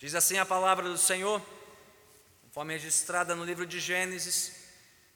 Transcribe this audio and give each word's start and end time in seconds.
Diz 0.00 0.14
assim 0.14 0.38
a 0.38 0.46
palavra 0.46 0.88
do 0.88 0.96
Senhor, 0.96 1.42
conforme 2.40 2.72
registrada 2.72 3.34
no 3.34 3.44
livro 3.44 3.66
de 3.66 3.78
Gênesis, 3.78 4.50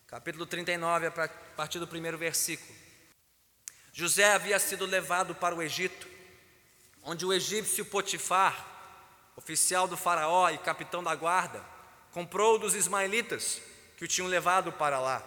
capítulo 0.06 0.44
39, 0.44 1.06
a 1.06 1.10
partir 1.56 1.78
do 1.78 1.88
primeiro 1.88 2.18
versículo. 2.18 2.78
José 3.94 4.34
havia 4.34 4.58
sido 4.58 4.84
levado 4.84 5.34
para 5.34 5.54
o 5.54 5.62
Egito, 5.62 6.06
onde 7.02 7.24
o 7.24 7.32
egípcio 7.32 7.86
Potifar, 7.86 9.32
oficial 9.34 9.88
do 9.88 9.96
Faraó 9.96 10.50
e 10.50 10.58
capitão 10.58 11.02
da 11.02 11.14
guarda, 11.14 11.64
comprou 12.12 12.58
dos 12.58 12.74
ismaelitas 12.74 13.62
que 13.96 14.04
o 14.04 14.08
tinham 14.08 14.28
levado 14.28 14.70
para 14.70 15.00
lá. 15.00 15.22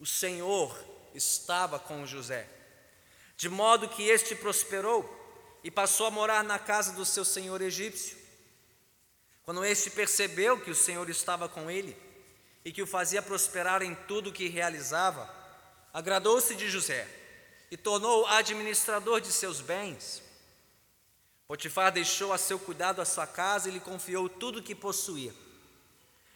O 0.00 0.04
Senhor 0.04 0.76
estava 1.14 1.78
com 1.78 2.04
José, 2.04 2.48
de 3.36 3.48
modo 3.48 3.88
que 3.88 4.02
este 4.02 4.34
prosperou 4.34 5.19
e 5.62 5.70
passou 5.70 6.06
a 6.06 6.10
morar 6.10 6.42
na 6.42 6.58
casa 6.58 6.92
do 6.92 7.04
seu 7.04 7.24
senhor 7.24 7.60
egípcio. 7.60 8.16
Quando 9.42 9.64
este 9.64 9.90
percebeu 9.90 10.60
que 10.60 10.70
o 10.70 10.74
Senhor 10.74 11.08
estava 11.10 11.48
com 11.48 11.70
ele 11.70 11.96
e 12.64 12.72
que 12.72 12.82
o 12.82 12.86
fazia 12.86 13.20
prosperar 13.20 13.82
em 13.82 13.94
tudo 14.06 14.30
o 14.30 14.32
que 14.32 14.48
realizava, 14.48 15.28
agradou-se 15.92 16.54
de 16.54 16.68
José 16.70 17.08
e 17.70 17.76
tornou 17.76 18.26
administrador 18.26 19.20
de 19.20 19.32
seus 19.32 19.60
bens. 19.60 20.22
Potifar 21.48 21.90
deixou 21.90 22.32
a 22.32 22.38
seu 22.38 22.58
cuidado 22.58 23.02
a 23.02 23.04
sua 23.04 23.26
casa 23.26 23.68
e 23.68 23.72
lhe 23.72 23.80
confiou 23.80 24.28
tudo 24.28 24.60
o 24.60 24.62
que 24.62 24.74
possuía. 24.74 25.34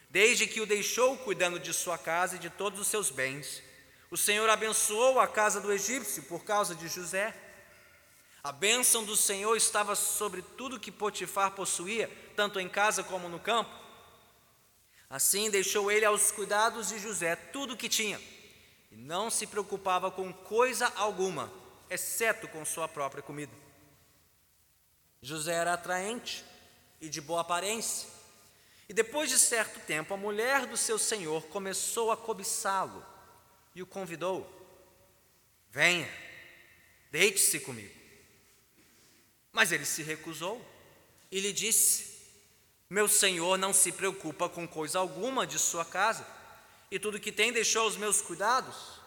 Desde 0.09 0.47
que 0.47 0.61
o 0.61 0.65
deixou 0.65 1.17
cuidando 1.19 1.59
de 1.59 1.73
sua 1.73 1.97
casa 1.97 2.35
e 2.35 2.39
de 2.39 2.49
todos 2.49 2.79
os 2.79 2.87
seus 2.87 3.09
bens, 3.09 3.61
o 4.09 4.17
Senhor 4.17 4.49
abençoou 4.49 5.19
a 5.19 5.27
casa 5.27 5.59
do 5.59 5.71
egípcio 5.71 6.23
por 6.23 6.43
causa 6.43 6.75
de 6.75 6.87
José. 6.87 7.33
A 8.45 8.51
bênção 8.51 9.03
do 9.03 9.17
Senhor 9.17 9.55
estava 9.55 9.95
sobre 9.95 10.43
tudo 10.43 10.79
que 10.79 10.91
Potifar 10.91 11.53
possuía, 11.53 12.07
tanto 12.35 12.59
em 12.59 12.69
casa 12.69 13.03
como 13.03 13.27
no 13.27 13.39
campo. 13.39 13.71
Assim 15.09 15.49
deixou 15.49 15.91
ele 15.91 16.05
aos 16.05 16.29
cuidados 16.31 16.89
de 16.89 16.99
José 16.99 17.35
tudo 17.35 17.73
o 17.73 17.75
que 17.75 17.89
tinha, 17.89 18.21
e 18.91 18.95
não 18.97 19.31
se 19.31 19.47
preocupava 19.47 20.11
com 20.11 20.31
coisa 20.31 20.93
alguma, 20.95 21.51
exceto 21.89 22.47
com 22.47 22.63
sua 22.63 22.87
própria 22.87 23.23
comida. 23.23 23.51
José 25.23 25.53
era 25.53 25.73
atraente 25.73 26.45
e 27.01 27.09
de 27.09 27.21
boa 27.21 27.41
aparência, 27.41 28.07
e 28.87 28.93
depois 28.93 29.27
de 29.27 29.39
certo 29.39 29.79
tempo 29.87 30.13
a 30.13 30.17
mulher 30.17 30.67
do 30.67 30.77
seu 30.77 30.99
senhor 30.99 31.47
começou 31.47 32.11
a 32.11 32.17
cobiçá-lo 32.17 33.03
e 33.73 33.81
o 33.81 33.87
convidou: 33.87 34.47
Venha, 35.71 36.07
deite-se 37.09 37.59
comigo. 37.59 38.04
Mas 39.55 39.71
ele 39.71 39.85
se 39.85 40.03
recusou 40.03 40.61
e 41.31 41.39
lhe 41.39 41.53
disse: 41.53 42.19
Meu 42.89 43.07
senhor 43.07 43.57
não 43.57 43.71
se 43.71 43.89
preocupa 43.89 44.49
com 44.49 44.67
coisa 44.67 44.99
alguma 44.99 45.47
de 45.47 45.57
sua 45.57 45.85
casa, 45.85 46.27
e 46.91 46.99
tudo 46.99 47.21
que 47.21 47.31
tem 47.31 47.53
deixou 47.53 47.83
aos 47.83 47.95
meus 47.95 48.21
cuidados. 48.21 48.99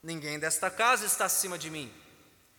Ninguém 0.00 0.38
desta 0.38 0.70
casa 0.70 1.04
está 1.04 1.24
acima 1.24 1.58
de 1.58 1.68
mim. 1.68 1.92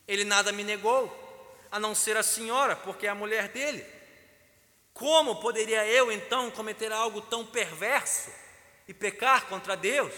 Ele 0.05 0.25
nada 0.25 0.51
me 0.51 0.65
negou, 0.65 1.57
a 1.71 1.79
não 1.79 1.95
ser 1.95 2.17
a 2.17 2.23
senhora, 2.23 2.75
porque 2.75 3.07
é 3.07 3.09
a 3.09 3.15
mulher 3.15 3.47
dele. 3.47 3.85
Como 4.93 5.37
poderia 5.37 5.87
eu 5.87 6.11
então 6.11 6.51
cometer 6.51 6.91
algo 6.91 7.21
tão 7.21 7.45
perverso 7.45 8.29
e 8.85 8.93
pecar 8.93 9.47
contra 9.47 9.77
Deus? 9.77 10.13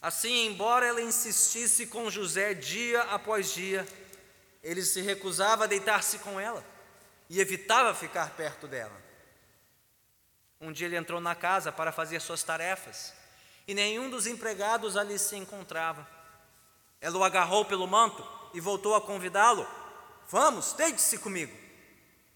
Assim, 0.00 0.46
embora 0.46 0.86
ela 0.86 1.02
insistisse 1.02 1.86
com 1.86 2.10
José 2.10 2.54
dia 2.54 3.02
após 3.02 3.52
dia, 3.52 3.86
ele 4.66 4.82
se 4.82 5.00
recusava 5.00 5.62
a 5.62 5.66
deitar-se 5.68 6.18
com 6.18 6.40
ela 6.40 6.64
e 7.30 7.40
evitava 7.40 7.94
ficar 7.94 8.30
perto 8.30 8.66
dela. 8.66 9.00
Um 10.60 10.72
dia 10.72 10.88
ele 10.88 10.96
entrou 10.96 11.20
na 11.20 11.36
casa 11.36 11.70
para 11.70 11.92
fazer 11.92 12.20
suas 12.20 12.42
tarefas 12.42 13.12
e 13.68 13.74
nenhum 13.74 14.10
dos 14.10 14.26
empregados 14.26 14.96
ali 14.96 15.20
se 15.20 15.36
encontrava. 15.36 16.04
Ela 17.00 17.16
o 17.16 17.22
agarrou 17.22 17.64
pelo 17.64 17.86
manto 17.86 18.26
e 18.52 18.60
voltou 18.60 18.96
a 18.96 19.00
convidá-lo: 19.00 19.64
Vamos, 20.28 20.72
deite-se 20.72 21.18
comigo. 21.18 21.56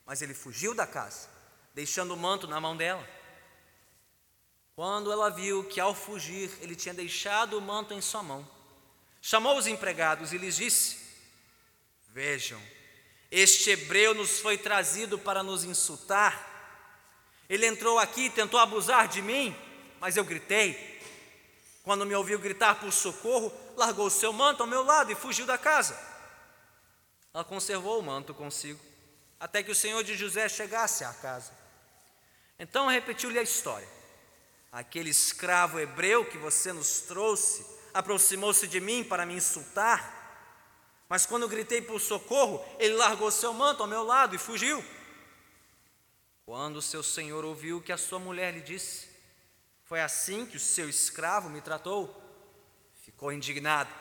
Mas 0.07 0.23
ele 0.23 0.35
fugiu 0.35 0.73
da 0.73 0.87
casa, 0.87 1.29
deixando 1.75 2.15
o 2.15 2.17
manto 2.17 2.47
na 2.47 2.61
mão 2.61 2.77
dela. 2.77 3.05
Quando 4.77 5.11
ela 5.11 5.31
viu 5.31 5.65
que 5.65 5.81
ao 5.81 5.97
fugir 5.97 6.57
ele 6.61 6.77
tinha 6.77 6.95
deixado 6.95 7.59
o 7.59 7.61
manto 7.61 7.93
em 7.93 8.01
sua 8.01 8.23
mão, 8.23 8.49
chamou 9.21 9.59
os 9.59 9.67
empregados 9.67 10.33
e 10.33 10.39
lhes 10.39 10.55
disse: 10.55 11.00
Vejam, 12.21 12.61
este 13.31 13.71
hebreu 13.71 14.13
nos 14.13 14.41
foi 14.41 14.59
trazido 14.59 15.19
para 15.19 15.43
nos 15.43 15.65
insultar. 15.65 16.39
Ele 17.49 17.65
entrou 17.65 17.99
aqui 17.99 18.29
tentou 18.29 18.61
abusar 18.61 19.09
de 19.09 19.23
mim, 19.23 19.57
mas 19.99 20.19
eu 20.19 20.25
gritei. 20.25 21.01
Quando 21.83 22.05
me 22.05 22.15
ouviu 22.15 22.39
gritar 22.39 22.75
por 22.75 22.93
socorro, 22.93 23.51
largou 23.75 24.05
o 24.05 24.11
seu 24.11 24.35
manto 24.35 24.63
ao 24.63 24.67
meu 24.67 24.83
lado 24.83 25.11
e 25.11 25.15
fugiu 25.15 25.47
da 25.47 25.57
casa. 25.57 25.99
Ela 27.33 27.43
conservou 27.43 27.99
o 27.99 28.03
manto 28.03 28.35
consigo, 28.35 28.79
até 29.41 29.63
que 29.63 29.71
o 29.71 29.75
senhor 29.75 30.05
de 30.05 30.15
José 30.15 30.47
chegasse 30.47 31.03
à 31.05 31.15
casa. 31.15 31.53
Então 32.59 32.87
repetiu-lhe 32.87 33.39
a 33.39 33.43
história. 33.43 33.89
Aquele 34.71 35.09
escravo 35.09 35.81
hebreu 35.81 36.27
que 36.27 36.37
você 36.37 36.71
nos 36.71 37.01
trouxe 37.01 37.65
aproximou-se 37.95 38.69
de 38.69 38.79
mim 38.79 39.03
para 39.03 39.25
me 39.25 39.37
insultar 39.37 40.20
mas 41.11 41.27
quando 41.27 41.49
gritei 41.49 41.83
por 41.83 42.01
socorro, 42.01 42.65
ele 42.79 42.95
largou 42.95 43.33
seu 43.33 43.53
manto 43.53 43.83
ao 43.83 43.89
meu 43.89 44.05
lado 44.05 44.37
e 44.37 44.39
fugiu. 44.39 44.83
Quando 46.47 46.81
seu 46.81 47.03
senhor 47.03 47.45
ouviu 47.45 47.79
o 47.79 47.83
que 47.83 47.91
a 47.91 47.99
sua 47.99 48.21
mulher 48.21 48.55
lhe 48.55 48.61
disse, 48.61 49.09
foi 49.83 50.01
assim 50.01 50.47
que 50.47 50.57
o 50.57 50.61
seu 50.61 50.89
escravo 50.89 51.51
me 51.51 51.61
tratou, 51.61 52.15
ficou 53.03 53.33
indignado. 53.33 53.93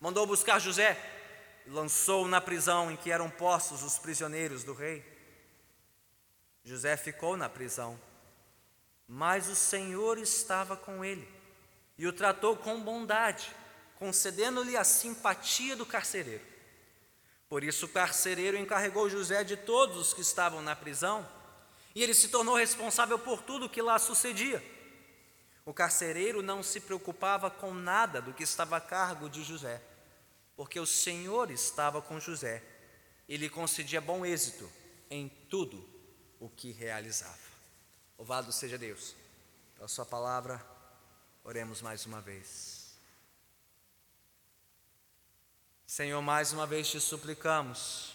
Mandou 0.00 0.26
buscar 0.26 0.58
José 0.58 1.00
e 1.64 1.70
lançou-o 1.70 2.26
na 2.26 2.40
prisão 2.40 2.90
em 2.90 2.96
que 2.96 3.12
eram 3.12 3.30
postos 3.30 3.84
os 3.84 3.96
prisioneiros 3.96 4.64
do 4.64 4.74
rei. 4.74 5.06
José 6.64 6.96
ficou 6.96 7.36
na 7.36 7.48
prisão, 7.48 7.98
mas 9.06 9.48
o 9.48 9.54
Senhor 9.54 10.18
estava 10.18 10.76
com 10.76 11.04
ele 11.04 11.28
e 11.96 12.08
o 12.08 12.12
tratou 12.12 12.56
com 12.56 12.82
bondade 12.82 13.54
concedendo-lhe 13.98 14.76
a 14.76 14.84
simpatia 14.84 15.74
do 15.74 15.84
carcereiro. 15.84 16.44
Por 17.48 17.64
isso 17.64 17.86
o 17.86 17.88
carcereiro 17.88 18.56
encarregou 18.56 19.10
José 19.10 19.42
de 19.42 19.56
todos 19.56 19.96
os 19.96 20.14
que 20.14 20.20
estavam 20.20 20.62
na 20.62 20.76
prisão, 20.76 21.28
e 21.94 22.02
ele 22.02 22.14
se 22.14 22.28
tornou 22.28 22.54
responsável 22.54 23.18
por 23.18 23.42
tudo 23.42 23.66
o 23.66 23.68
que 23.68 23.82
lá 23.82 23.98
sucedia. 23.98 24.62
O 25.64 25.74
carcereiro 25.74 26.42
não 26.42 26.62
se 26.62 26.80
preocupava 26.80 27.50
com 27.50 27.74
nada 27.74 28.22
do 28.22 28.32
que 28.32 28.42
estava 28.42 28.76
a 28.76 28.80
cargo 28.80 29.28
de 29.28 29.42
José, 29.42 29.82
porque 30.56 30.78
o 30.78 30.86
Senhor 30.86 31.50
estava 31.50 32.00
com 32.00 32.20
José 32.20 32.62
e 33.28 33.36
lhe 33.36 33.50
concedia 33.50 34.00
bom 34.00 34.24
êxito 34.24 34.70
em 35.10 35.28
tudo 35.50 35.84
o 36.38 36.48
que 36.48 36.70
realizava. 36.70 37.36
Louvado 38.16 38.52
seja 38.52 38.78
Deus. 38.78 39.14
Pela 39.74 39.88
Sua 39.88 40.06
palavra, 40.06 40.64
oremos 41.44 41.82
mais 41.82 42.06
uma 42.06 42.20
vez. 42.20 42.77
Senhor, 45.88 46.20
mais 46.20 46.52
uma 46.52 46.66
vez 46.66 46.90
te 46.90 47.00
suplicamos 47.00 48.14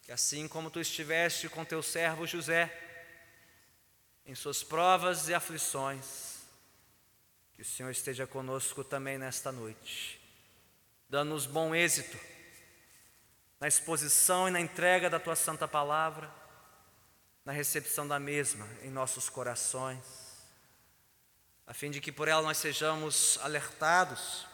que 0.00 0.12
assim 0.12 0.46
como 0.46 0.70
tu 0.70 0.78
estiveste 0.78 1.48
com 1.48 1.64
teu 1.64 1.82
servo 1.82 2.24
José, 2.24 2.72
em 4.24 4.32
suas 4.36 4.62
provas 4.62 5.28
e 5.28 5.34
aflições, 5.34 6.36
que 7.52 7.62
o 7.62 7.64
Senhor 7.64 7.90
esteja 7.90 8.28
conosco 8.28 8.84
também 8.84 9.18
nesta 9.18 9.50
noite, 9.50 10.20
dando-nos 11.08 11.46
bom 11.46 11.74
êxito 11.74 12.16
na 13.58 13.66
exposição 13.66 14.46
e 14.46 14.52
na 14.52 14.60
entrega 14.60 15.10
da 15.10 15.18
tua 15.18 15.34
santa 15.34 15.66
palavra, 15.66 16.32
na 17.44 17.50
recepção 17.50 18.06
da 18.06 18.20
mesma 18.20 18.68
em 18.82 18.88
nossos 18.88 19.28
corações, 19.28 20.04
a 21.66 21.74
fim 21.74 21.90
de 21.90 22.00
que 22.00 22.12
por 22.12 22.28
ela 22.28 22.42
nós 22.42 22.58
sejamos 22.58 23.36
alertados 23.42 24.48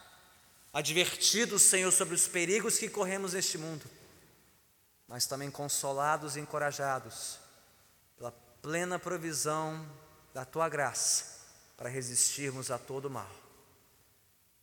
advertidos, 0.73 1.63
Senhor, 1.63 1.91
sobre 1.93 2.15
os 2.15 2.29
perigos 2.29 2.79
que 2.79 2.89
corremos 2.89 3.33
neste 3.33 3.59
mundo, 3.59 3.85
mas 5.09 5.27
também 5.27 5.51
consolados 5.51 6.37
e 6.37 6.41
encorajados 6.41 7.39
pela 8.17 8.33
plena 8.63 8.99
provisão 8.99 9.87
da 10.35 10.45
tua 10.45 10.69
graça 10.69 11.37
para 11.77 11.89
resistirmos 11.89 12.71
a 12.71 12.79
todo 12.79 13.11
mal. 13.11 13.31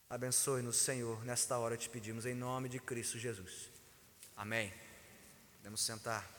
Abençoe-nos, 0.10 0.78
Senhor, 0.78 1.24
nesta 1.26 1.58
hora 1.58 1.76
te 1.76 1.90
pedimos 1.90 2.26
em 2.26 2.36
nome 2.36 2.70
de 2.70 2.80
Cristo 2.80 3.18
Jesus. 3.18 3.70
Amém. 4.36 4.72
Podemos 5.58 5.82
sentar. 5.82 6.30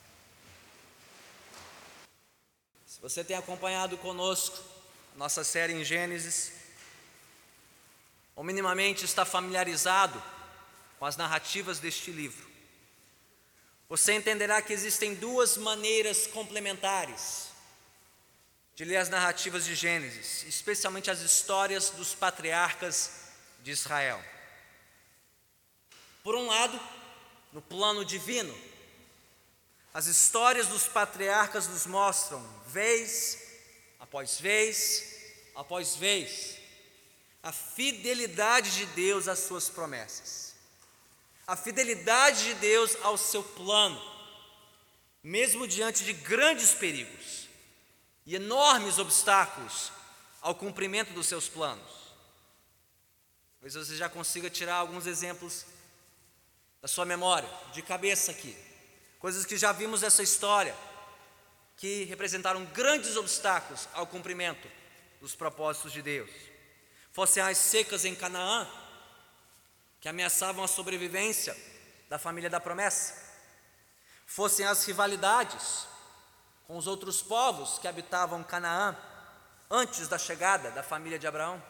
Se 2.85 3.01
você 3.01 3.23
tem 3.23 3.35
acompanhado 3.35 3.97
conosco 3.97 4.57
nossa 5.15 5.43
série 5.43 5.73
em 5.73 5.83
Gênesis, 5.83 6.53
ou 8.35 8.43
minimamente 8.43 9.05
está 9.05 9.23
familiarizado 9.25 10.21
com 10.99 11.05
as 11.05 11.17
narrativas 11.17 11.79
deste 11.79 12.11
livro. 12.11 12.45
você 13.87 14.13
entenderá 14.13 14.61
que 14.61 14.73
existem 14.73 15.13
duas 15.15 15.57
maneiras 15.57 16.27
complementares 16.27 17.49
de 18.75 18.83
ler 18.83 18.97
as 18.97 19.09
narrativas 19.09 19.63
de 19.63 19.75
Gênesis, 19.75 20.43
especialmente 20.43 21.09
as 21.09 21.21
histórias 21.21 21.91
dos 21.91 22.13
patriarcas 22.13 23.11
de 23.61 23.71
Israel. 23.71 24.21
Por 26.23 26.35
um 26.35 26.47
lado, 26.47 26.79
no 27.53 27.61
plano 27.61 28.03
divino, 28.03 28.53
as 29.93 30.07
histórias 30.07 30.67
dos 30.67 30.87
patriarcas 30.87 31.67
nos 31.67 31.85
mostram, 31.85 32.43
vez 32.67 33.43
após 33.99 34.39
vez 34.39 35.15
após 35.55 35.95
vez, 35.95 36.57
a 37.45 37.51
fidelidade 37.51 38.71
de 38.71 38.87
Deus 38.87 39.27
às 39.27 39.37
suas 39.37 39.69
promessas, 39.69 40.55
a 41.45 41.55
fidelidade 41.55 42.43
de 42.43 42.53
Deus 42.55 42.97
ao 43.03 43.19
seu 43.19 43.43
plano, 43.43 44.01
mesmo 45.21 45.67
diante 45.67 46.03
de 46.03 46.11
grandes 46.11 46.73
perigos 46.73 47.47
e 48.25 48.33
enormes 48.33 48.97
obstáculos 48.97 49.91
ao 50.41 50.55
cumprimento 50.55 51.13
dos 51.13 51.27
seus 51.27 51.47
planos. 51.47 51.87
Talvez 53.59 53.75
você 53.75 53.95
já 53.95 54.09
consiga 54.09 54.49
tirar 54.49 54.77
alguns 54.77 55.05
exemplos 55.05 55.67
da 56.81 56.87
sua 56.87 57.05
memória, 57.05 57.49
de 57.71 57.83
cabeça 57.83 58.31
aqui, 58.31 58.57
coisas 59.19 59.45
que 59.45 59.55
já 59.55 59.71
vimos 59.71 60.01
nessa 60.01 60.23
história, 60.23 60.75
que 61.77 62.05
representaram 62.05 62.65
grandes 62.65 63.15
obstáculos 63.15 63.87
ao 63.93 64.07
cumprimento 64.07 64.67
dos 65.21 65.35
propósitos 65.35 65.91
de 65.91 66.01
Deus. 66.01 66.54
Fossem 67.15 67.41
as 67.41 67.57
secas 67.57 68.03
em 68.03 68.13
Canaã, 68.13 68.67
que 70.01 70.09
ameaçavam 70.09 70.65
a 70.65 70.67
sobrevivência 70.67 71.55
da 72.09 72.19
família 72.19 72.49
da 72.49 72.59
promessa, 72.59 73.15
fossem 74.25 74.65
as 74.65 74.83
rivalidades 74.83 75.87
com 76.67 76.75
os 76.75 76.87
outros 76.87 77.21
povos 77.21 77.79
que 77.79 77.87
habitavam 77.87 78.43
Canaã 78.43 78.97
antes 79.71 80.09
da 80.09 80.17
chegada 80.17 80.71
da 80.71 80.83
família 80.83 81.17
de 81.17 81.25
Abraão, 81.25 81.63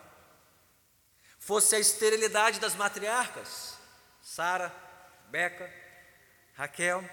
fosse 1.38 1.76
a 1.76 1.80
esterilidade 1.80 2.60
das 2.60 2.74
matriarcas, 2.74 3.76
Sara, 4.24 4.74
Beca, 5.28 5.72
Raquel, 6.56 7.08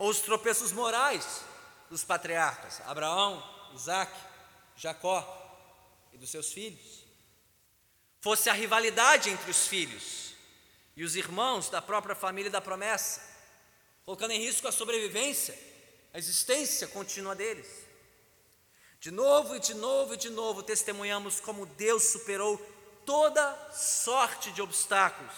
ou 0.00 0.10
os 0.10 0.18
tropeços 0.18 0.72
morais 0.72 1.44
dos 1.88 2.02
patriarcas, 2.02 2.80
Abraão, 2.88 3.40
Isaac, 3.72 4.12
Jacó 4.74 6.10
e 6.12 6.18
dos 6.18 6.28
seus 6.28 6.52
filhos 6.52 7.01
fosse 8.22 8.48
a 8.48 8.52
rivalidade 8.52 9.28
entre 9.28 9.50
os 9.50 9.66
filhos 9.66 10.32
e 10.96 11.02
os 11.02 11.16
irmãos 11.16 11.68
da 11.68 11.82
própria 11.82 12.14
família 12.14 12.50
da 12.50 12.60
promessa, 12.60 13.20
colocando 14.04 14.30
em 14.30 14.40
risco 14.40 14.68
a 14.68 14.72
sobrevivência, 14.72 15.58
a 16.14 16.18
existência 16.18 16.86
contínua 16.86 17.34
deles. 17.34 17.66
De 19.00 19.10
novo 19.10 19.56
e 19.56 19.58
de 19.60 19.74
novo 19.74 20.14
e 20.14 20.16
de 20.16 20.30
novo 20.30 20.62
testemunhamos 20.62 21.40
como 21.40 21.66
Deus 21.66 22.04
superou 22.04 22.56
toda 23.04 23.72
sorte 23.72 24.52
de 24.52 24.62
obstáculos 24.62 25.34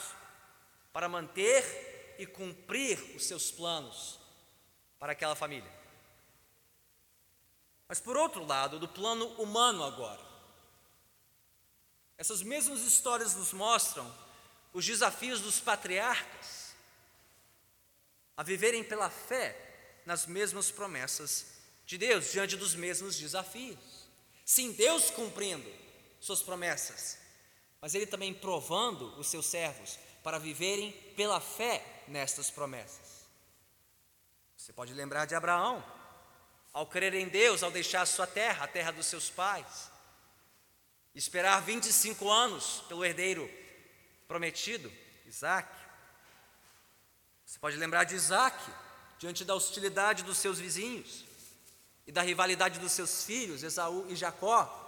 para 0.93 1.09
manter 1.09 2.15
e 2.19 2.27
cumprir 2.27 2.99
os 3.17 3.25
seus 3.25 3.51
planos 3.51 4.21
para 4.99 5.13
aquela 5.13 5.35
família. 5.35 5.73
Mas 7.89 7.99
por 7.99 8.15
outro 8.15 8.45
lado, 8.45 8.79
do 8.79 8.89
plano 8.89 9.27
humano 9.41 9.83
agora, 9.83 10.24
essas 12.17 12.43
mesmas 12.43 12.81
histórias 12.81 13.35
nos 13.35 13.53
mostram 13.53 14.13
os 14.73 14.85
desafios 14.85 15.41
dos 15.41 15.61
patriarcas 15.61 16.75
a 18.37 18.43
viverem 18.43 18.83
pela 18.83 19.09
fé 19.11 20.01
nas 20.05 20.27
mesmas 20.27 20.71
promessas 20.71 21.47
de 21.87 21.97
Deus, 21.99 22.33
diante 22.33 22.57
dos 22.57 22.75
mesmos 22.75 23.17
desafios. 23.17 24.09
Sim, 24.45 24.73
Deus 24.73 25.11
cumprindo 25.11 25.71
suas 26.21 26.43
promessas, 26.43 27.19
mas 27.81 27.95
Ele 27.95 28.07
também 28.07 28.35
provando 28.35 29.19
os 29.19 29.29
seus 29.29 29.47
servos 29.47 29.99
para 30.23 30.39
viverem 30.39 30.93
pela 31.17 31.41
fé 31.41 32.05
nestas 32.09 32.51
promessas. 32.51 33.25
Você 34.57 34.73
pode 34.73 34.95
lembrar 34.95 35.27
de 35.27 35.35
Abraão, 35.35 35.85
ao 36.73 36.87
crer 36.87 37.15
em 37.15 37.29
Deus, 37.29 37.63
ao 37.63 37.71
deixar 37.71 38.05
sua 38.07 38.27
terra, 38.27 38.65
a 38.65 38.69
terra 38.69 38.91
dos 38.91 39.07
seus 39.07 39.31
pais, 39.31 39.91
esperar 41.15 41.61
25 41.61 42.29
anos 42.29 42.83
pelo 42.89 43.05
herdeiro 43.05 43.49
prometido, 44.27 44.91
Isaac. 45.27 45.69
Você 47.47 47.59
pode 47.59 47.77
lembrar 47.77 48.05
de 48.05 48.17
Isaac, 48.17 48.59
diante 49.19 49.45
da 49.45 49.55
hostilidade 49.55 50.25
dos 50.25 50.39
seus 50.39 50.59
vizinhos 50.59 51.25
e 52.07 52.11
da 52.11 52.23
rivalidade 52.23 52.81
dos 52.81 52.93
seus 52.93 53.25
filhos, 53.25 53.63
Esaú 53.63 54.07
e 54.09 54.17
Jacó, 54.17 54.81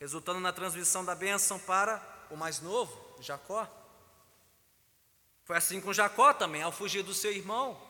resultando 0.00 0.40
na 0.40 0.52
transmissão 0.52 1.04
da 1.04 1.14
bênção 1.14 1.58
para 1.60 2.02
o 2.28 2.36
mais 2.36 2.60
novo, 2.60 3.16
Jacó. 3.20 3.68
Foi 5.44 5.56
assim 5.56 5.80
com 5.80 5.92
Jacó 5.92 6.34
também, 6.34 6.62
ao 6.62 6.72
fugir 6.72 7.04
do 7.04 7.14
seu 7.14 7.32
irmão 7.32 7.80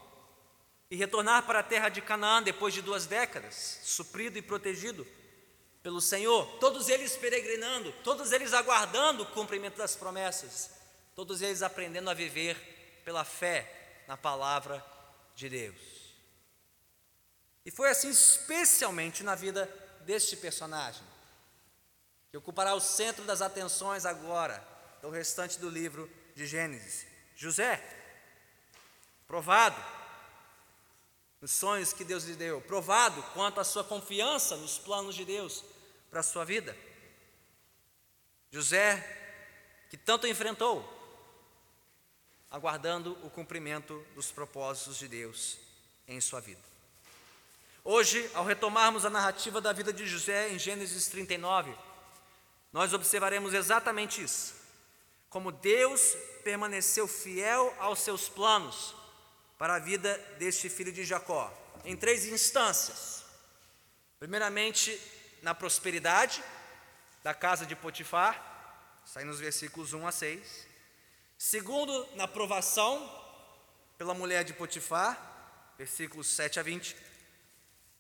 e 0.91 0.97
retornar 0.97 1.45
para 1.47 1.61
a 1.61 1.65
terra 1.65 1.89
de 1.89 2.03
Canaã 2.03 2.43
depois 2.43 2.75
de 2.75 2.83
duas 2.83 3.07
décadas, 3.07 3.81
suprido 3.83 4.37
e 4.37 4.43
protegido 4.43 5.07
pelo 5.87 6.01
Senhor, 6.01 6.45
todos 6.59 6.89
eles 6.89 7.17
peregrinando, 7.17 7.93
todos 8.03 8.33
eles 8.33 8.53
aguardando 8.53 9.23
o 9.23 9.27
cumprimento 9.27 9.77
das 9.77 9.95
promessas, 9.95 10.69
todos 11.15 11.41
eles 11.41 11.63
aprendendo 11.63 12.11
a 12.11 12.13
viver 12.13 12.57
pela 13.05 13.25
fé 13.25 14.03
na 14.09 14.17
palavra 14.17 14.85
de 15.37 15.49
Deus. 15.49 15.79
E 17.65 17.71
foi 17.71 17.89
assim 17.89 18.11
especialmente 18.11 19.23
na 19.23 19.37
vida 19.37 19.73
deste 20.01 20.37
personagem, 20.37 21.05
que 22.33 22.37
ocupará 22.37 22.75
o 22.75 22.81
centro 22.81 23.23
das 23.23 23.41
atenções 23.41 24.05
agora 24.05 24.67
do 25.01 25.09
restante 25.09 25.57
do 25.61 25.71
livro 25.71 26.11
de 26.35 26.49
Gênesis. 26.49 27.07
José, 27.37 27.81
provado 29.29 29.81
nos 31.41 31.53
sonhos 31.53 31.93
que 31.93 32.03
Deus 32.03 32.25
lhe 32.25 32.35
deu, 32.35 32.61
provado 32.61 33.23
quanto 33.35 33.61
à 33.61 33.65
sua 33.65 33.85
confiança 33.85 34.57
nos 34.57 34.79
planos 34.79 35.15
de 35.15 35.25
Deus, 35.25 35.63
para 36.17 36.23
a 36.23 36.25
sua 36.25 36.47
vida. 36.47 36.75
José, 38.51 39.05
que 39.91 39.99
tanto 39.99 40.27
enfrentou, 40.27 40.83
aguardando 42.51 43.19
o 43.23 43.29
cumprimento 43.29 44.03
dos 44.15 44.33
propósitos 44.33 44.97
de 44.97 45.09
Deus 45.09 45.59
em 46.09 46.19
sua 46.19 46.41
vida. 46.41 46.63
Hoje, 47.85 48.31
ao 48.33 48.47
retomarmos 48.47 49.05
a 49.05 49.11
narrativa 49.11 49.61
da 49.61 49.75
vida 49.75 49.93
de 49.93 50.07
José 50.07 50.49
em 50.49 50.59
Gênesis 50.59 51.07
39, 51.09 51.77
nós 52.73 52.95
observaremos 52.95 53.53
exatamente 53.53 54.23
isso. 54.23 54.55
Como 55.29 55.53
Deus 55.53 56.17
permaneceu 56.43 57.07
fiel 57.07 57.75
aos 57.79 57.99
seus 57.99 58.27
planos 58.27 58.95
para 59.59 59.75
a 59.75 59.79
vida 59.79 60.17
deste 60.39 60.71
filho 60.71 60.93
de 60.93 61.05
Jacó, 61.05 61.53
em 61.85 61.95
três 61.95 62.25
instâncias. 62.25 63.23
Primeiramente, 64.19 64.99
na 65.43 65.55
prosperidade 65.55 66.43
da 67.23 67.35
casa 67.35 67.67
de 67.67 67.75
Potifar, 67.75 68.55
aí 69.15 69.25
nos 69.25 69.41
versículos 69.41 69.93
1 69.93 70.07
a 70.07 70.13
6. 70.13 70.67
Segundo, 71.39 72.09
na 72.15 72.29
provação 72.29 73.11
pela 73.99 74.15
mulher 74.15 74.45
de 74.45 74.53
Potifar, 74.53 75.73
versículos 75.79 76.29
7 76.29 76.61
a 76.61 76.63
20. 76.63 76.97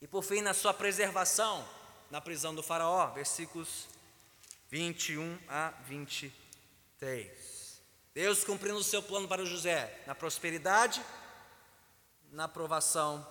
E 0.02 0.06
por 0.06 0.22
fim, 0.22 0.42
na 0.42 0.54
sua 0.54 0.74
preservação 0.74 1.66
na 2.10 2.20
prisão 2.20 2.54
do 2.54 2.62
Faraó, 2.62 3.08
versículos 3.08 3.88
21 4.70 5.38
a 5.48 5.70
23. 5.86 7.80
Deus 8.14 8.44
cumprindo 8.44 8.78
o 8.78 8.84
seu 8.84 9.02
plano 9.02 9.28
para 9.28 9.44
José 9.44 10.02
na 10.06 10.14
prosperidade, 10.14 11.04
na 12.30 12.48
provação 12.48 13.26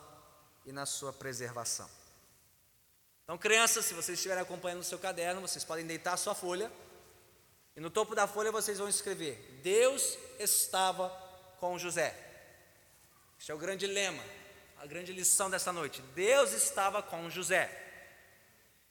e 0.66 0.72
na 0.72 0.86
sua 0.86 1.12
preservação. 1.14 1.90
Então, 3.26 3.40
crianças, 3.40 3.86
se 3.86 3.94
vocês 3.94 4.20
estiverem 4.20 4.44
acompanhando 4.44 4.82
o 4.82 4.84
seu 4.84 5.00
caderno, 5.00 5.42
vocês 5.42 5.66
podem 5.66 5.86
deitar 5.86 6.14
a 6.14 6.18
sua 6.18 6.36
folha. 6.36 6.72
E 7.76 7.80
no 7.80 7.90
topo 7.90 8.16
da 8.16 8.28
folha 8.28 8.52
vocês 8.52 8.78
vão 8.78 8.88
escrever: 8.88 9.60
Deus 9.62 10.18
estava 10.40 11.10
com 11.60 11.78
José. 11.78 12.16
Este 13.38 13.52
é 13.52 13.56
o 13.56 13.58
grande 13.58 13.88
lema, 13.88 14.24
a 14.78 14.86
grande 14.86 15.12
lição 15.12 15.50
dessa 15.50 15.74
noite. 15.74 16.02
Deus 16.14 16.52
estava 16.54 17.02
com 17.02 17.30
José. 17.30 17.82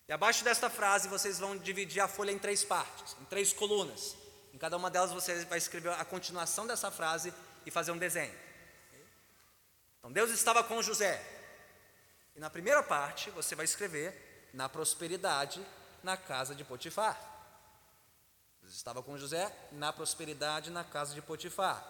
E 0.08 0.12
abaixo 0.12 0.44
desta 0.44 0.68
frase 0.68 1.08
vocês 1.08 1.38
vão 1.38 1.56
dividir 1.56 2.00
a 2.00 2.08
folha 2.08 2.32
em 2.32 2.38
três 2.38 2.62
partes, 2.64 3.16
em 3.22 3.24
três 3.24 3.52
colunas. 3.52 4.16
Em 4.52 4.58
cada 4.58 4.76
uma 4.76 4.90
delas 4.90 5.12
você 5.12 5.44
vai 5.44 5.58
escrever 5.58 5.92
a 5.92 6.04
continuação 6.04 6.66
dessa 6.66 6.90
frase 6.90 7.32
e 7.64 7.70
fazer 7.70 7.92
um 7.92 7.98
desenho. 7.98 8.34
Então 9.98 10.12
Deus 10.12 10.30
estava 10.30 10.62
com 10.62 10.82
José. 10.82 11.24
E 12.36 12.40
na 12.40 12.50
primeira 12.50 12.82
parte 12.82 13.30
você 13.30 13.54
vai 13.54 13.64
escrever 13.64 14.23
na 14.54 14.68
prosperidade 14.68 15.60
na 16.02 16.16
casa 16.16 16.54
de 16.54 16.64
Potifar. 16.64 17.20
Deus 18.62 18.74
estava 18.74 19.02
com 19.02 19.18
José 19.18 19.54
na 19.72 19.92
prosperidade 19.92 20.70
na 20.70 20.84
casa 20.84 21.12
de 21.12 21.20
Potifar. 21.20 21.84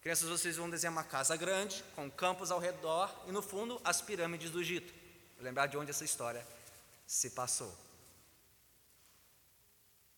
Crianças, 0.00 0.28
vocês 0.28 0.56
vão 0.56 0.70
desenhar 0.70 0.92
uma 0.92 1.04
casa 1.04 1.36
grande, 1.36 1.84
com 1.94 2.10
campos 2.10 2.50
ao 2.50 2.58
redor 2.58 3.14
e 3.26 3.32
no 3.32 3.42
fundo 3.42 3.80
as 3.84 4.00
pirâmides 4.00 4.50
do 4.50 4.60
Egito. 4.60 4.92
Vou 5.36 5.44
lembrar 5.44 5.66
de 5.66 5.76
onde 5.76 5.90
essa 5.90 6.04
história 6.04 6.46
se 7.06 7.30
passou. 7.30 7.76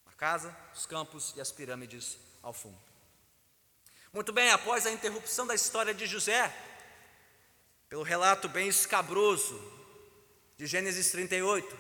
A 0.06 0.12
casa, 0.12 0.56
os 0.74 0.86
campos 0.86 1.34
e 1.36 1.40
as 1.40 1.50
pirâmides 1.50 2.18
ao 2.42 2.52
fundo. 2.52 2.78
Muito 4.12 4.32
bem, 4.32 4.50
após 4.50 4.86
a 4.86 4.92
interrupção 4.92 5.46
da 5.46 5.54
história 5.54 5.92
de 5.92 6.06
José, 6.06 6.54
pelo 7.88 8.02
relato 8.02 8.48
bem 8.48 8.68
escabroso 8.68 9.77
de 10.58 10.66
Gênesis 10.66 11.12
38, 11.12 11.78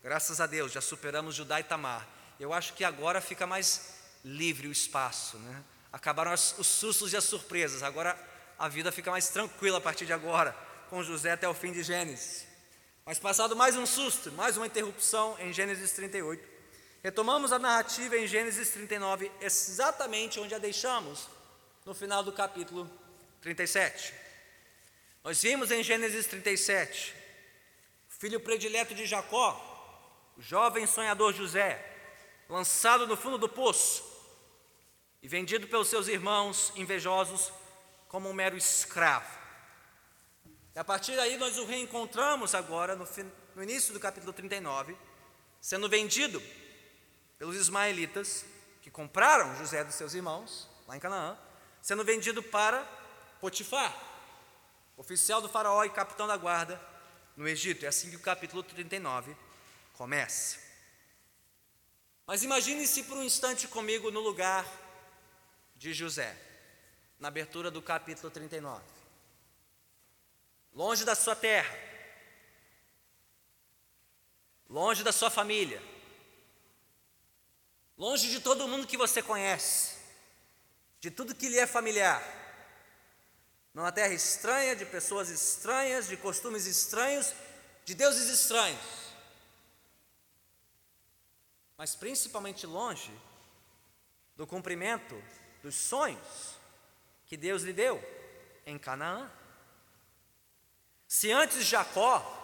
graças 0.00 0.40
a 0.40 0.46
Deus, 0.46 0.70
já 0.70 0.80
superamos 0.80 1.34
Judá 1.34 1.58
e 1.58 1.64
Tamar. 1.64 2.08
Eu 2.38 2.52
acho 2.52 2.72
que 2.74 2.84
agora 2.84 3.20
fica 3.20 3.44
mais 3.44 3.92
livre 4.24 4.68
o 4.68 4.72
espaço, 4.72 5.36
né? 5.38 5.64
Acabaram 5.92 6.32
os 6.32 6.66
sustos 6.66 7.12
e 7.12 7.16
as 7.16 7.24
surpresas, 7.24 7.82
agora 7.82 8.16
a 8.56 8.68
vida 8.68 8.92
fica 8.92 9.10
mais 9.10 9.28
tranquila 9.30 9.78
a 9.78 9.80
partir 9.80 10.06
de 10.06 10.12
agora, 10.12 10.56
com 10.88 11.02
José 11.02 11.32
até 11.32 11.48
o 11.48 11.54
fim 11.54 11.72
de 11.72 11.82
Gênesis. 11.82 12.46
Mas 13.04 13.18
passado 13.18 13.56
mais 13.56 13.76
um 13.76 13.84
susto, 13.84 14.30
mais 14.30 14.56
uma 14.56 14.68
interrupção 14.68 15.36
em 15.40 15.52
Gênesis 15.52 15.90
38, 15.90 16.48
retomamos 17.02 17.50
a 17.50 17.58
narrativa 17.58 18.16
em 18.16 18.28
Gênesis 18.28 18.68
39, 18.70 19.30
exatamente 19.40 20.38
onde 20.38 20.54
a 20.54 20.58
deixamos 20.58 21.28
no 21.84 21.92
final 21.92 22.22
do 22.22 22.30
capítulo 22.30 22.88
37. 23.42 24.14
Nós 25.24 25.42
vimos 25.42 25.72
em 25.72 25.82
Gênesis 25.82 26.26
37, 26.26 27.23
filho 28.18 28.40
predileto 28.40 28.94
de 28.94 29.06
Jacó, 29.06 30.32
jovem 30.38 30.86
sonhador 30.86 31.32
José, 31.32 31.84
lançado 32.48 33.06
no 33.06 33.16
fundo 33.16 33.38
do 33.38 33.48
poço 33.48 34.04
e 35.22 35.28
vendido 35.28 35.66
pelos 35.66 35.88
seus 35.88 36.06
irmãos 36.06 36.72
invejosos 36.76 37.52
como 38.08 38.28
um 38.28 38.32
mero 38.32 38.56
escravo. 38.56 39.38
E 40.74 40.78
a 40.78 40.84
partir 40.84 41.16
daí 41.16 41.36
nós 41.36 41.58
o 41.58 41.64
reencontramos 41.64 42.54
agora 42.54 42.94
no, 42.94 43.06
no 43.54 43.62
início 43.62 43.92
do 43.92 44.00
capítulo 44.00 44.32
39, 44.32 44.96
sendo 45.60 45.88
vendido 45.88 46.42
pelos 47.38 47.56
ismaelitas 47.56 48.44
que 48.80 48.90
compraram 48.90 49.56
José 49.56 49.82
dos 49.82 49.94
seus 49.94 50.14
irmãos 50.14 50.68
lá 50.86 50.96
em 50.96 51.00
Canaã, 51.00 51.38
sendo 51.82 52.04
vendido 52.04 52.42
para 52.42 52.82
Potifar, 53.40 53.94
oficial 54.96 55.42
do 55.42 55.48
faraó 55.48 55.84
e 55.84 55.90
capitão 55.90 56.26
da 56.26 56.36
guarda 56.36 56.93
no 57.36 57.48
Egito. 57.48 57.84
É 57.84 57.88
assim 57.88 58.10
que 58.10 58.16
o 58.16 58.20
capítulo 58.20 58.62
39 58.62 59.36
começa. 59.94 60.58
Mas 62.26 62.42
imagine-se 62.42 63.02
por 63.04 63.16
um 63.16 63.22
instante 63.22 63.68
comigo 63.68 64.10
no 64.10 64.20
lugar 64.20 64.66
de 65.76 65.92
José, 65.92 66.36
na 67.18 67.28
abertura 67.28 67.70
do 67.70 67.82
capítulo 67.82 68.30
39. 68.30 68.82
Longe 70.72 71.04
da 71.04 71.14
sua 71.14 71.36
terra, 71.36 71.76
longe 74.68 75.04
da 75.04 75.12
sua 75.12 75.30
família, 75.30 75.80
longe 77.96 78.30
de 78.30 78.40
todo 78.40 78.66
mundo 78.66 78.86
que 78.86 78.96
você 78.96 79.22
conhece, 79.22 79.96
de 81.00 81.10
tudo 81.10 81.34
que 81.34 81.48
lhe 81.48 81.58
é 81.58 81.66
familiar. 81.66 82.43
Numa 83.74 83.90
terra 83.90 84.14
estranha, 84.14 84.76
de 84.76 84.86
pessoas 84.86 85.28
estranhas, 85.28 86.06
de 86.06 86.16
costumes 86.16 86.64
estranhos, 86.64 87.34
de 87.84 87.92
deuses 87.94 88.28
estranhos. 88.28 88.80
Mas 91.76 91.96
principalmente 91.96 92.66
longe 92.66 93.12
do 94.36 94.46
cumprimento 94.46 95.20
dos 95.60 95.74
sonhos 95.74 96.54
que 97.26 97.36
Deus 97.36 97.62
lhe 97.62 97.72
deu 97.72 98.00
em 98.64 98.78
Canaã. 98.78 99.28
Se 101.08 101.32
antes 101.32 101.64
Jacó 101.64 102.42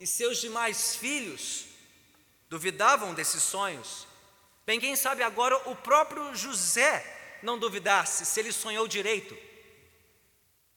e 0.00 0.06
seus 0.06 0.38
demais 0.38 0.96
filhos 0.96 1.66
duvidavam 2.48 3.12
desses 3.12 3.42
sonhos, 3.42 4.06
bem, 4.64 4.80
quem 4.80 4.96
sabe 4.96 5.22
agora 5.22 5.56
o 5.68 5.76
próprio 5.76 6.34
José 6.34 7.38
não 7.42 7.58
duvidasse 7.58 8.24
se 8.24 8.40
ele 8.40 8.52
sonhou 8.52 8.88
direito, 8.88 9.36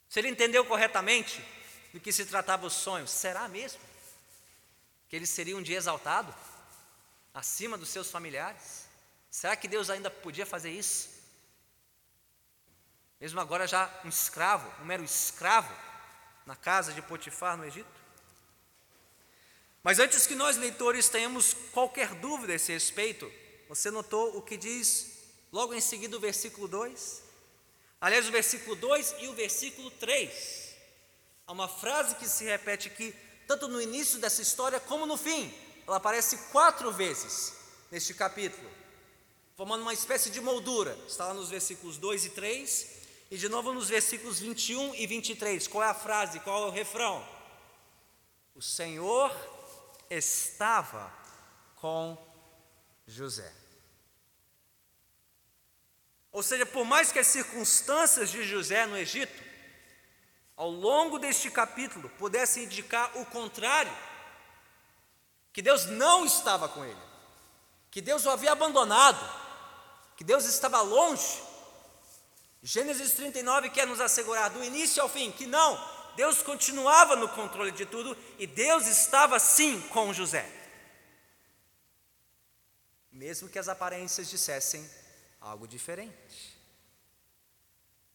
se 0.10 0.20
ele 0.20 0.28
entendeu 0.28 0.66
corretamente 0.66 1.42
do 1.94 2.00
que 2.00 2.12
se 2.12 2.26
tratava 2.26 2.66
o 2.66 2.70
sonho. 2.70 3.08
Será 3.08 3.48
mesmo 3.48 3.80
que 5.08 5.16
ele 5.16 5.26
seria 5.26 5.56
um 5.56 5.62
dia 5.62 5.78
exaltado 5.78 6.34
acima 7.34 7.78
dos 7.78 7.90
seus 7.90 8.12
familiares? 8.12 8.88
Será 9.32 9.56
que 9.56 9.68
Deus 9.68 9.90
ainda 9.90 10.10
podia 10.10 10.46
fazer 10.46 10.72
isso? 10.72 11.10
Mesmo 13.22 13.40
agora 13.40 13.68
já 13.68 13.90
um 14.04 14.10
escravo, 14.10 14.70
um 14.82 14.86
mero 14.86 15.04
escravo 15.04 15.74
na 16.46 16.56
casa 16.56 16.92
de 16.92 17.02
Potifar 17.02 17.56
no 17.56 17.66
Egito? 17.66 18.00
Mas 19.84 20.00
antes 20.00 20.28
que 20.28 20.36
nós 20.36 20.58
leitores 20.58 21.08
tenhamos 21.08 21.54
qualquer 21.72 22.16
dúvida 22.16 22.52
a 22.52 22.56
esse 22.56 22.74
respeito, 22.74 23.32
você 23.70 23.90
notou 23.90 24.36
o 24.36 24.42
que 24.42 24.58
diz 24.58 25.20
Logo 25.52 25.74
em 25.74 25.82
seguida, 25.82 26.16
o 26.16 26.20
versículo 26.20 26.68
2. 26.68 27.24
Aliás, 28.02 28.28
o 28.28 28.32
versículo 28.32 28.76
2 28.76 29.16
e 29.20 29.28
o 29.28 29.34
versículo 29.34 29.92
3. 29.92 30.76
Há 31.46 31.52
uma 31.52 31.68
frase 31.68 32.16
que 32.16 32.28
se 32.28 32.46
repete 32.46 32.88
aqui, 32.88 33.14
tanto 33.48 33.68
no 33.68 33.82
início 33.82 34.20
dessa 34.20 34.42
história 34.42 34.80
como 34.80 35.06
no 35.06 35.18
fim. 35.18 35.54
Ela 35.86 35.98
aparece 35.98 36.38
quatro 36.52 36.92
vezes 36.92 37.54
neste 37.92 38.14
capítulo, 38.14 38.70
formando 39.58 39.82
uma 39.82 39.94
espécie 39.94 40.30
de 40.30 40.40
moldura. 40.40 40.98
Está 41.08 41.26
lá 41.26 41.34
nos 41.34 41.50
versículos 41.50 41.98
2 41.98 42.26
e 42.26 42.30
3, 42.30 42.88
e 43.32 43.38
de 43.38 43.50
novo 43.50 43.74
nos 43.74 43.90
versículos 43.90 44.40
21 44.40 44.96
e 44.96 45.06
23. 45.06 45.68
Qual 45.68 45.84
é 45.84 45.88
a 45.88 45.94
frase? 45.94 46.40
Qual 46.40 46.64
é 46.64 46.68
o 46.68 46.72
refrão? 46.72 47.28
O 48.56 48.62
Senhor 48.62 49.36
estava 50.10 51.12
com 51.76 52.18
José. 53.08 53.59
Ou 56.40 56.44
seja, 56.44 56.66
por 56.66 56.86
mais 56.86 57.12
que 57.12 57.20
as 57.20 57.28
circunstâncias 57.28 58.32
de 58.32 58.46
José 58.46 58.86
no 58.86 58.96
Egito, 58.96 59.44
ao 60.56 60.70
longo 60.70 61.20
deste 61.20 61.52
capítulo, 61.52 62.08
pudessem 62.12 62.64
indicar 62.64 63.12
o 63.18 63.26
contrário, 63.26 63.92
que 65.52 65.62
Deus 65.62 65.88
não 65.88 66.26
estava 66.26 66.70
com 66.70 66.86
ele, 66.86 67.02
que 67.92 68.00
Deus 68.00 68.26
o 68.26 68.30
havia 68.30 68.54
abandonado, 68.54 69.20
que 70.16 70.24
Deus 70.24 70.46
estava 70.46 70.80
longe. 70.80 71.44
Gênesis 72.64 73.12
39 73.16 73.72
quer 73.72 73.86
nos 73.86 74.00
assegurar 74.00 74.50
do 74.50 74.64
início 74.64 75.04
ao 75.04 75.10
fim 75.10 75.34
que 75.34 75.46
não, 75.46 75.78
Deus 76.16 76.42
continuava 76.42 77.18
no 77.18 77.28
controle 77.28 77.74
de 77.74 77.86
tudo 77.86 78.18
e 78.38 78.48
Deus 78.48 78.88
estava 78.88 79.38
sim 79.40 79.82
com 79.90 80.14
José. 80.14 80.50
Mesmo 83.12 83.50
que 83.50 83.60
as 83.60 83.68
aparências 83.68 84.30
dissessem 84.30 84.90
algo 85.40 85.68
diferente. 85.68 86.58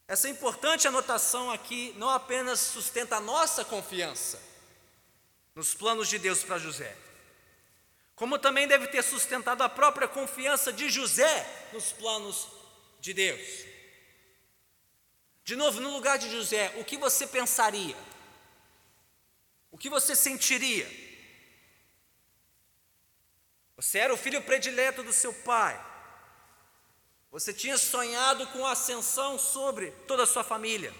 Essa 0.07 0.29
importante 0.29 0.87
anotação 0.87 1.49
aqui 1.49 1.93
não 1.97 2.09
apenas 2.09 2.59
sustenta 2.59 3.15
a 3.17 3.21
nossa 3.21 3.65
confiança 3.65 4.41
nos 5.55 5.73
planos 5.73 6.07
de 6.07 6.19
Deus 6.19 6.43
para 6.43 6.59
José, 6.59 6.95
como 8.15 8.37
também 8.37 8.67
deve 8.67 8.87
ter 8.87 9.03
sustentado 9.03 9.63
a 9.63 9.69
própria 9.69 10.07
confiança 10.07 10.71
de 10.71 10.89
José 10.89 11.69
nos 11.73 11.91
planos 11.91 12.47
de 12.99 13.13
Deus. 13.13 13.65
De 15.43 15.55
novo, 15.55 15.79
no 15.79 15.91
lugar 15.91 16.17
de 16.17 16.29
José, 16.29 16.73
o 16.77 16.83
que 16.83 16.97
você 16.97 17.25
pensaria? 17.25 17.95
O 19.71 19.77
que 19.77 19.89
você 19.89 20.15
sentiria? 20.15 20.89
Você 23.75 23.99
era 23.99 24.13
o 24.13 24.17
filho 24.17 24.41
predileto 24.41 25.03
do 25.03 25.11
seu 25.11 25.33
pai. 25.33 25.94
Você 27.35 27.51
tinha 27.51 27.77
sonhado 27.77 28.47
com 28.47 28.65
ascensão 28.65 29.37
sobre 29.37 29.91
toda 30.07 30.23
a 30.23 30.25
sua 30.25 30.41
família, 30.41 30.95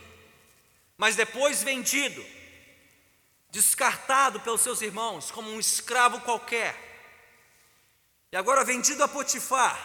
mas 0.97 1.15
depois 1.15 1.63
vendido, 1.63 2.21
descartado 3.49 4.41
pelos 4.41 4.59
seus 4.59 4.81
irmãos 4.81 5.31
como 5.31 5.49
um 5.49 5.61
escravo 5.61 6.19
qualquer, 6.19 6.75
e 8.33 8.35
agora 8.35 8.65
vendido 8.65 9.01
a 9.01 9.07
Potifar 9.07 9.79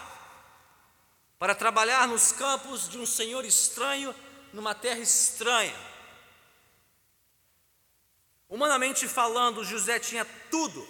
para 1.39 1.55
trabalhar 1.55 2.09
nos 2.09 2.33
campos 2.33 2.89
de 2.89 2.99
um 2.99 3.07
senhor 3.07 3.45
estranho 3.45 4.13
numa 4.53 4.75
terra 4.75 4.99
estranha. 4.99 5.79
Humanamente 8.49 9.07
falando, 9.07 9.63
José 9.63 10.01
tinha 10.01 10.25
tudo 10.51 10.85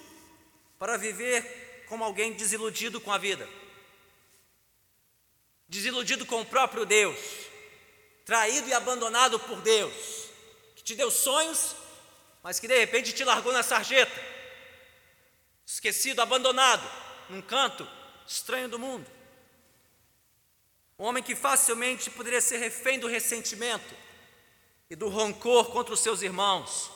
para 0.79 0.97
viver 0.97 1.85
como 1.87 2.03
alguém 2.03 2.33
desiludido 2.33 2.99
com 2.99 3.13
a 3.13 3.19
vida 3.19 3.60
desiludido 5.71 6.27
com 6.27 6.41
o 6.41 6.45
próprio 6.45 6.85
Deus, 6.85 7.17
traído 8.25 8.69
e 8.69 8.75
abandonado 8.75 9.39
por 9.39 9.63
Deus, 9.63 9.95
que 10.75 10.83
te 10.83 10.97
deu 10.97 11.13
sonhos, 11.13 11.77
mas 12.43 12.59
que 12.59 12.67
de 12.67 12.77
repente 12.77 13.13
te 13.13 13.23
largou 13.23 13.53
na 13.53 13.63
sarjeta, 13.63 14.21
esquecido, 15.65 16.21
abandonado, 16.21 16.85
num 17.29 17.41
canto 17.41 17.89
estranho 18.27 18.69
do 18.69 18.81
mundo. 18.81 19.09
Um 20.99 21.05
homem 21.05 21.23
que 21.23 21.37
facilmente 21.37 22.11
poderia 22.11 22.41
ser 22.41 22.59
refém 22.59 22.99
do 22.99 23.07
ressentimento 23.07 23.95
e 24.91 24.97
do 24.97 25.09
rancor 25.09 25.71
contra 25.71 25.95
os 25.95 26.01
seus 26.01 26.21
irmãos, 26.21 26.91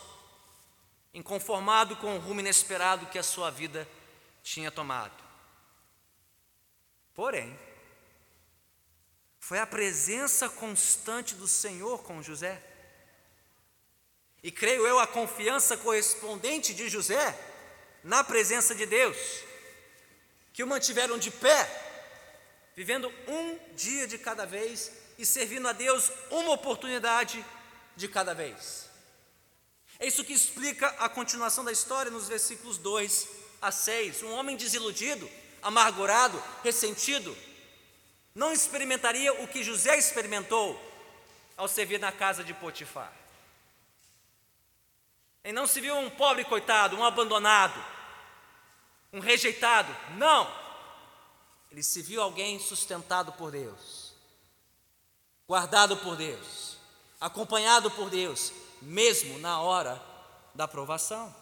inconformado 1.14 1.94
com 1.96 2.16
o 2.16 2.18
rumo 2.18 2.40
inesperado 2.40 3.06
que 3.06 3.20
a 3.20 3.22
sua 3.22 3.50
vida 3.52 3.88
tinha 4.42 4.68
tomado. 4.72 5.22
Porém, 7.14 7.56
foi 9.44 9.58
a 9.58 9.66
presença 9.66 10.48
constante 10.48 11.34
do 11.34 11.46
Senhor 11.46 12.02
com 12.02 12.22
José. 12.22 12.62
E 14.42 14.50
creio 14.50 14.86
eu 14.86 14.98
a 14.98 15.06
confiança 15.06 15.76
correspondente 15.76 16.72
de 16.72 16.88
José 16.88 17.38
na 18.02 18.24
presença 18.24 18.74
de 18.74 18.86
Deus, 18.86 19.18
que 20.50 20.64
o 20.64 20.66
mantiveram 20.66 21.18
de 21.18 21.30
pé, 21.30 21.68
vivendo 22.74 23.12
um 23.28 23.58
dia 23.76 24.08
de 24.08 24.16
cada 24.16 24.46
vez 24.46 24.90
e 25.18 25.26
servindo 25.26 25.68
a 25.68 25.74
Deus 25.74 26.10
uma 26.30 26.52
oportunidade 26.52 27.44
de 27.94 28.08
cada 28.08 28.32
vez. 28.32 28.88
É 29.98 30.06
isso 30.06 30.24
que 30.24 30.32
explica 30.32 30.88
a 30.98 31.06
continuação 31.06 31.62
da 31.62 31.70
história 31.70 32.10
nos 32.10 32.28
versículos 32.28 32.78
2 32.78 33.28
a 33.60 33.70
6. 33.70 34.22
Um 34.22 34.32
homem 34.32 34.56
desiludido, 34.56 35.30
amargurado, 35.60 36.42
ressentido, 36.62 37.36
não 38.34 38.52
experimentaria 38.52 39.32
o 39.42 39.46
que 39.46 39.62
José 39.62 39.96
experimentou 39.96 40.80
ao 41.56 41.68
servir 41.68 42.00
na 42.00 42.10
casa 42.10 42.42
de 42.42 42.52
Potifar. 42.52 43.12
Ele 45.44 45.52
não 45.52 45.66
se 45.66 45.80
viu 45.80 45.96
um 45.96 46.10
pobre 46.10 46.44
coitado, 46.44 46.96
um 46.96 47.04
abandonado, 47.04 47.82
um 49.12 49.20
rejeitado. 49.20 49.94
Não! 50.16 50.50
Ele 51.70 51.82
se 51.82 52.02
viu 52.02 52.22
alguém 52.22 52.58
sustentado 52.58 53.32
por 53.32 53.50
Deus, 53.50 54.14
guardado 55.46 55.96
por 55.98 56.16
Deus, 56.16 56.76
acompanhado 57.20 57.90
por 57.90 58.10
Deus, 58.10 58.52
mesmo 58.80 59.38
na 59.38 59.60
hora 59.60 60.02
da 60.54 60.66
provação. 60.66 61.34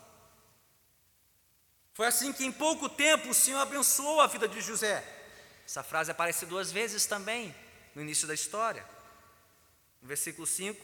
Foi 1.95 2.07
assim 2.07 2.33
que 2.33 2.45
em 2.45 2.53
pouco 2.53 2.89
tempo 2.89 3.31
o 3.31 3.35
Senhor 3.35 3.61
abençoou 3.61 4.21
a 4.21 4.27
vida 4.27 4.49
de 4.49 4.61
José. 4.61 5.22
Essa 5.73 5.83
frase 5.83 6.11
aparece 6.11 6.45
duas 6.45 6.71
vezes 6.71 7.07
também 7.07 7.55
no 7.95 8.03
início 8.03 8.29
da 8.29 8.35
história. 8.35 8.87
No 10.03 10.07
versículo 10.07 10.47
5, 10.47 10.79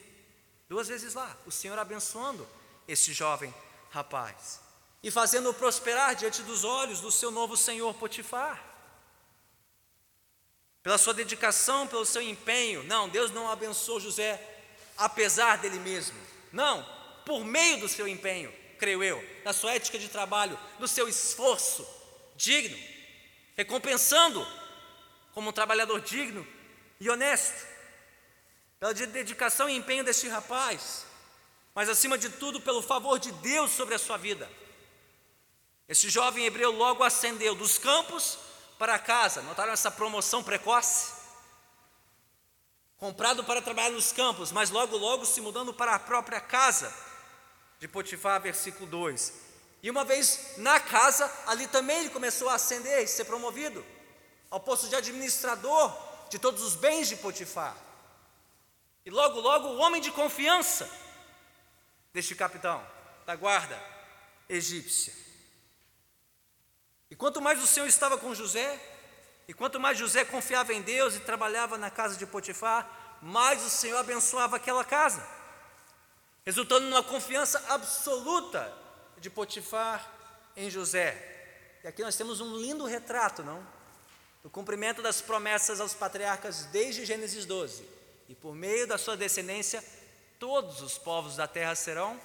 duas 0.66 0.88
vezes 0.88 1.12
lá, 1.12 1.36
o 1.44 1.50
Senhor 1.50 1.78
abençoando 1.78 2.48
esse 2.88 3.12
jovem 3.12 3.54
rapaz 3.90 4.60
e 5.02 5.10
fazendo-o 5.10 5.52
prosperar 5.52 6.14
diante 6.14 6.40
dos 6.42 6.64
olhos 6.64 7.02
do 7.02 7.10
seu 7.10 7.30
novo 7.30 7.54
senhor 7.54 7.92
Potifar. 7.96 8.64
Pela 10.82 10.96
sua 10.96 11.12
dedicação, 11.12 11.86
pelo 11.86 12.06
seu 12.06 12.22
empenho. 12.22 12.82
Não, 12.84 13.10
Deus 13.10 13.30
não 13.30 13.50
abençoou 13.50 14.00
José 14.00 14.42
apesar 14.96 15.58
dele 15.58 15.78
mesmo. 15.80 16.18
Não, 16.50 16.82
por 17.26 17.44
meio 17.44 17.78
do 17.78 17.90
seu 17.90 18.08
empenho, 18.08 18.50
creio 18.78 19.04
eu, 19.04 19.22
na 19.44 19.52
sua 19.52 19.74
ética 19.74 19.98
de 19.98 20.08
trabalho, 20.08 20.58
no 20.78 20.88
seu 20.88 21.06
esforço 21.06 21.86
digno, 22.36 22.78
recompensando 23.54 24.57
como 25.32 25.50
um 25.50 25.52
trabalhador 25.52 26.00
digno 26.00 26.46
e 27.00 27.08
honesto, 27.08 27.66
pela 28.78 28.94
dedicação 28.94 29.68
e 29.68 29.76
empenho 29.76 30.04
deste 30.04 30.28
rapaz, 30.28 31.04
mas 31.74 31.88
acima 31.88 32.16
de 32.16 32.28
tudo 32.28 32.60
pelo 32.60 32.82
favor 32.82 33.18
de 33.18 33.30
Deus 33.32 33.70
sobre 33.72 33.94
a 33.94 33.98
sua 33.98 34.16
vida. 34.16 34.50
Este 35.88 36.08
jovem 36.10 36.44
hebreu 36.44 36.70
logo 36.70 37.02
ascendeu 37.02 37.54
dos 37.54 37.78
campos 37.78 38.38
para 38.78 38.94
a 38.94 38.98
casa, 38.98 39.42
notaram 39.42 39.72
essa 39.72 39.90
promoção 39.90 40.42
precoce? 40.42 41.12
Comprado 42.98 43.44
para 43.44 43.62
trabalhar 43.62 43.90
nos 43.90 44.12
campos, 44.12 44.50
mas 44.50 44.70
logo, 44.70 44.96
logo 44.96 45.24
se 45.24 45.40
mudando 45.40 45.72
para 45.72 45.94
a 45.94 45.98
própria 45.98 46.40
casa 46.40 46.92
de 47.78 47.86
Potifar, 47.86 48.40
versículo 48.40 48.86
2. 48.86 49.32
E 49.82 49.90
uma 49.90 50.04
vez 50.04 50.54
na 50.56 50.80
casa, 50.80 51.32
ali 51.46 51.68
também 51.68 51.98
ele 52.00 52.10
começou 52.10 52.48
a 52.48 52.54
ascender 52.54 53.02
e 53.02 53.06
ser 53.06 53.24
promovido 53.24 53.84
ao 54.50 54.60
posto 54.60 54.88
de 54.88 54.96
administrador 54.96 55.96
de 56.28 56.38
todos 56.38 56.62
os 56.62 56.74
bens 56.74 57.08
de 57.08 57.16
Potifar. 57.16 57.76
E 59.04 59.10
logo, 59.10 59.40
logo, 59.40 59.68
o 59.68 59.78
homem 59.78 60.00
de 60.00 60.10
confiança 60.10 60.88
deste 62.12 62.34
capitão 62.34 62.84
da 63.24 63.34
guarda 63.34 63.80
egípcia. 64.48 65.14
E 67.10 67.16
quanto 67.16 67.40
mais 67.40 67.62
o 67.62 67.66
Senhor 67.66 67.86
estava 67.86 68.18
com 68.18 68.34
José, 68.34 68.78
e 69.46 69.54
quanto 69.54 69.80
mais 69.80 69.96
José 69.96 70.24
confiava 70.24 70.74
em 70.74 70.82
Deus 70.82 71.14
e 71.14 71.20
trabalhava 71.20 71.78
na 71.78 71.90
casa 71.90 72.16
de 72.16 72.26
Potifar, 72.26 73.18
mais 73.22 73.64
o 73.64 73.70
Senhor 73.70 73.96
abençoava 73.96 74.56
aquela 74.56 74.84
casa, 74.84 75.26
resultando 76.44 76.86
numa 76.86 77.02
confiança 77.02 77.64
absoluta 77.68 78.72
de 79.16 79.30
Potifar 79.30 80.06
em 80.54 80.68
José. 80.68 81.80
E 81.82 81.88
aqui 81.88 82.02
nós 82.02 82.16
temos 82.16 82.40
um 82.40 82.56
lindo 82.56 82.84
retrato, 82.84 83.42
não? 83.42 83.77
Do 84.48 84.50
cumprimento 84.50 85.02
das 85.02 85.20
promessas 85.20 85.78
aos 85.78 85.92
patriarcas 85.92 86.64
desde 86.72 87.04
Gênesis 87.04 87.44
12. 87.44 87.86
E 88.30 88.34
por 88.34 88.54
meio 88.54 88.86
da 88.86 88.96
sua 88.96 89.14
descendência, 89.14 89.84
todos 90.38 90.80
os 90.80 90.96
povos 90.96 91.36
da 91.36 91.46
terra 91.46 91.74
serão 91.74 92.18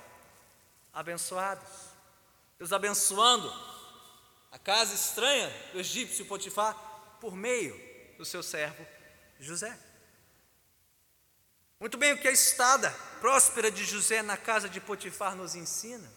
abençoados. 0.94 1.68
Deus 2.58 2.72
abençoando 2.72 3.54
a 4.54 4.58
casa 4.58 4.96
estranha 4.96 5.54
do 5.74 5.82
egípcio 5.82 6.26
Potifar 6.26 6.74
por 7.20 7.36
meio 7.36 7.78
do 8.18 8.24
seu 8.24 8.42
servo 8.42 8.88
José. 9.38 9.78
Muito 11.78 11.98
bem, 11.98 12.14
o 12.14 12.18
que 12.18 12.30
a 12.30 12.32
estada 12.32 12.90
próspera 13.20 13.70
de 13.70 13.84
José 13.84 14.22
na 14.22 14.38
casa 14.38 14.70
de 14.70 14.80
Potifar 14.80 15.36
nos 15.36 15.56
ensina. 15.56 16.10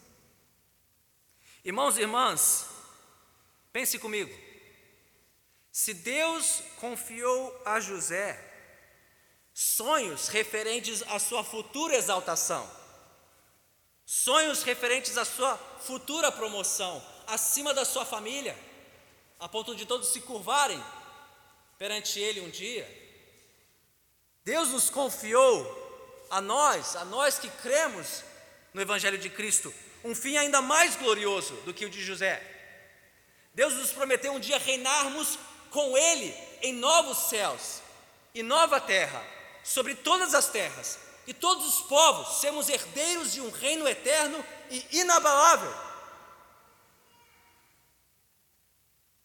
Irmãos 1.65 1.97
e 1.97 2.01
irmãs, 2.03 2.65
pense 3.73 3.99
comigo. 3.99 4.46
Se 5.79 5.93
Deus 5.93 6.63
confiou 6.77 7.61
a 7.63 7.79
José 7.79 8.35
sonhos 9.53 10.27
referentes 10.27 11.03
à 11.03 11.19
sua 11.19 11.43
futura 11.43 11.95
exaltação, 11.95 12.67
sonhos 14.03 14.63
referentes 14.63 15.19
à 15.19 15.23
sua 15.23 15.55
futura 15.55 16.31
promoção, 16.31 16.99
acima 17.27 17.75
da 17.75 17.85
sua 17.85 18.05
família, 18.05 18.57
a 19.39 19.47
ponto 19.47 19.75
de 19.75 19.85
todos 19.85 20.07
se 20.07 20.21
curvarem 20.21 20.83
perante 21.77 22.19
Ele 22.19 22.41
um 22.41 22.49
dia. 22.49 22.83
Deus 24.43 24.69
nos 24.69 24.89
confiou 24.89 26.25
a 26.31 26.41
nós, 26.41 26.95
a 26.95 27.05
nós 27.05 27.37
que 27.37 27.51
cremos 27.51 28.23
no 28.73 28.81
Evangelho 28.81 29.19
de 29.19 29.29
Cristo, 29.29 29.71
um 30.03 30.15
fim 30.15 30.37
ainda 30.37 30.59
mais 30.59 30.95
glorioso 30.95 31.53
do 31.65 31.73
que 31.73 31.85
o 31.85 31.89
de 31.89 32.03
José. 32.03 32.41
Deus 33.53 33.75
nos 33.75 33.91
prometeu 33.91 34.33
um 34.33 34.39
dia 34.39 34.57
reinarmos 34.57 35.37
com 35.71 35.97
Ele 35.97 36.33
em 36.61 36.73
novos 36.73 37.29
céus 37.29 37.81
e 38.33 38.43
nova 38.43 38.79
terra 38.79 39.23
sobre 39.63 39.95
todas 39.95 40.33
as 40.33 40.47
terras, 40.47 40.97
e 41.27 41.33
todos 41.33 41.65
os 41.67 41.81
povos 41.87 42.39
sermos 42.39 42.69
herdeiros 42.69 43.33
de 43.33 43.41
um 43.41 43.49
reino 43.49 43.85
eterno 43.85 44.43
e 44.69 44.99
inabalável. 44.99 45.73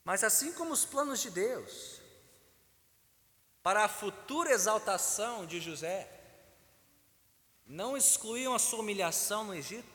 Mas 0.05 0.25
assim 0.25 0.53
como 0.53 0.73
os 0.73 0.85
planos 0.85 1.23
de 1.23 1.31
Deus 1.31 2.01
para 3.63 3.85
a 3.85 3.89
futura 3.89 4.51
exaltação 4.51 5.47
de 5.47 5.61
José 5.61 6.11
não 7.65 7.97
excluíam 7.97 8.53
a 8.53 8.59
sua 8.59 8.81
humilhação 8.81 9.45
no 9.45 9.55
Egito 9.55 9.87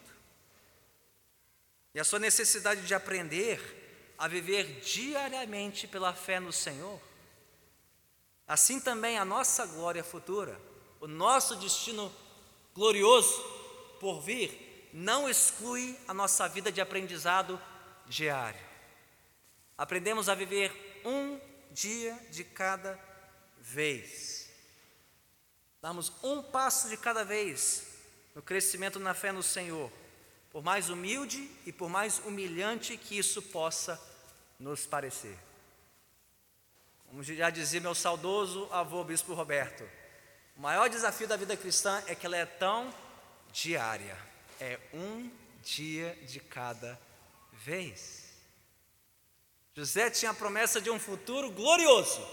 e 1.93 1.99
a 1.99 2.05
sua 2.05 2.19
necessidade 2.19 2.87
de 2.87 2.95
aprender 2.95 3.86
a 4.17 4.27
viver 4.27 4.81
diariamente 4.81 5.87
pela 5.87 6.13
fé 6.13 6.39
no 6.39 6.51
Senhor, 6.51 6.99
Assim 8.47 8.79
também 8.79 9.17
a 9.17 9.25
nossa 9.25 9.65
glória 9.65 10.03
futura, 10.03 10.57
o 11.01 11.07
nosso 11.07 11.57
destino 11.57 12.13
glorioso 12.73 13.41
por 13.99 14.21
vir, 14.21 14.89
não 14.93 15.29
exclui 15.29 15.99
a 16.07 16.13
nossa 16.13 16.47
vida 16.47 16.71
de 16.71 16.79
aprendizado 16.79 17.61
diário. 18.05 18.65
Aprendemos 19.77 20.29
a 20.29 20.35
viver 20.35 21.01
um 21.03 21.37
dia 21.71 22.17
de 22.31 22.45
cada 22.45 22.97
vez. 23.59 24.49
Damos 25.81 26.11
um 26.23 26.41
passo 26.41 26.87
de 26.87 26.95
cada 26.95 27.25
vez 27.25 27.85
no 28.33 28.41
crescimento 28.41 28.97
na 28.97 29.13
fé 29.13 29.31
no 29.33 29.43
Senhor, 29.43 29.91
por 30.51 30.63
mais 30.63 30.89
humilde 30.89 31.49
e 31.65 31.71
por 31.71 31.89
mais 31.89 32.19
humilhante 32.19 32.97
que 32.97 33.17
isso 33.17 33.41
possa 33.41 34.01
nos 34.59 34.85
parecer. 34.85 35.37
Como 37.07 37.23
já 37.23 37.49
dizia 37.49 37.79
meu 37.79 37.95
saudoso 37.95 38.67
avô 38.71 39.03
Bispo 39.03 39.33
Roberto, 39.33 39.87
o 40.57 40.61
maior 40.61 40.89
desafio 40.89 41.27
da 41.27 41.37
vida 41.37 41.55
cristã 41.55 42.03
é 42.07 42.15
que 42.15 42.25
ela 42.25 42.37
é 42.37 42.45
tão 42.45 42.93
diária, 43.51 44.17
é 44.59 44.79
um 44.93 45.29
dia 45.63 46.17
de 46.23 46.39
cada 46.39 46.99
vez. 47.53 48.27
José 49.75 50.09
tinha 50.09 50.31
a 50.31 50.33
promessa 50.33 50.81
de 50.81 50.89
um 50.89 50.99
futuro 50.99 51.51
glorioso, 51.51 52.25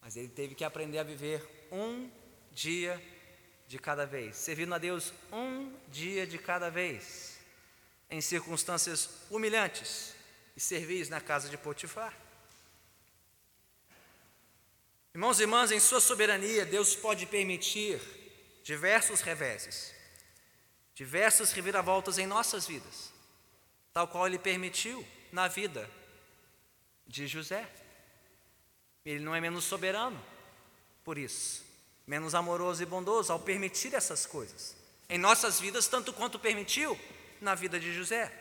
mas 0.00 0.16
ele 0.16 0.28
teve 0.28 0.54
que 0.54 0.64
aprender 0.64 0.98
a 0.98 1.02
viver 1.02 1.68
um 1.72 2.10
dia 2.52 3.02
de 3.68 3.78
cada 3.78 4.06
vez, 4.06 4.34
servindo 4.34 4.74
a 4.74 4.78
Deus 4.78 5.12
um 5.30 5.70
dia 5.88 6.26
de 6.26 6.38
cada 6.38 6.70
vez, 6.70 7.38
em 8.10 8.18
circunstâncias 8.18 9.10
humilhantes 9.30 10.14
e 10.56 10.60
servis 10.60 11.10
na 11.10 11.20
casa 11.20 11.50
de 11.50 11.58
Potifar. 11.58 12.16
Irmãos 15.14 15.38
e 15.38 15.42
irmãs, 15.42 15.70
em 15.70 15.78
Sua 15.78 16.00
soberania, 16.00 16.64
Deus 16.64 16.96
pode 16.96 17.26
permitir 17.26 18.00
diversos 18.64 19.20
reveses, 19.20 19.94
diversas 20.94 21.52
reviravoltas 21.52 22.16
em 22.16 22.26
nossas 22.26 22.66
vidas, 22.66 23.12
tal 23.92 24.08
qual 24.08 24.26
Ele 24.26 24.38
permitiu 24.38 25.06
na 25.30 25.46
vida 25.46 25.90
de 27.06 27.26
José. 27.26 27.68
Ele 29.04 29.22
não 29.22 29.34
é 29.34 29.40
menos 29.42 29.64
soberano 29.64 30.24
por 31.04 31.18
isso, 31.18 31.67
menos 32.08 32.34
amoroso 32.34 32.82
e 32.82 32.86
bondoso 32.86 33.30
ao 33.30 33.38
permitir 33.38 33.94
essas 33.94 34.24
coisas 34.24 34.74
em 35.10 35.18
nossas 35.18 35.60
vidas, 35.60 35.86
tanto 35.86 36.12
quanto 36.12 36.38
permitiu 36.38 36.98
na 37.40 37.54
vida 37.54 37.78
de 37.78 37.94
José. 37.94 38.32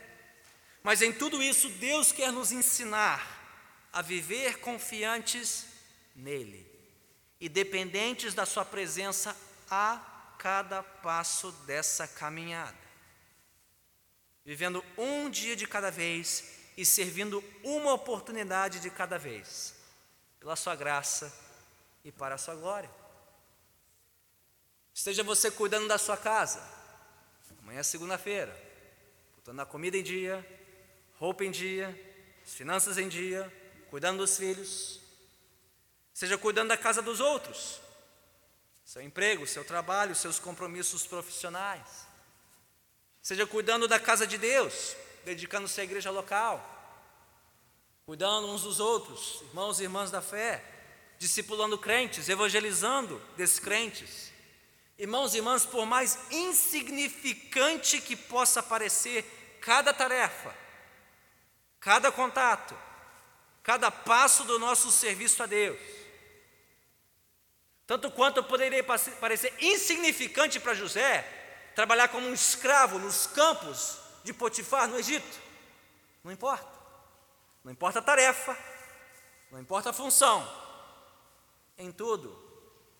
Mas 0.81 1.01
em 1.01 1.13
tudo 1.13 1.43
isso, 1.43 1.69
Deus 1.69 2.11
quer 2.11 2.31
nos 2.31 2.51
ensinar 2.51 3.35
a 3.91 4.01
viver 4.01 4.59
confiantes 4.59 5.65
nele 6.15 6.65
e 7.39 7.47
dependentes 7.47 8.33
da 8.33 8.45
Sua 8.45 8.65
presença 8.65 9.35
a 9.69 10.33
cada 10.39 10.81
passo 10.81 11.51
dessa 11.65 12.07
caminhada, 12.07 12.77
vivendo 14.45 14.83
um 14.97 15.29
dia 15.29 15.55
de 15.55 15.67
cada 15.67 15.91
vez 15.91 16.55
e 16.77 16.85
servindo 16.85 17.43
uma 17.63 17.93
oportunidade 17.93 18.79
de 18.79 18.89
cada 18.89 19.17
vez, 19.17 19.73
pela 20.39 20.55
Sua 20.55 20.75
graça 20.75 21.33
e 22.03 22.11
para 22.11 22.35
a 22.35 22.37
Sua 22.37 22.55
glória. 22.55 22.96
Esteja 24.97 25.23
você 25.23 25.51
cuidando 25.51 25.87
da 25.87 25.99
sua 25.99 26.17
casa, 26.17 26.59
amanhã 27.61 27.81
é 27.81 27.83
segunda-feira, 27.83 28.51
botando 29.35 29.59
a 29.59 29.65
comida 29.65 29.95
em 29.95 30.01
dia, 30.01 30.43
roupa 31.19 31.45
em 31.45 31.51
dia, 31.51 31.87
as 32.43 32.55
finanças 32.55 32.97
em 32.97 33.07
dia, 33.07 33.45
cuidando 33.91 34.17
dos 34.17 34.35
filhos, 34.35 34.99
seja 36.11 36.35
cuidando 36.35 36.69
da 36.69 36.77
casa 36.77 36.99
dos 36.99 37.19
outros, 37.19 37.79
seu 38.83 38.99
emprego, 39.03 39.45
seu 39.45 39.63
trabalho, 39.63 40.15
seus 40.15 40.39
compromissos 40.39 41.05
profissionais. 41.05 42.07
Seja 43.21 43.45
cuidando 43.45 43.87
da 43.87 43.99
casa 43.99 44.25
de 44.25 44.39
Deus, 44.39 44.95
dedicando-se 45.23 45.79
à 45.79 45.83
igreja 45.83 46.09
local, 46.09 46.59
cuidando 48.03 48.47
uns 48.47 48.63
dos 48.63 48.79
outros, 48.79 49.43
irmãos 49.43 49.79
e 49.79 49.83
irmãs 49.83 50.09
da 50.09 50.23
fé, 50.23 50.65
discipulando 51.19 51.77
crentes, 51.77 52.27
evangelizando 52.29 53.21
descrentes. 53.37 54.35
Irmãos 54.97 55.33
e 55.33 55.37
irmãs, 55.37 55.65
por 55.65 55.85
mais 55.85 56.17
insignificante 56.31 58.01
que 58.01 58.15
possa 58.15 58.63
parecer 58.63 59.59
cada 59.61 59.93
tarefa, 59.93 60.55
cada 61.79 62.11
contato, 62.11 62.75
cada 63.61 63.91
passo 63.91 64.43
do 64.43 64.57
nosso 64.57 64.91
serviço 64.91 65.43
a 65.43 65.45
Deus, 65.45 65.79
tanto 67.85 68.09
quanto 68.09 68.43
poderia 68.43 68.83
parecer 68.83 69.53
insignificante 69.61 70.59
para 70.59 70.73
José 70.73 71.21
trabalhar 71.75 72.07
como 72.07 72.27
um 72.27 72.33
escravo 72.33 72.97
nos 72.97 73.27
campos 73.27 73.99
de 74.23 74.33
Potifar, 74.33 74.87
no 74.87 74.97
Egito. 74.97 75.39
Não 76.23 76.31
importa. 76.31 76.67
Não 77.63 77.71
importa 77.71 77.99
a 77.99 78.01
tarefa, 78.01 78.57
não 79.51 79.59
importa 79.59 79.91
a 79.91 79.93
função. 79.93 80.45
Em 81.77 81.91
tudo, 81.91 82.35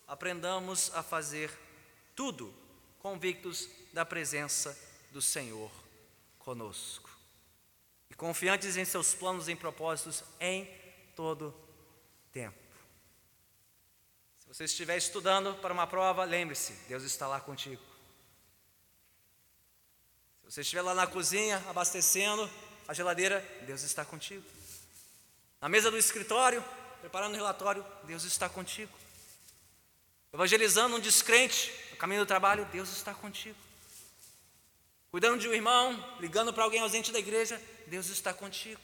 aprendamos 0.05 0.91
a 0.93 1.01
fazer 1.01 1.49
tudo 2.17 2.51
convictos 2.97 3.69
da 3.93 4.03
presença 4.03 4.77
do 5.12 5.21
Senhor 5.21 5.71
conosco. 6.39 7.10
E 8.10 8.15
confiantes 8.15 8.75
em 8.75 8.84
seus 8.84 9.13
planos 9.13 9.47
e 9.47 9.56
propósitos 9.56 10.23
em 10.39 10.67
todo 11.15 11.53
tempo. 12.34 12.58
Se 14.39 14.47
você 14.47 14.63
estiver 14.63 14.97
estudando 14.97 15.53
para 15.62 15.71
uma 15.71 15.86
prova, 15.86 16.23
lembre-se, 16.23 16.73
Deus 16.88 17.03
está 17.03 17.27
lá 17.27 17.39
contigo. 17.39 17.82
Se 20.41 20.51
você 20.51 20.62
estiver 20.62 20.82
lá 20.82 20.95
na 20.95 21.06
cozinha, 21.06 21.63
abastecendo 21.69 22.49
a 22.88 22.93
geladeira, 22.95 23.41
Deus 23.67 23.84
está 23.84 24.03
contigo. 24.03 24.43
Na 25.62 25.69
mesa 25.69 25.91
do 25.91 25.97
escritório, 25.97 26.63
preparando 26.99 27.34
o 27.34 27.38
relatório, 27.38 27.86
Deus 28.06 28.23
está 28.23 28.49
contigo. 28.49 28.97
Evangelizando 30.34 30.95
um 30.95 30.99
descrente 30.99 31.87
caminho 31.97 32.21
do 32.21 32.27
trabalho, 32.27 32.65
Deus 32.71 32.89
está 32.89 33.13
contigo. 33.13 33.57
Cuidando 35.12 35.39
de 35.39 35.47
um 35.47 35.53
irmão, 35.53 36.17
ligando 36.19 36.53
para 36.53 36.63
alguém 36.63 36.81
ausente 36.81 37.12
da 37.12 37.19
igreja, 37.19 37.62
Deus 37.88 38.07
está 38.07 38.33
contigo. 38.33 38.81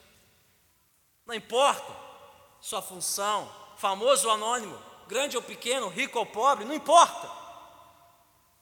Não 1.25 1.35
importa 1.35 1.93
sua 2.61 2.81
função, 2.81 3.53
famoso 3.77 4.27
ou 4.27 4.33
anônimo, 4.33 4.79
grande 5.07 5.35
ou 5.35 5.43
pequeno, 5.43 5.89
rico 5.89 6.17
ou 6.17 6.25
pobre, 6.25 6.65
não 6.65 6.73
importa. 6.73 7.29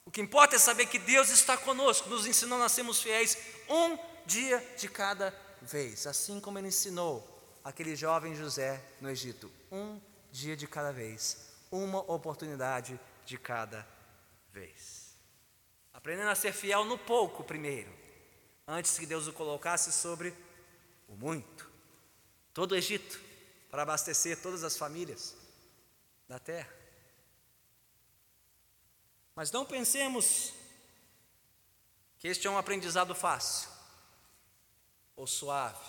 O 0.05 0.11
que 0.11 0.21
importa 0.21 0.55
é 0.55 0.59
saber 0.59 0.87
que 0.87 0.99
Deus 0.99 1.29
está 1.29 1.55
conosco, 1.55 2.09
nos 2.09 2.25
ensinando 2.25 2.63
a 2.63 2.69
sermos 2.69 3.01
fiéis 3.01 3.37
um 3.69 3.97
dia 4.25 4.59
de 4.77 4.89
cada 4.89 5.33
vez, 5.61 6.07
assim 6.07 6.39
como 6.39 6.57
Ele 6.57 6.67
ensinou 6.67 7.27
aquele 7.63 7.95
jovem 7.95 8.35
José 8.35 8.83
no 8.99 9.09
Egito, 9.09 9.51
um 9.71 10.01
dia 10.31 10.57
de 10.57 10.67
cada 10.67 10.91
vez, 10.91 11.51
uma 11.71 11.99
oportunidade 12.11 12.99
de 13.25 13.37
cada 13.37 13.77
vez. 13.77 14.00
Aprendendo 15.93 16.29
a 16.29 16.35
ser 16.35 16.53
fiel 16.53 16.85
no 16.85 16.97
pouco 16.97 17.43
primeiro, 17.43 17.91
antes 18.67 18.97
que 18.97 19.05
Deus 19.05 19.27
o 19.27 19.33
colocasse 19.33 19.91
sobre 19.91 20.35
o 21.07 21.15
muito. 21.15 21.69
Todo 22.53 22.71
o 22.71 22.75
Egito, 22.75 23.19
para 23.69 23.83
abastecer 23.83 24.41
todas 24.41 24.63
as 24.63 24.77
famílias 24.77 25.35
da 26.27 26.39
terra. 26.39 26.73
Mas 29.35 29.51
não 29.51 29.65
pensemos 29.65 30.53
que 32.17 32.27
este 32.27 32.47
é 32.47 32.49
um 32.49 32.57
aprendizado 32.57 33.15
fácil 33.15 33.69
ou 35.15 35.25
suave, 35.25 35.85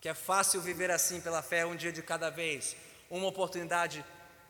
que 0.00 0.08
é 0.08 0.14
fácil 0.14 0.60
viver 0.60 0.90
assim 0.90 1.20
pela 1.20 1.42
fé 1.42 1.64
um 1.64 1.76
dia 1.76 1.92
de 1.92 2.02
cada 2.02 2.30
vez, 2.30 2.76
uma 3.08 3.26
oportunidade 3.26 4.04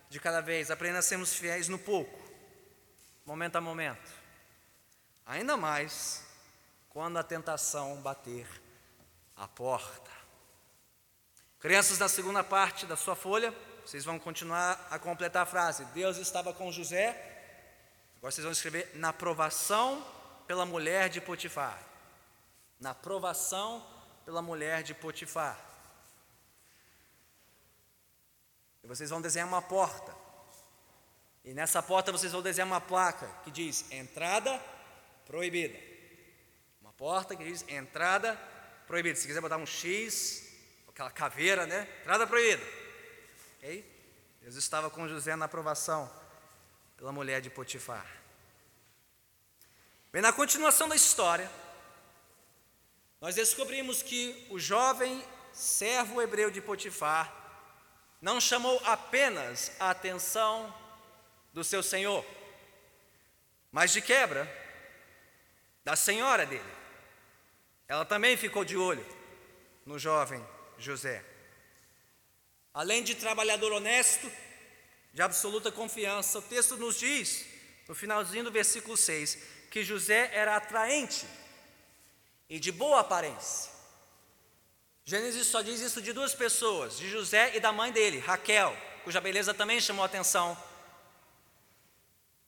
de 0.09 0.21
cada 0.21 0.41
vez, 0.41 0.71
aprendendo 0.71 0.99
a 0.99 1.03
sermos 1.03 1.35
fiéis 1.35 1.69
no 1.69 1.79
pouco, 1.79 2.26
momento 3.27 3.57
a 3.57 3.61
momento. 3.61 4.13
Ainda 5.27 5.57
mais 5.57 6.25
quando 6.89 7.19
a 7.19 7.23
tentação 7.23 8.01
bater 8.01 8.47
a 9.37 9.49
porta. 9.49 10.11
Crianças 11.59 11.99
da 11.99 12.09
segunda 12.09 12.45
parte 12.45 12.87
da 12.87 12.97
sua 12.97 13.17
folha, 13.17 13.53
vocês 13.85 14.05
vão 14.05 14.19
continuar 14.19 14.87
a 14.91 14.99
completar 14.99 15.43
a 15.43 15.47
frase. 15.47 15.85
Deus 15.87 16.17
estava 16.17 16.53
com 16.53 16.71
José. 16.71 17.11
Agora 18.17 18.31
vocês 18.31 18.45
vão 18.45 18.53
escrever 18.53 18.93
na 18.95 19.13
provação 19.13 20.05
pela 20.47 20.65
mulher 20.65 21.09
de 21.09 21.21
Potifar. 21.21 21.83
Na 22.81 22.95
provação 22.95 23.85
pela 24.25 24.41
mulher 24.41 24.83
de 24.83 24.95
Potifar. 24.95 25.59
E 28.83 28.87
vocês 28.87 29.11
vão 29.11 29.21
desenhar 29.21 29.49
uma 29.49 29.61
porta. 29.61 30.26
E 31.47 31.55
nessa 31.55 31.81
porta 31.81 32.11
vocês 32.11 32.33
vão 32.33 32.43
desenhar 32.43 32.67
uma 32.67 32.81
placa 32.81 33.29
que 33.45 33.53
diz 33.53 33.89
entrada 33.93 34.61
proibida. 35.25 35.79
Uma 36.81 36.93
porta 36.93 37.37
que 37.37 37.45
diz 37.45 37.65
entrada 37.69 38.37
proibida. 38.89 39.17
Se 39.17 39.29
quiser 39.29 39.41
botar 39.41 39.57
um 39.57 39.65
X, 39.65 40.45
aquela 40.89 41.11
caveira, 41.11 41.65
né? 41.65 41.89
Entrada 42.01 42.27
proibida. 42.27 42.65
Ok? 43.59 43.97
Deus 44.41 44.57
estava 44.57 44.91
com 44.91 45.07
José 45.07 45.37
na 45.37 45.45
aprovação 45.45 46.11
pela 46.97 47.13
mulher 47.13 47.41
de 47.41 47.49
Potifar. 47.49 48.07
Bem, 50.13 50.23
na 50.23 50.33
continuação 50.33 50.89
da 50.89 50.97
história, 50.97 51.49
nós 53.21 53.37
descobrimos 53.37 54.03
que 54.03 54.49
o 54.51 54.59
jovem 54.59 55.25
servo 55.53 56.21
hebreu 56.21 56.51
de 56.51 56.61
Potifar 56.61 57.33
não 58.21 58.41
chamou 58.41 58.81
apenas 58.85 59.71
a 59.79 59.91
atenção 59.91 60.75
do 61.57 61.65
seu 61.65 61.83
senhor, 61.83 62.23
mas 63.73 63.91
de 63.91 64.03
quebra 64.03 64.47
da 65.83 65.97
senhora 65.97 66.45
dele. 66.45 66.73
Ela 67.89 68.05
também 68.05 68.37
ficou 68.37 68.63
de 68.63 68.77
olho 68.77 69.03
no 69.87 69.99
jovem 69.99 70.47
José. 70.79 71.25
Além 72.75 73.03
de 73.03 73.15
trabalhador 73.15 73.73
honesto, 73.73 74.31
de 75.15 75.23
absoluta 75.23 75.73
confiança, 75.73 76.41
o 76.41 76.43
texto 76.43 76.77
nos 76.77 76.99
diz, 76.99 77.47
no 77.89 77.95
finalzinho 77.95 78.45
do 78.45 78.53
versículo 78.53 78.95
6, 78.95 79.39
que 79.71 79.83
José 79.83 80.29
era 80.35 80.57
atraente 80.57 81.27
e 82.51 82.61
de 82.61 82.71
boa 82.71 83.01
aparência. 83.01 83.73
Gênesis 85.07 85.47
só 85.47 85.63
diz 85.63 85.81
isso 85.81 86.03
de 86.03 86.13
duas 86.13 86.35
pessoas, 86.35 86.99
de 86.99 87.09
José 87.09 87.57
e 87.57 87.61
da 87.61 87.73
mãe 87.73 87.91
dele, 87.91 88.19
Raquel, 88.19 88.77
cuja 89.05 89.23
beleza 89.23 89.55
também 89.55 89.81
chamou 89.81 90.03
a 90.03 90.07
atenção. 90.07 90.76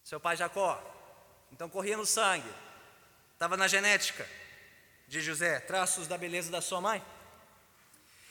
Seu 0.08 0.18
pai 0.18 0.34
Jacó. 0.38 0.82
Então 1.52 1.68
corria 1.68 1.94
no 1.94 2.06
sangue, 2.06 2.50
estava 3.34 3.58
na 3.58 3.68
genética 3.68 4.26
de 5.06 5.20
José, 5.20 5.60
traços 5.60 6.06
da 6.06 6.16
beleza 6.16 6.50
da 6.50 6.62
sua 6.62 6.80
mãe. 6.80 7.04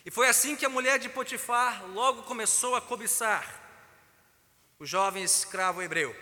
E 0.03 0.09
foi 0.09 0.27
assim 0.27 0.55
que 0.55 0.65
a 0.65 0.69
mulher 0.69 0.97
de 0.97 1.07
Potifar 1.07 1.85
logo 1.91 2.23
começou 2.23 2.75
a 2.75 2.81
cobiçar 2.81 3.45
o 4.79 4.87
jovem 4.87 5.23
escravo 5.23 5.83
hebreu, 5.83 6.15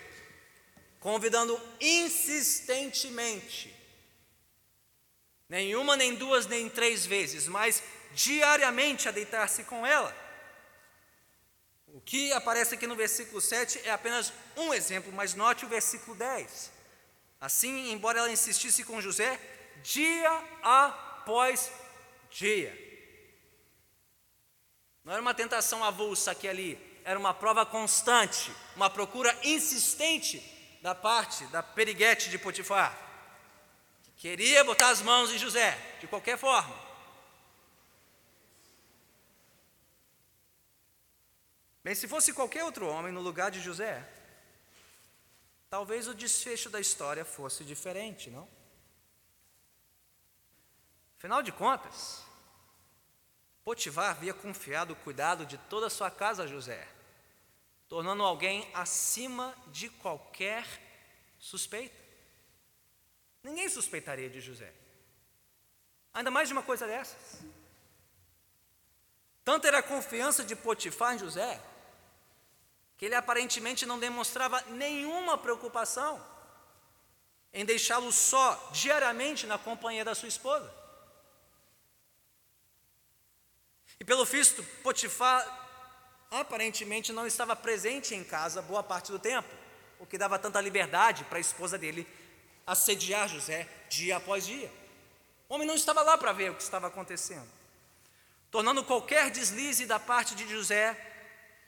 convidando 0.99 1.57
insistentemente, 1.79 3.73
nenhuma, 5.47 5.95
nem 5.95 6.15
duas, 6.15 6.47
nem 6.47 6.69
três 6.69 7.05
vezes, 7.05 7.47
mas 7.47 7.81
diariamente 8.11 9.07
a 9.07 9.11
deitar-se 9.11 9.63
com 9.63 9.87
ela. 9.87 10.24
O 11.95 12.01
que 12.01 12.33
aparece 12.33 12.75
aqui 12.75 12.85
no 12.85 12.93
versículo 12.93 13.39
7 13.39 13.79
é 13.85 13.91
apenas 13.91 14.33
um 14.57 14.73
exemplo, 14.73 15.13
mas 15.13 15.33
note 15.33 15.63
o 15.65 15.69
versículo 15.69 16.13
10. 16.13 16.69
Assim, 17.39 17.89
embora 17.93 18.19
ela 18.19 18.29
insistisse 18.29 18.83
com 18.83 18.99
José, 18.99 19.39
dia 19.81 20.29
após 20.61 21.71
dia. 22.29 22.77
Não 25.05 25.13
era 25.13 25.21
uma 25.21 25.33
tentação 25.33 25.85
avulsa 25.85 26.31
aqui 26.31 26.49
ali, 26.49 26.77
era 27.05 27.17
uma 27.17 27.33
prova 27.33 27.65
constante, 27.65 28.51
uma 28.75 28.89
procura 28.89 29.33
insistente 29.41 30.43
da 30.81 30.93
parte 30.93 31.45
da 31.45 31.63
periguete 31.63 32.29
de 32.29 32.37
Potifar, 32.37 32.93
que 34.03 34.11
queria 34.11 34.65
botar 34.65 34.89
as 34.89 35.01
mãos 35.01 35.31
em 35.31 35.37
José, 35.37 35.79
de 36.01 36.07
qualquer 36.07 36.37
forma. 36.37 36.84
Bem, 41.85 41.93
se 41.93 42.07
fosse 42.07 42.33
qualquer 42.33 42.63
outro 42.63 42.87
homem 42.87 43.11
no 43.11 43.21
lugar 43.21 43.51
de 43.51 43.61
José, 43.61 44.03
talvez 45.69 46.07
o 46.07 46.15
desfecho 46.15 46.67
da 46.67 46.79
história 46.79 47.23
fosse 47.23 47.63
diferente, 47.63 48.31
não? 48.31 48.49
Afinal 51.19 51.43
de 51.43 51.51
contas, 51.51 52.25
Potifar 53.63 54.09
havia 54.09 54.33
confiado 54.33 54.93
o 54.93 54.95
cuidado 54.95 55.45
de 55.45 55.59
toda 55.69 55.85
a 55.85 55.91
sua 55.91 56.09
casa 56.09 56.45
a 56.45 56.47
José 56.47 56.87
tornando 57.87 58.23
alguém 58.23 58.67
acima 58.73 59.55
de 59.67 59.89
qualquer 59.89 60.65
suspeita. 61.37 62.03
Ninguém 63.43 63.69
suspeitaria 63.69 64.27
de 64.27 64.41
José. 64.41 64.73
Ainda 66.11 66.31
mais 66.31 66.47
de 66.47 66.53
uma 66.53 66.63
coisa 66.63 66.87
dessas. 66.87 67.43
Tanto 69.43 69.67
era 69.67 69.77
a 69.77 69.83
confiança 69.83 70.43
de 70.43 70.55
Potifar 70.55 71.13
em 71.13 71.19
José, 71.19 71.61
que 72.97 73.05
ele 73.05 73.15
aparentemente 73.15 73.85
não 73.85 73.99
demonstrava 73.99 74.61
nenhuma 74.69 75.37
preocupação 75.37 76.23
em 77.53 77.65
deixá-lo 77.65 78.11
só 78.11 78.69
diariamente 78.71 79.47
na 79.47 79.57
companhia 79.57 80.03
da 80.03 80.13
sua 80.13 80.27
esposa. 80.27 80.71
E 83.99 84.03
pelo 84.03 84.25
visto, 84.25 84.63
Potifar 84.83 85.63
aparentemente 86.29 87.13
não 87.13 87.25
estava 87.25 87.55
presente 87.55 88.13
em 88.13 88.23
casa 88.23 88.61
boa 88.61 88.83
parte 88.83 89.11
do 89.11 89.19
tempo, 89.19 89.47
o 89.99 90.05
que 90.05 90.17
dava 90.17 90.37
tanta 90.37 90.59
liberdade 90.59 91.23
para 91.25 91.37
a 91.37 91.41
esposa 91.41 91.77
dele 91.77 92.05
assediar 92.67 93.29
José 93.29 93.69
dia 93.89 94.17
após 94.17 94.45
dia. 94.45 94.71
O 95.47 95.55
homem 95.55 95.67
não 95.67 95.75
estava 95.75 96.01
lá 96.01 96.17
para 96.17 96.33
ver 96.33 96.51
o 96.51 96.55
que 96.55 96.63
estava 96.63 96.87
acontecendo, 96.87 97.47
tornando 98.51 98.83
qualquer 98.83 99.29
deslize 99.29 99.85
da 99.85 99.99
parte 99.99 100.35
de 100.35 100.47
José 100.49 101.14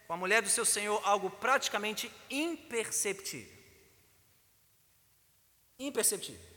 com 0.07 0.13
a 0.13 0.17
mulher 0.17 0.41
do 0.41 0.49
seu 0.49 0.63
senhor 0.63 1.01
algo 1.03 1.29
praticamente 1.29 2.11
imperceptível. 2.29 3.55
Imperceptível. 5.77 6.47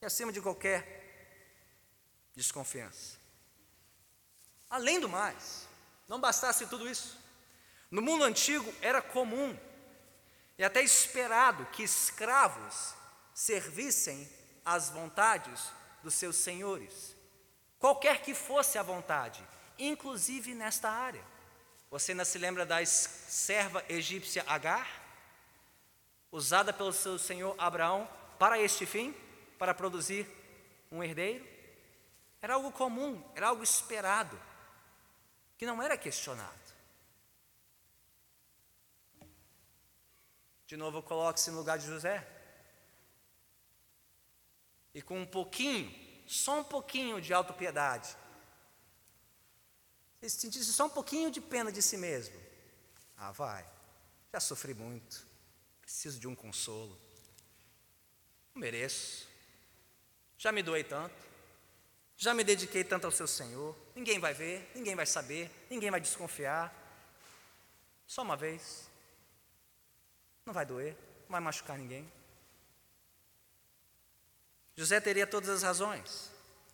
E 0.00 0.06
acima 0.06 0.32
de 0.32 0.40
qualquer 0.40 1.02
desconfiança. 2.34 3.18
Além 4.70 4.98
do 4.98 5.08
mais, 5.08 5.68
não 6.08 6.18
bastasse 6.18 6.66
tudo 6.66 6.88
isso. 6.88 7.20
No 7.90 8.00
mundo 8.00 8.24
antigo 8.24 8.74
era 8.80 9.02
comum 9.02 9.56
e 10.56 10.64
até 10.64 10.82
esperado 10.82 11.66
que 11.66 11.82
escravos 11.82 12.94
servissem 13.34 14.28
às 14.64 14.88
vontades 14.88 15.70
dos 16.02 16.14
seus 16.14 16.36
senhores, 16.36 17.14
qualquer 17.78 18.22
que 18.22 18.34
fosse 18.34 18.78
a 18.78 18.82
vontade, 18.82 19.46
inclusive 19.78 20.54
nesta 20.54 20.90
área. 20.90 21.31
Você 21.92 22.12
ainda 22.12 22.24
se 22.24 22.38
lembra 22.38 22.64
da 22.64 22.82
serva 22.86 23.84
egípcia 23.86 24.42
Agar, 24.48 24.88
usada 26.30 26.72
pelo 26.72 26.90
seu 26.90 27.18
senhor 27.18 27.54
Abraão 27.58 28.08
para 28.38 28.58
este 28.58 28.86
fim, 28.86 29.14
para 29.58 29.74
produzir 29.74 30.26
um 30.90 31.04
herdeiro? 31.04 31.46
Era 32.40 32.54
algo 32.54 32.72
comum, 32.72 33.22
era 33.34 33.48
algo 33.48 33.62
esperado 33.62 34.40
que 35.58 35.66
não 35.66 35.82
era 35.82 35.98
questionado. 35.98 36.72
De 40.66 40.78
novo, 40.78 41.02
coloque-se 41.02 41.50
no 41.50 41.58
lugar 41.58 41.76
de 41.76 41.88
José. 41.88 42.26
E 44.94 45.02
com 45.02 45.20
um 45.20 45.26
pouquinho, 45.26 45.94
só 46.26 46.60
um 46.60 46.64
pouquinho 46.64 47.20
de 47.20 47.34
autopiedade, 47.34 48.16
se 50.28 50.40
sentisse 50.40 50.72
só 50.72 50.86
um 50.86 50.90
pouquinho 50.90 51.30
de 51.30 51.40
pena 51.40 51.70
de 51.72 51.82
si 51.82 51.96
mesmo. 51.96 52.34
Ah, 53.16 53.32
vai, 53.32 53.66
já 54.32 54.40
sofri 54.40 54.74
muito, 54.74 55.26
preciso 55.80 56.18
de 56.18 56.26
um 56.28 56.34
consolo. 56.34 56.98
Não 58.54 58.60
mereço, 58.60 59.28
já 60.38 60.50
me 60.50 60.62
doei 60.62 60.82
tanto. 60.82 61.32
Já 62.16 62.34
me 62.34 62.44
dediquei 62.44 62.84
tanto 62.84 63.04
ao 63.04 63.10
seu 63.10 63.26
Senhor. 63.26 63.76
Ninguém 63.94 64.18
vai 64.18 64.32
ver, 64.32 64.70
ninguém 64.74 64.94
vai 64.94 65.06
saber, 65.06 65.50
ninguém 65.68 65.90
vai 65.90 66.00
desconfiar. 66.00 66.72
Só 68.06 68.22
uma 68.22 68.36
vez. 68.36 68.88
Não 70.44 70.52
vai 70.52 70.66
doer, 70.66 70.96
não 71.22 71.30
vai 71.30 71.40
machucar 71.40 71.78
ninguém. 71.78 72.10
José 74.76 75.00
teria 75.00 75.26
todas 75.26 75.48
as 75.50 75.62
razões, 75.62 76.30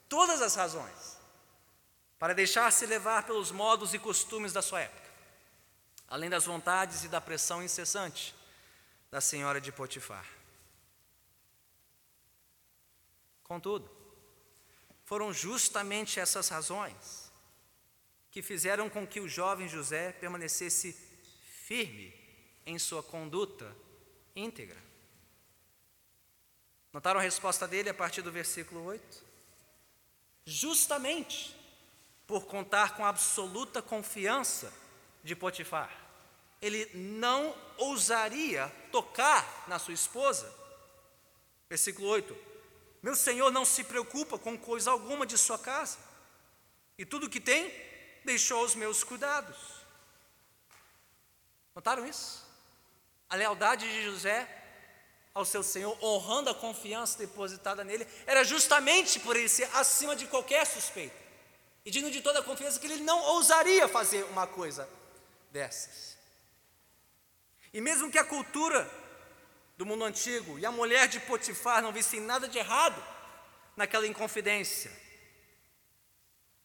todas 0.08 0.40
as 0.40 0.54
razões, 0.54 1.17
para 2.18 2.34
deixar-se 2.34 2.84
levar 2.86 3.24
pelos 3.24 3.50
modos 3.50 3.94
e 3.94 3.98
costumes 3.98 4.52
da 4.52 4.60
sua 4.60 4.80
época, 4.80 5.08
além 6.08 6.28
das 6.28 6.44
vontades 6.44 7.04
e 7.04 7.08
da 7.08 7.20
pressão 7.20 7.62
incessante 7.62 8.34
da 9.10 9.20
senhora 9.20 9.60
de 9.60 9.70
Potifar. 9.70 10.26
Contudo, 13.44 13.90
foram 15.04 15.32
justamente 15.32 16.20
essas 16.20 16.48
razões 16.48 17.32
que 18.30 18.42
fizeram 18.42 18.90
com 18.90 19.06
que 19.06 19.20
o 19.20 19.28
jovem 19.28 19.68
José 19.68 20.12
permanecesse 20.12 20.92
firme 21.64 22.14
em 22.66 22.78
sua 22.78 23.02
conduta 23.02 23.74
íntegra. 24.36 24.76
Notaram 26.92 27.20
a 27.20 27.22
resposta 27.22 27.66
dele 27.66 27.88
a 27.88 27.94
partir 27.94 28.20
do 28.20 28.30
versículo 28.30 28.84
8? 28.84 29.24
Justamente 30.44 31.57
por 32.28 32.46
contar 32.46 32.94
com 32.94 33.04
absoluta 33.04 33.82
confiança 33.82 34.72
de 35.24 35.34
Potifar, 35.34 35.90
ele 36.62 36.88
não 36.94 37.52
ousaria 37.76 38.72
tocar 38.92 39.64
na 39.66 39.80
sua 39.80 39.94
esposa. 39.94 40.52
Versículo 41.68 42.06
8: 42.08 42.48
meu 43.02 43.14
senhor 43.14 43.50
não 43.50 43.64
se 43.64 43.84
preocupa 43.84 44.38
com 44.38 44.58
coisa 44.58 44.90
alguma 44.90 45.24
de 45.24 45.38
sua 45.38 45.58
casa, 45.58 45.98
e 46.96 47.06
tudo 47.06 47.30
que 47.30 47.40
tem, 47.40 47.72
deixou 48.24 48.58
aos 48.58 48.74
meus 48.74 49.04
cuidados. 49.04 49.56
Notaram 51.74 52.06
isso? 52.06 52.44
A 53.30 53.36
lealdade 53.36 53.88
de 53.88 54.02
José 54.02 54.54
ao 55.32 55.44
seu 55.44 55.62
senhor, 55.62 55.96
honrando 56.02 56.50
a 56.50 56.54
confiança 56.54 57.16
depositada 57.18 57.84
nele, 57.84 58.04
era 58.26 58.42
justamente 58.42 59.20
por 59.20 59.36
ele 59.36 59.48
ser 59.48 59.70
acima 59.76 60.16
de 60.16 60.26
qualquer 60.26 60.66
suspeita, 60.66 61.14
e 61.88 61.90
digno 61.90 62.10
de 62.10 62.20
toda 62.20 62.40
a 62.40 62.42
confiança 62.42 62.78
que 62.78 62.86
ele 62.86 63.02
não 63.02 63.18
ousaria 63.18 63.88
fazer 63.88 64.22
uma 64.24 64.46
coisa 64.46 64.86
dessas. 65.50 66.18
E 67.72 67.80
mesmo 67.80 68.10
que 68.10 68.18
a 68.18 68.24
cultura 68.24 68.86
do 69.74 69.86
mundo 69.86 70.04
antigo 70.04 70.58
e 70.58 70.66
a 70.66 70.70
mulher 70.70 71.08
de 71.08 71.18
Potifar 71.20 71.80
não 71.80 71.90
vissem 71.90 72.20
nada 72.20 72.46
de 72.46 72.58
errado 72.58 73.02
naquela 73.74 74.06
inconfidência. 74.06 74.92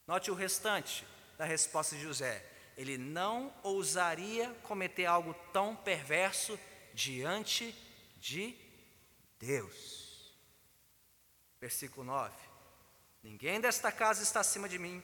Note 0.06 0.30
o 0.30 0.34
restante 0.34 1.06
da 1.38 1.46
resposta 1.46 1.96
de 1.96 2.02
José. 2.02 2.44
Ele 2.76 2.98
não 2.98 3.50
ousaria 3.62 4.54
cometer 4.64 5.06
algo 5.06 5.32
tão 5.54 5.74
perverso 5.74 6.60
diante 6.92 7.74
de 8.18 8.54
Deus. 9.38 10.36
Versículo 11.58 12.04
9: 12.04 12.30
Ninguém 13.22 13.58
desta 13.58 13.90
casa 13.90 14.22
está 14.22 14.40
acima 14.40 14.68
de 14.68 14.78
mim. 14.78 15.02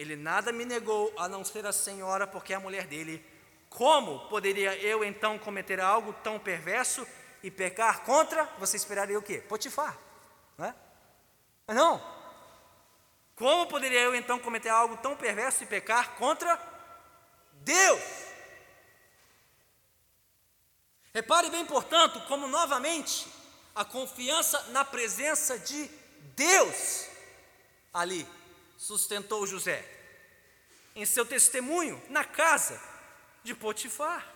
Ele 0.00 0.16
nada 0.16 0.50
me 0.50 0.64
negou 0.64 1.12
a 1.18 1.28
não 1.28 1.44
ser 1.44 1.66
a 1.66 1.72
senhora, 1.72 2.26
porque 2.26 2.54
é 2.54 2.56
a 2.56 2.60
mulher 2.60 2.86
dele 2.86 3.22
Como 3.68 4.18
poderia 4.30 4.74
eu 4.76 5.04
então 5.04 5.38
cometer 5.38 5.78
algo 5.78 6.14
tão 6.24 6.38
perverso 6.38 7.06
e 7.42 7.50
pecar 7.50 8.00
contra? 8.00 8.46
Você 8.58 8.78
esperaria 8.78 9.18
o 9.18 9.22
quê? 9.22 9.44
Potifar, 9.46 9.94
não 10.56 10.64
é? 10.64 10.74
Mas 11.66 11.76
não. 11.76 12.02
Como 13.36 13.66
poderia 13.66 14.00
eu 14.00 14.14
então 14.14 14.38
cometer 14.38 14.70
algo 14.70 14.96
tão 14.96 15.14
perverso 15.14 15.64
e 15.64 15.66
pecar 15.66 16.14
contra 16.14 16.58
Deus? 17.52 18.00
Repare 21.12 21.50
bem, 21.50 21.66
portanto, 21.66 22.22
como 22.26 22.48
novamente 22.48 23.26
a 23.74 23.84
confiança 23.84 24.62
na 24.68 24.82
presença 24.82 25.58
de 25.58 25.90
Deus 26.34 27.06
ali 27.92 28.39
sustentou 28.80 29.46
José 29.46 29.86
em 30.96 31.04
seu 31.04 31.26
testemunho 31.26 32.02
na 32.08 32.24
casa 32.24 32.80
de 33.44 33.54
Potifar. 33.54 34.26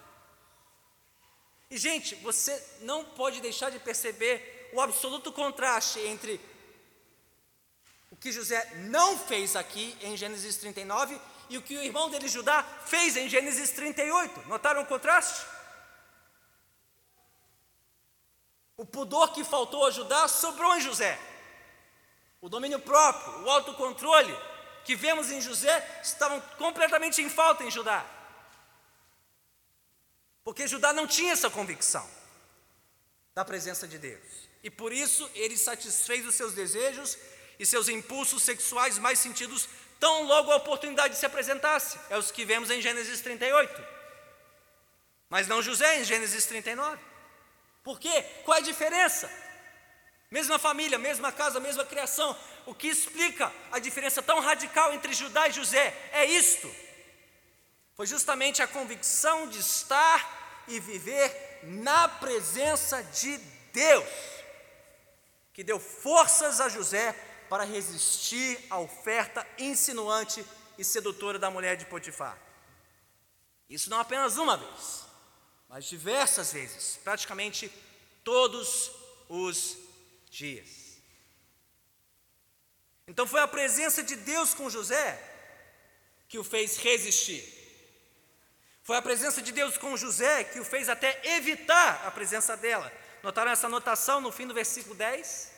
E, 1.70 1.78
gente, 1.78 2.14
você 2.16 2.52
não 2.82 3.06
pode 3.06 3.40
deixar 3.40 3.70
de 3.70 3.78
perceber 3.78 4.70
o 4.74 4.82
absoluto 4.82 5.32
contraste 5.32 5.98
entre 6.00 6.38
o 8.10 8.16
que 8.16 8.30
José 8.30 8.70
não 8.90 9.18
fez 9.18 9.56
aqui 9.56 9.96
em 10.02 10.14
Gênesis 10.14 10.58
39 10.58 11.18
e 11.48 11.56
o 11.56 11.62
que 11.62 11.78
o 11.78 11.82
irmão 11.82 12.10
dele 12.10 12.28
Judá 12.28 12.62
fez 12.84 13.16
em 13.16 13.30
Gênesis 13.30 13.70
38. 13.70 14.46
Notaram 14.46 14.82
o 14.82 14.86
contraste? 14.86 15.46
O 18.76 18.84
pudor 18.84 19.32
que 19.32 19.42
faltou 19.42 19.86
a 19.86 19.90
Judá 19.90 20.28
sobrou 20.28 20.76
em 20.76 20.82
José. 20.82 21.18
O 22.44 22.48
domínio 22.50 22.78
próprio, 22.78 23.42
o 23.42 23.50
autocontrole 23.50 24.38
que 24.84 24.94
vemos 24.94 25.30
em 25.30 25.40
José 25.40 26.00
estavam 26.02 26.38
completamente 26.58 27.22
em 27.22 27.30
falta 27.30 27.64
em 27.64 27.70
Judá. 27.70 28.04
Porque 30.44 30.66
Judá 30.66 30.92
não 30.92 31.06
tinha 31.06 31.32
essa 31.32 31.48
convicção 31.48 32.06
da 33.34 33.46
presença 33.46 33.88
de 33.88 33.96
Deus. 33.96 34.46
E 34.62 34.68
por 34.68 34.92
isso 34.92 35.26
ele 35.34 35.56
satisfez 35.56 36.26
os 36.26 36.34
seus 36.34 36.52
desejos 36.52 37.16
e 37.58 37.64
seus 37.64 37.88
impulsos 37.88 38.42
sexuais 38.42 38.98
mais 38.98 39.18
sentidos 39.18 39.66
tão 39.98 40.24
logo 40.24 40.52
a 40.52 40.56
oportunidade 40.56 41.16
se 41.16 41.24
apresentasse. 41.24 41.98
É 42.10 42.18
os 42.18 42.30
que 42.30 42.44
vemos 42.44 42.70
em 42.70 42.82
Gênesis 42.82 43.22
38. 43.22 43.82
Mas 45.30 45.48
não 45.48 45.62
José 45.62 45.98
em 45.98 46.04
Gênesis 46.04 46.44
39. 46.44 47.02
Por 47.82 47.98
quê? 47.98 48.22
Qual 48.44 48.58
é 48.58 48.60
a 48.60 48.64
diferença? 48.64 49.43
Mesma 50.34 50.58
família, 50.58 50.98
mesma 50.98 51.30
casa, 51.30 51.60
mesma 51.60 51.84
criação. 51.84 52.36
O 52.66 52.74
que 52.74 52.88
explica 52.88 53.52
a 53.70 53.78
diferença 53.78 54.20
tão 54.20 54.40
radical 54.40 54.92
entre 54.92 55.12
Judá 55.12 55.46
e 55.46 55.52
José 55.52 55.96
é 56.10 56.24
isto 56.24 56.68
foi 57.94 58.04
justamente 58.04 58.60
a 58.60 58.66
convicção 58.66 59.46
de 59.46 59.60
estar 59.60 60.64
e 60.66 60.80
viver 60.80 61.60
na 61.62 62.08
presença 62.08 63.00
de 63.00 63.38
Deus, 63.72 64.08
que 65.52 65.62
deu 65.62 65.78
forças 65.78 66.60
a 66.60 66.68
José 66.68 67.12
para 67.48 67.62
resistir 67.62 68.58
à 68.68 68.80
oferta 68.80 69.46
insinuante 69.56 70.44
e 70.76 70.82
sedutora 70.82 71.38
da 71.38 71.48
mulher 71.48 71.76
de 71.76 71.86
Potifar. 71.86 72.36
Isso 73.70 73.88
não 73.88 74.00
apenas 74.00 74.36
uma 74.36 74.56
vez, 74.56 75.04
mas 75.68 75.84
diversas 75.84 76.52
vezes, 76.52 76.98
praticamente 77.04 77.70
todos 78.24 78.90
os 79.28 79.83
dias. 80.34 81.00
Então 83.06 83.26
foi 83.26 83.40
a 83.40 83.48
presença 83.48 84.02
de 84.02 84.16
Deus 84.16 84.54
com 84.54 84.68
José 84.68 85.08
que 86.28 86.38
o 86.38 86.44
fez 86.44 86.76
resistir. 86.78 87.42
Foi 88.82 88.96
a 88.96 89.02
presença 89.02 89.40
de 89.40 89.52
Deus 89.52 89.78
com 89.78 89.96
José 89.96 90.44
que 90.44 90.60
o 90.60 90.64
fez 90.64 90.88
até 90.88 91.10
evitar 91.36 92.06
a 92.06 92.10
presença 92.10 92.56
dela. 92.56 92.92
Notaram 93.22 93.50
essa 93.50 93.66
anotação 93.66 94.20
no 94.20 94.32
fim 94.32 94.46
do 94.46 94.54
versículo 94.54 94.94
10? 94.94 95.52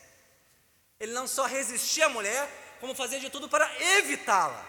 Ele 1.01 1.13
não 1.13 1.27
só 1.27 1.45
resistia 1.45 2.07
à 2.07 2.09
mulher, 2.09 2.49
como 2.81 2.95
fazia 2.95 3.19
de 3.19 3.31
tudo 3.31 3.49
para 3.49 3.69
evitá-la. 3.99 4.65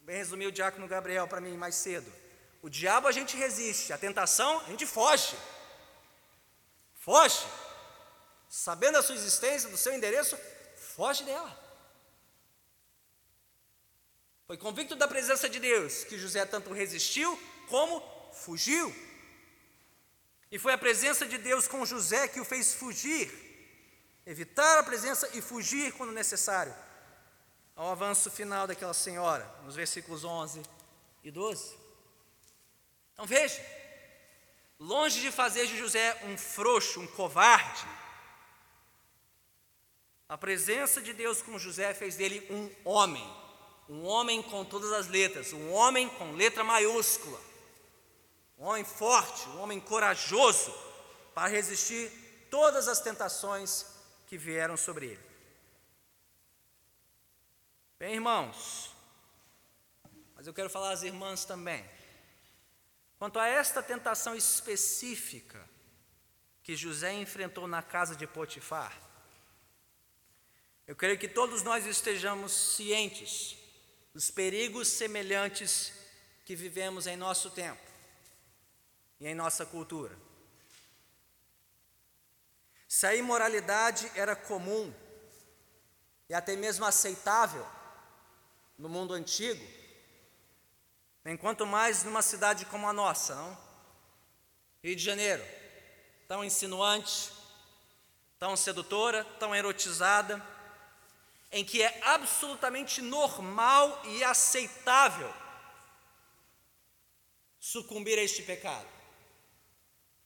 Bem 0.00 0.16
resumiu 0.16 0.48
o 0.48 0.52
diácono 0.52 0.88
Gabriel 0.88 1.28
para 1.28 1.40
mim 1.40 1.56
mais 1.56 1.74
cedo. 1.74 2.10
O 2.62 2.70
diabo 2.70 3.06
a 3.08 3.12
gente 3.12 3.36
resiste, 3.36 3.92
a 3.92 3.98
tentação 3.98 4.60
a 4.60 4.70
gente 4.70 4.86
foge. 4.86 5.36
Foge. 6.94 7.44
Sabendo 8.48 8.98
a 8.98 9.02
sua 9.02 9.14
existência, 9.14 9.68
do 9.68 9.76
seu 9.76 9.92
endereço, 9.92 10.38
foge 10.76 11.24
dela. 11.24 11.68
Foi 14.46 14.56
convicto 14.56 14.96
da 14.96 15.06
presença 15.06 15.48
de 15.48 15.60
Deus 15.60 16.04
que 16.04 16.18
José 16.18 16.46
tanto 16.46 16.72
resistiu 16.72 17.38
como 17.68 18.02
fugiu. 18.32 18.94
E 20.50 20.58
foi 20.58 20.72
a 20.72 20.78
presença 20.78 21.26
de 21.26 21.36
Deus 21.36 21.68
com 21.68 21.84
José 21.84 22.26
que 22.28 22.40
o 22.40 22.44
fez 22.44 22.72
fugir, 22.72 23.30
evitar 24.24 24.78
a 24.78 24.82
presença 24.82 25.28
e 25.34 25.42
fugir 25.42 25.92
quando 25.92 26.12
necessário, 26.12 26.74
ao 27.76 27.90
avanço 27.90 28.30
final 28.30 28.66
daquela 28.66 28.94
senhora, 28.94 29.44
nos 29.64 29.76
versículos 29.76 30.24
11 30.24 30.62
e 31.22 31.30
12. 31.30 31.76
Então 33.12 33.26
veja, 33.26 33.62
longe 34.78 35.20
de 35.20 35.30
fazer 35.30 35.66
de 35.66 35.76
José 35.76 36.18
um 36.24 36.38
frouxo, 36.38 37.00
um 37.00 37.06
covarde, 37.06 37.86
a 40.28 40.36
presença 40.36 41.00
de 41.00 41.12
Deus 41.12 41.40
com 41.40 41.58
José 41.58 41.94
fez 41.94 42.16
dele 42.16 42.46
um 42.50 42.70
homem 42.88 43.26
um 43.88 44.04
homem 44.04 44.42
com 44.42 44.64
todas 44.64 44.92
as 44.92 45.08
letras, 45.08 45.52
um 45.52 45.72
homem 45.72 46.08
com 46.10 46.32
letra 46.32 46.62
maiúscula, 46.62 47.40
um 48.58 48.64
homem 48.64 48.84
forte, 48.84 49.48
um 49.48 49.60
homem 49.60 49.80
corajoso 49.80 50.72
para 51.34 51.48
resistir 51.48 52.10
todas 52.50 52.86
as 52.86 53.00
tentações 53.00 53.86
que 54.26 54.36
vieram 54.36 54.76
sobre 54.76 55.06
ele. 55.06 55.28
Bem, 57.98 58.14
irmãos, 58.14 58.94
mas 60.34 60.46
eu 60.46 60.52
quero 60.52 60.68
falar 60.68 60.92
às 60.92 61.02
irmãs 61.02 61.44
também. 61.44 61.84
Quanto 63.18 63.38
a 63.38 63.48
esta 63.48 63.82
tentação 63.82 64.36
específica 64.36 65.68
que 66.62 66.76
José 66.76 67.12
enfrentou 67.14 67.66
na 67.66 67.82
casa 67.82 68.14
de 68.14 68.26
Potifar, 68.26 68.96
eu 70.88 70.96
creio 70.96 71.18
que 71.18 71.28
todos 71.28 71.62
nós 71.62 71.84
estejamos 71.84 72.50
cientes 72.50 73.58
os 74.14 74.30
perigos 74.30 74.88
semelhantes 74.88 75.92
que 76.46 76.56
vivemos 76.56 77.06
em 77.06 77.14
nosso 77.14 77.50
tempo 77.50 77.82
e 79.20 79.26
em 79.28 79.34
nossa 79.34 79.66
cultura. 79.66 80.16
Se 82.88 83.06
a 83.06 83.14
imoralidade 83.14 84.10
era 84.14 84.34
comum 84.34 84.92
e 86.26 86.32
até 86.32 86.56
mesmo 86.56 86.86
aceitável 86.86 87.66
no 88.78 88.88
mundo 88.88 89.12
antigo, 89.12 89.62
enquanto 91.26 91.66
mais 91.66 92.02
numa 92.02 92.22
cidade 92.22 92.64
como 92.64 92.88
a 92.88 92.94
nossa, 92.94 93.34
não? 93.34 93.58
Rio 94.82 94.96
de 94.96 95.04
Janeiro, 95.04 95.44
tão 96.26 96.42
insinuante, 96.42 97.30
tão 98.38 98.56
sedutora, 98.56 99.22
tão 99.38 99.54
erotizada, 99.54 100.42
em 101.50 101.64
que 101.64 101.82
é 101.82 102.00
absolutamente 102.04 103.00
normal 103.00 104.02
e 104.04 104.22
aceitável 104.22 105.32
sucumbir 107.58 108.18
a 108.18 108.22
este 108.22 108.42
pecado, 108.42 108.88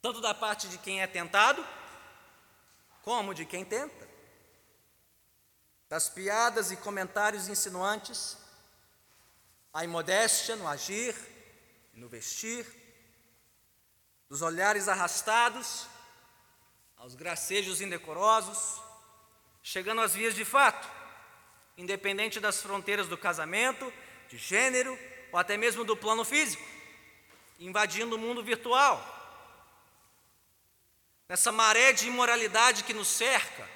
tanto 0.01 0.21
da 0.21 0.35
parte 0.35 0.69
de 0.69 0.79
quem 0.79 1.01
é 1.01 1.07
tentado, 1.07 1.65
como 3.03 3.35
de 3.35 3.45
quem 3.45 3.65
tenta. 3.65 4.11
Das 5.89 6.09
piadas 6.09 6.71
e 6.71 6.77
comentários 6.77 7.49
insinuantes, 7.49 8.37
a 9.73 9.85
imodéstia 9.85 10.57
no 10.57 10.67
agir 10.67 11.15
no 11.95 12.09
vestir, 12.09 12.67
dos 14.29 14.41
olhares 14.41 14.89
arrastados 14.89 15.87
aos 16.97 17.15
gracejos 17.15 17.81
indecorosos, 17.81 18.81
chegando 19.63 20.01
às 20.01 20.15
vias 20.15 20.35
de 20.35 20.45
fato 20.45 21.02
independente 21.77 22.41
das 22.41 22.61
fronteiras 22.61 23.09
do 23.09 23.17
casamento, 23.17 23.93
de 24.29 24.37
gênero 24.37 24.99
ou 25.31 25.39
até 25.39 25.57
mesmo 25.57 25.85
do 25.85 25.97
plano 25.97 26.25
físico, 26.25 26.63
invadindo 27.59 28.17
o 28.17 28.19
mundo 28.19 28.43
virtual. 28.43 29.21
Nessa 31.29 31.51
maré 31.51 31.93
de 31.93 32.07
imoralidade 32.07 32.85
que 32.85 32.93
nos 32.93 33.09
cerca, 33.09 33.69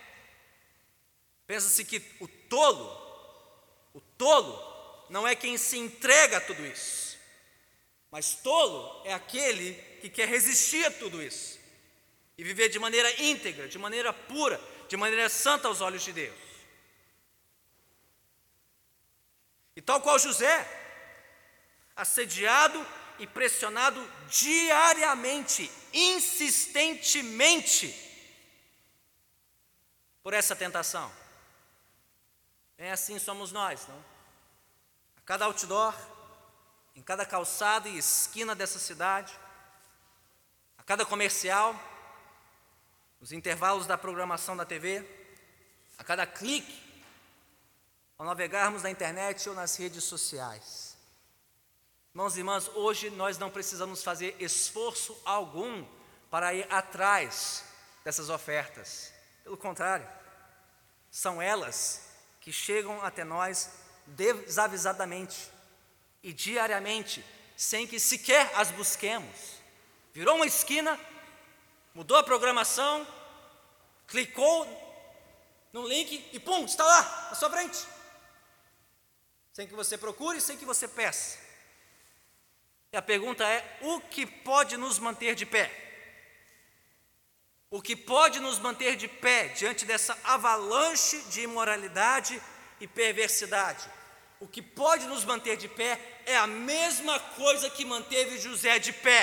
pensa-se 1.46 1.84
que 1.84 2.02
o 2.20 2.28
tolo, 2.28 2.86
o 3.94 4.00
tolo 4.00 5.06
não 5.08 5.26
é 5.26 5.34
quem 5.34 5.56
se 5.56 5.78
entrega 5.78 6.36
a 6.36 6.40
tudo 6.40 6.66
isso, 6.66 7.18
mas 8.10 8.34
tolo 8.34 9.02
é 9.04 9.14
aquele 9.14 9.74
que 10.00 10.10
quer 10.10 10.28
resistir 10.28 10.84
a 10.84 10.90
tudo 10.90 11.22
isso 11.22 11.58
e 12.36 12.44
viver 12.44 12.68
de 12.68 12.78
maneira 12.78 13.22
íntegra, 13.22 13.68
de 13.68 13.78
maneira 13.78 14.12
pura, 14.12 14.60
de 14.88 14.96
maneira 14.96 15.28
santa 15.28 15.68
aos 15.68 15.80
olhos 15.80 16.02
de 16.02 16.12
Deus. 16.12 16.45
E 19.76 19.82
tal 19.82 20.00
qual 20.00 20.18
José, 20.18 20.66
assediado 21.94 22.84
e 23.18 23.26
pressionado 23.26 24.02
diariamente, 24.28 25.70
insistentemente, 25.92 27.94
por 30.22 30.32
essa 30.32 30.56
tentação. 30.56 31.12
É 32.78 32.90
assim 32.90 33.18
somos 33.18 33.52
nós, 33.52 33.86
não? 33.86 34.04
A 35.16 35.20
cada 35.24 35.44
outdoor, 35.44 35.94
em 36.94 37.02
cada 37.02 37.24
calçada 37.24 37.88
e 37.88 37.98
esquina 37.98 38.54
dessa 38.54 38.78
cidade, 38.78 39.38
a 40.76 40.82
cada 40.82 41.06
comercial, 41.06 41.74
nos 43.20 43.32
intervalos 43.32 43.86
da 43.86 43.96
programação 43.96 44.56
da 44.56 44.64
TV, 44.64 45.04
a 45.98 46.04
cada 46.04 46.26
clique, 46.26 46.85
ao 48.18 48.24
navegarmos 48.24 48.82
na 48.82 48.90
internet 48.90 49.48
ou 49.48 49.54
nas 49.54 49.76
redes 49.76 50.04
sociais. 50.04 50.96
Irmãos 52.10 52.34
e 52.34 52.40
irmãs, 52.40 52.68
hoje 52.68 53.10
nós 53.10 53.36
não 53.36 53.50
precisamos 53.50 54.02
fazer 54.02 54.34
esforço 54.40 55.20
algum 55.24 55.86
para 56.30 56.54
ir 56.54 56.66
atrás 56.72 57.64
dessas 58.02 58.30
ofertas. 58.30 59.12
Pelo 59.44 59.56
contrário, 59.56 60.08
são 61.10 61.42
elas 61.42 62.08
que 62.40 62.50
chegam 62.50 63.02
até 63.02 63.22
nós 63.22 63.70
desavisadamente 64.06 65.50
e 66.22 66.32
diariamente, 66.32 67.24
sem 67.56 67.86
que 67.86 68.00
sequer 68.00 68.50
as 68.54 68.70
busquemos. 68.70 69.56
Virou 70.14 70.36
uma 70.36 70.46
esquina, 70.46 70.98
mudou 71.94 72.16
a 72.16 72.22
programação, 72.22 73.06
clicou 74.06 74.66
no 75.70 75.86
link 75.86 76.30
e 76.32 76.40
pum, 76.40 76.64
está 76.64 76.84
lá, 76.84 77.28
à 77.30 77.34
sua 77.34 77.50
frente. 77.50 77.95
Sem 79.56 79.66
que 79.66 79.74
você 79.74 79.96
procure, 79.96 80.38
sem 80.38 80.58
que 80.58 80.66
você 80.66 80.86
peça. 80.86 81.38
E 82.92 82.96
a 82.98 83.00
pergunta 83.00 83.42
é: 83.42 83.78
o 83.80 84.02
que 84.02 84.26
pode 84.26 84.76
nos 84.76 84.98
manter 84.98 85.34
de 85.34 85.46
pé? 85.46 85.66
O 87.70 87.80
que 87.80 87.96
pode 87.96 88.38
nos 88.38 88.58
manter 88.58 88.96
de 88.96 89.08
pé 89.08 89.48
diante 89.48 89.86
dessa 89.86 90.14
avalanche 90.24 91.22
de 91.30 91.40
imoralidade 91.40 92.38
e 92.78 92.86
perversidade? 92.86 93.90
O 94.40 94.46
que 94.46 94.60
pode 94.60 95.06
nos 95.06 95.24
manter 95.24 95.56
de 95.56 95.68
pé 95.68 95.98
é 96.26 96.36
a 96.36 96.46
mesma 96.46 97.18
coisa 97.18 97.70
que 97.70 97.82
manteve 97.82 98.38
José 98.38 98.78
de 98.78 98.92
pé. 98.92 99.22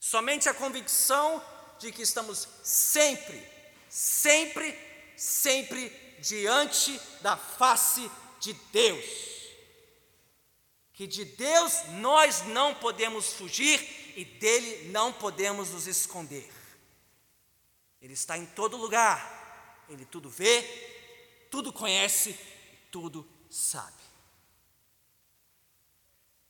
Somente 0.00 0.48
a 0.48 0.54
convicção 0.54 1.40
de 1.78 1.92
que 1.92 2.02
estamos 2.02 2.48
sempre, 2.64 3.40
sempre, 3.88 4.76
sempre 5.16 6.05
diante 6.20 7.00
da 7.20 7.36
face 7.36 8.10
de 8.40 8.52
Deus. 8.52 9.04
Que 10.92 11.06
de 11.06 11.24
Deus 11.24 11.84
nós 12.00 12.42
não 12.46 12.74
podemos 12.74 13.34
fugir 13.34 14.14
e 14.16 14.24
dele 14.24 14.90
não 14.90 15.12
podemos 15.12 15.70
nos 15.70 15.86
esconder. 15.86 16.50
Ele 18.00 18.14
está 18.14 18.38
em 18.38 18.46
todo 18.46 18.76
lugar, 18.76 19.84
ele 19.88 20.04
tudo 20.04 20.30
vê, 20.30 20.62
tudo 21.50 21.72
conhece, 21.72 22.38
tudo 22.90 23.28
sabe. 23.50 24.02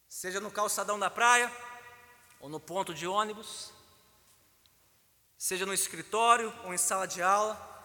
Seja 0.08 0.40
no 0.40 0.50
calçadão 0.50 0.98
da 0.98 1.10
praia, 1.10 1.52
ou 2.40 2.48
no 2.48 2.60
ponto 2.60 2.94
de 2.94 3.06
ônibus, 3.06 3.72
seja 5.36 5.66
no 5.66 5.74
escritório 5.74 6.52
ou 6.64 6.72
em 6.72 6.78
sala 6.78 7.06
de 7.06 7.20
aula, 7.20 7.75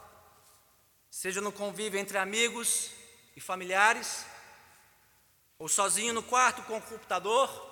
seja 1.12 1.42
no 1.42 1.52
convívio 1.52 2.00
entre 2.00 2.18
amigos 2.18 2.90
e 3.36 3.42
familiares, 3.42 4.26
ou 5.60 5.68
sozinho 5.68 6.14
no 6.14 6.24
quarto 6.24 6.64
com 6.64 6.78
o 6.78 6.82
computador, 6.82 7.70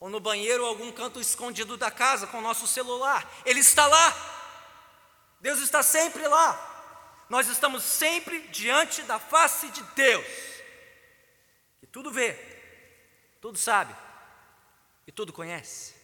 ou 0.00 0.08
no 0.08 0.18
banheiro 0.18 0.62
ou 0.62 0.68
algum 0.70 0.90
canto 0.90 1.20
escondido 1.20 1.76
da 1.76 1.90
casa 1.90 2.26
com 2.26 2.38
o 2.38 2.42
nosso 2.42 2.66
celular. 2.66 3.30
Ele 3.44 3.60
está 3.60 3.86
lá. 3.86 5.36
Deus 5.40 5.60
está 5.60 5.82
sempre 5.82 6.26
lá. 6.26 6.64
Nós 7.28 7.46
estamos 7.48 7.84
sempre 7.84 8.40
diante 8.48 9.02
da 9.02 9.18
face 9.18 9.68
de 9.68 9.82
Deus, 9.94 10.26
que 11.78 11.86
tudo 11.86 12.10
vê, 12.10 12.32
tudo 13.38 13.58
sabe 13.58 13.94
e 15.06 15.12
tudo 15.12 15.34
conhece. 15.34 15.94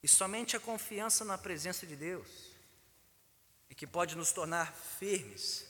E 0.00 0.06
somente 0.06 0.56
a 0.56 0.60
confiança 0.60 1.24
na 1.24 1.36
presença 1.36 1.84
de 1.84 1.96
Deus 1.96 2.49
que 3.80 3.86
pode 3.86 4.14
nos 4.14 4.30
tornar 4.30 4.74
firmes 4.74 5.64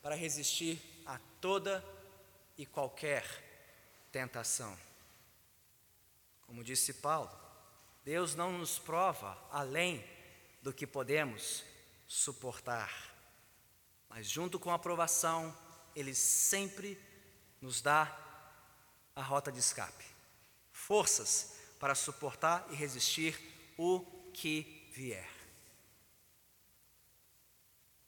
para 0.00 0.14
resistir 0.14 0.80
a 1.04 1.18
toda 1.38 1.84
e 2.56 2.64
qualquer 2.64 3.26
tentação. 4.10 4.74
Como 6.46 6.64
disse 6.64 6.94
Paulo, 6.94 7.30
Deus 8.02 8.34
não 8.34 8.52
nos 8.56 8.78
prova 8.78 9.36
além 9.50 10.02
do 10.62 10.72
que 10.72 10.86
podemos 10.86 11.62
suportar, 12.06 12.90
mas 14.08 14.26
junto 14.26 14.58
com 14.58 14.70
a 14.70 14.76
aprovação, 14.76 15.54
Ele 15.94 16.14
sempre 16.14 16.98
nos 17.60 17.82
dá 17.82 18.18
a 19.14 19.20
rota 19.20 19.52
de 19.52 19.58
escape, 19.58 20.06
forças 20.70 21.54
para 21.78 21.94
suportar 21.94 22.66
e 22.70 22.74
resistir 22.74 23.38
o 23.76 24.00
que 24.32 24.88
vier. 24.94 25.31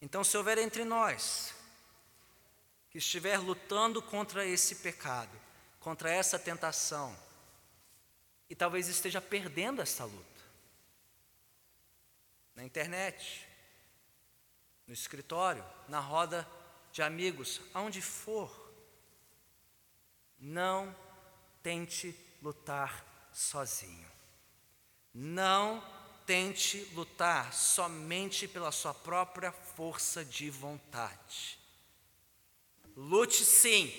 Então, 0.04 0.22
se 0.22 0.36
houver 0.36 0.58
entre 0.58 0.84
nós 0.84 1.54
que 2.90 2.98
estiver 2.98 3.38
lutando 3.38 4.02
contra 4.02 4.44
esse 4.44 4.76
pecado, 4.76 5.34
contra 5.80 6.10
essa 6.10 6.38
tentação 6.38 7.16
e 8.50 8.54
talvez 8.54 8.86
esteja 8.86 9.18
perdendo 9.18 9.80
essa 9.80 10.04
luta. 10.04 10.42
Na 12.54 12.62
internet, 12.62 13.48
no 14.86 14.92
escritório, 14.92 15.64
na 15.88 16.00
roda 16.00 16.46
de 16.92 17.00
amigos, 17.00 17.62
aonde 17.72 18.02
for. 18.02 18.74
Não 20.38 20.94
tente 21.62 22.14
lutar 22.42 23.30
sozinho. 23.32 24.12
Não 25.14 25.82
tente 26.26 26.78
lutar 26.94 27.52
somente 27.52 28.48
pela 28.48 28.72
sua 28.72 28.94
própria 28.94 29.52
força 29.52 30.24
de 30.24 30.50
vontade. 30.50 31.58
Lute 32.96 33.44
sim 33.44 33.92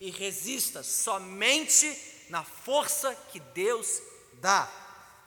e 0.00 0.10
resista 0.10 0.82
somente 0.82 2.26
na 2.28 2.42
força 2.42 3.14
que 3.30 3.38
Deus 3.40 4.02
dá, 4.34 4.70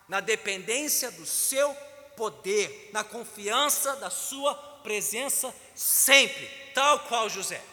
na 0.07 0.19
dependência 0.19 1.11
do 1.11 1.25
seu 1.25 1.73
poder, 2.15 2.89
na 2.91 3.03
confiança 3.03 3.95
da 3.95 4.09
sua 4.09 4.53
presença 4.83 5.55
sempre, 5.75 6.47
tal 6.73 6.99
qual 7.07 7.29
José. 7.29 7.63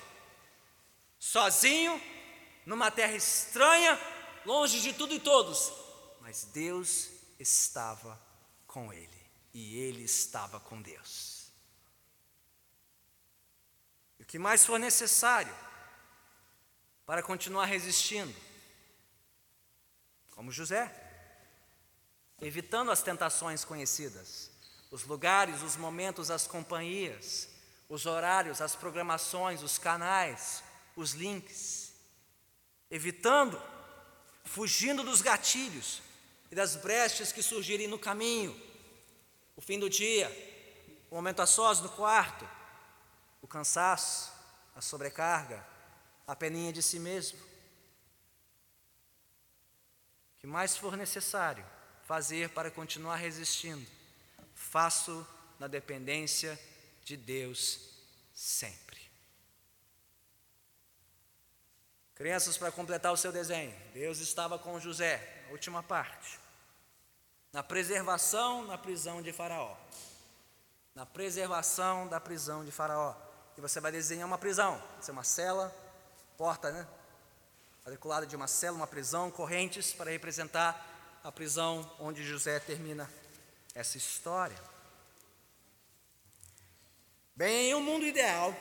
Sozinho, 1.19 2.01
numa 2.65 2.91
terra 2.91 3.17
estranha, 3.17 3.99
longe 4.45 4.81
de 4.81 4.93
tudo 4.93 5.15
e 5.15 5.21
todos, 5.21 5.73
mas 6.21 6.45
Deus 6.45 7.09
estava 7.39 8.21
com 8.77 8.93
ele 8.93 9.09
e 9.55 9.79
ele 9.79 10.03
estava 10.03 10.61
com 10.61 10.83
Deus. 10.83 11.51
E 14.19 14.23
o 14.23 14.27
que 14.27 14.39
mais 14.39 14.67
for 14.67 14.79
necessário, 14.79 15.57
para 17.07 17.23
continuar 17.23 17.65
resistindo, 17.65 18.37
como 20.33 20.53
José, 20.53 20.95
evitando 22.43 22.91
as 22.91 23.03
tentações 23.03 23.65
conhecidas, 23.65 24.51
os 24.91 25.05
lugares, 25.05 25.63
os 25.63 25.75
momentos, 25.75 26.31
as 26.31 26.47
companhias, 26.47 27.49
os 27.89 28.05
horários, 28.05 28.61
as 28.61 28.77
programações, 28.77 29.63
os 29.63 29.79
canais, 29.79 30.63
os 30.95 31.13
links, 31.13 31.95
evitando, 32.91 33.59
fugindo 34.45 35.03
dos 35.03 35.23
gatilhos 35.23 36.03
das 36.57 36.75
brechas 36.75 37.33
que 37.33 37.43
surgirem 37.43 37.87
no 37.87 37.99
caminho, 37.99 38.59
o 39.55 39.61
fim 39.61 39.79
do 39.79 39.91
dia, 39.91 40.27
o 41.11 41.15
momento 41.15 41.41
a 41.41 41.47
sós 41.47 41.81
no 41.81 41.91
quarto, 41.91 42.49
o 43.43 43.47
cansaço, 43.47 44.33
a 44.75 44.81
sobrecarga, 44.81 45.63
a 46.27 46.35
peninha 46.35 46.73
de 46.73 46.83
si 46.83 46.99
mesmo. 46.99 47.39
O 50.33 50.41
que 50.41 50.47
mais 50.47 50.75
for 50.75 50.97
necessário 50.97 51.63
fazer 52.07 52.49
para 52.49 52.71
continuar 52.71 53.17
resistindo, 53.17 53.87
faço 54.55 55.27
na 55.59 55.67
dependência 55.67 56.59
de 57.05 57.19
Deus 57.19 57.81
sempre. 58.35 58.99
Crianças, 62.15 62.57
para 62.57 62.73
completar 62.73 63.13
o 63.13 63.17
seu 63.17 63.31
desenho, 63.31 63.77
Deus 63.93 64.21
estava 64.21 64.59
com 64.59 64.81
José, 64.81 65.45
a 65.51 65.53
última 65.53 65.83
parte, 65.83 66.46
na 67.57 67.63
preservação 67.63 68.67
na 68.67 68.77
prisão 68.77 69.23
de 69.23 69.33
Faraó. 69.33 69.75
Na 70.95 71.07
preservação 71.07 72.07
da 72.07 72.21
prisão 72.21 72.63
de 72.63 72.71
Faraó. 72.71 73.15
E 73.57 73.63
você 73.63 73.81
vai 73.81 73.91
desenhar 73.91 74.29
uma 74.29 74.37
prisão, 74.37 74.79
ser 75.01 75.13
uma 75.13 75.25
cela, 75.25 75.75
porta, 76.37 76.71
né? 76.71 76.87
quadriculada 77.83 78.27
de 78.27 78.37
uma 78.37 78.47
cela, 78.47 78.77
uma 78.77 78.87
prisão, 78.87 79.31
correntes 79.31 79.95
para 79.95 80.11
representar 80.11 81.19
a 81.25 81.33
prisão 81.33 81.91
onde 81.99 82.23
José 82.23 82.61
termina 82.61 83.11
essa 83.75 83.97
história. 83.97 84.59
Bem, 87.35 87.71
em 87.71 87.75
um 87.75 87.81
mundo 87.81 88.05
ideal, 88.05 88.55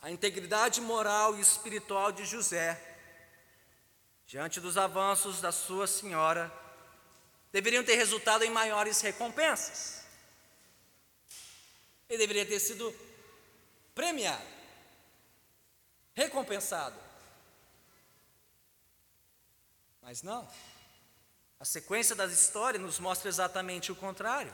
a 0.00 0.08
integridade 0.08 0.80
moral 0.80 1.34
e 1.34 1.40
espiritual 1.40 2.12
de 2.12 2.24
José, 2.24 2.80
diante 4.24 4.60
dos 4.60 4.78
avanços 4.78 5.40
da 5.40 5.50
sua 5.50 5.88
senhora, 5.88 6.62
deveriam 7.54 7.84
ter 7.84 7.94
resultado 7.94 8.42
em 8.42 8.50
maiores 8.50 9.00
recompensas. 9.00 10.02
Ele 12.08 12.18
deveria 12.18 12.44
ter 12.44 12.58
sido 12.58 12.92
premiado, 13.94 14.44
recompensado. 16.14 16.98
Mas 20.02 20.20
não. 20.20 20.48
A 21.60 21.64
sequência 21.64 22.16
das 22.16 22.32
histórias 22.32 22.82
nos 22.82 22.98
mostra 22.98 23.28
exatamente 23.28 23.92
o 23.92 23.94
contrário. 23.94 24.52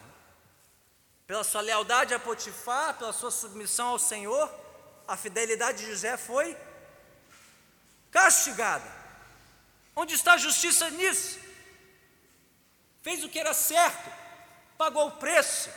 Pela 1.26 1.42
sua 1.42 1.62
lealdade 1.62 2.12
a 2.12 2.18
Potifar, 2.18 2.98
pela 2.98 3.14
sua 3.14 3.30
submissão 3.30 3.88
ao 3.88 3.98
Senhor, 3.98 4.54
a 5.08 5.16
fidelidade 5.16 5.78
de 5.78 5.86
José 5.86 6.18
foi 6.18 6.54
castigada. 8.10 8.92
Onde 9.96 10.14
está 10.14 10.34
a 10.34 10.36
justiça 10.36 10.90
nisso? 10.90 11.49
Fez 13.02 13.24
o 13.24 13.28
que 13.28 13.38
era 13.38 13.54
certo, 13.54 14.10
pagou 14.76 15.08
o 15.08 15.16
preço, 15.16 15.70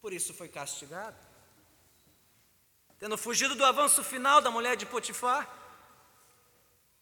por 0.00 0.12
isso 0.12 0.34
foi 0.34 0.48
castigado. 0.48 1.16
Tendo 2.98 3.18
fugido 3.18 3.54
do 3.54 3.64
avanço 3.64 4.04
final 4.04 4.40
da 4.40 4.50
mulher 4.50 4.76
de 4.76 4.86
Potifar, 4.86 5.48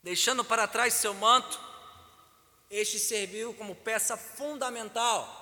deixando 0.03 0.45
para 0.45 0.67
trás 0.67 0.95
seu 0.95 1.13
manto, 1.13 1.61
este 2.71 2.99
serviu 2.99 3.53
como 3.55 3.75
peça 3.75 4.17
fundamental 4.17 5.41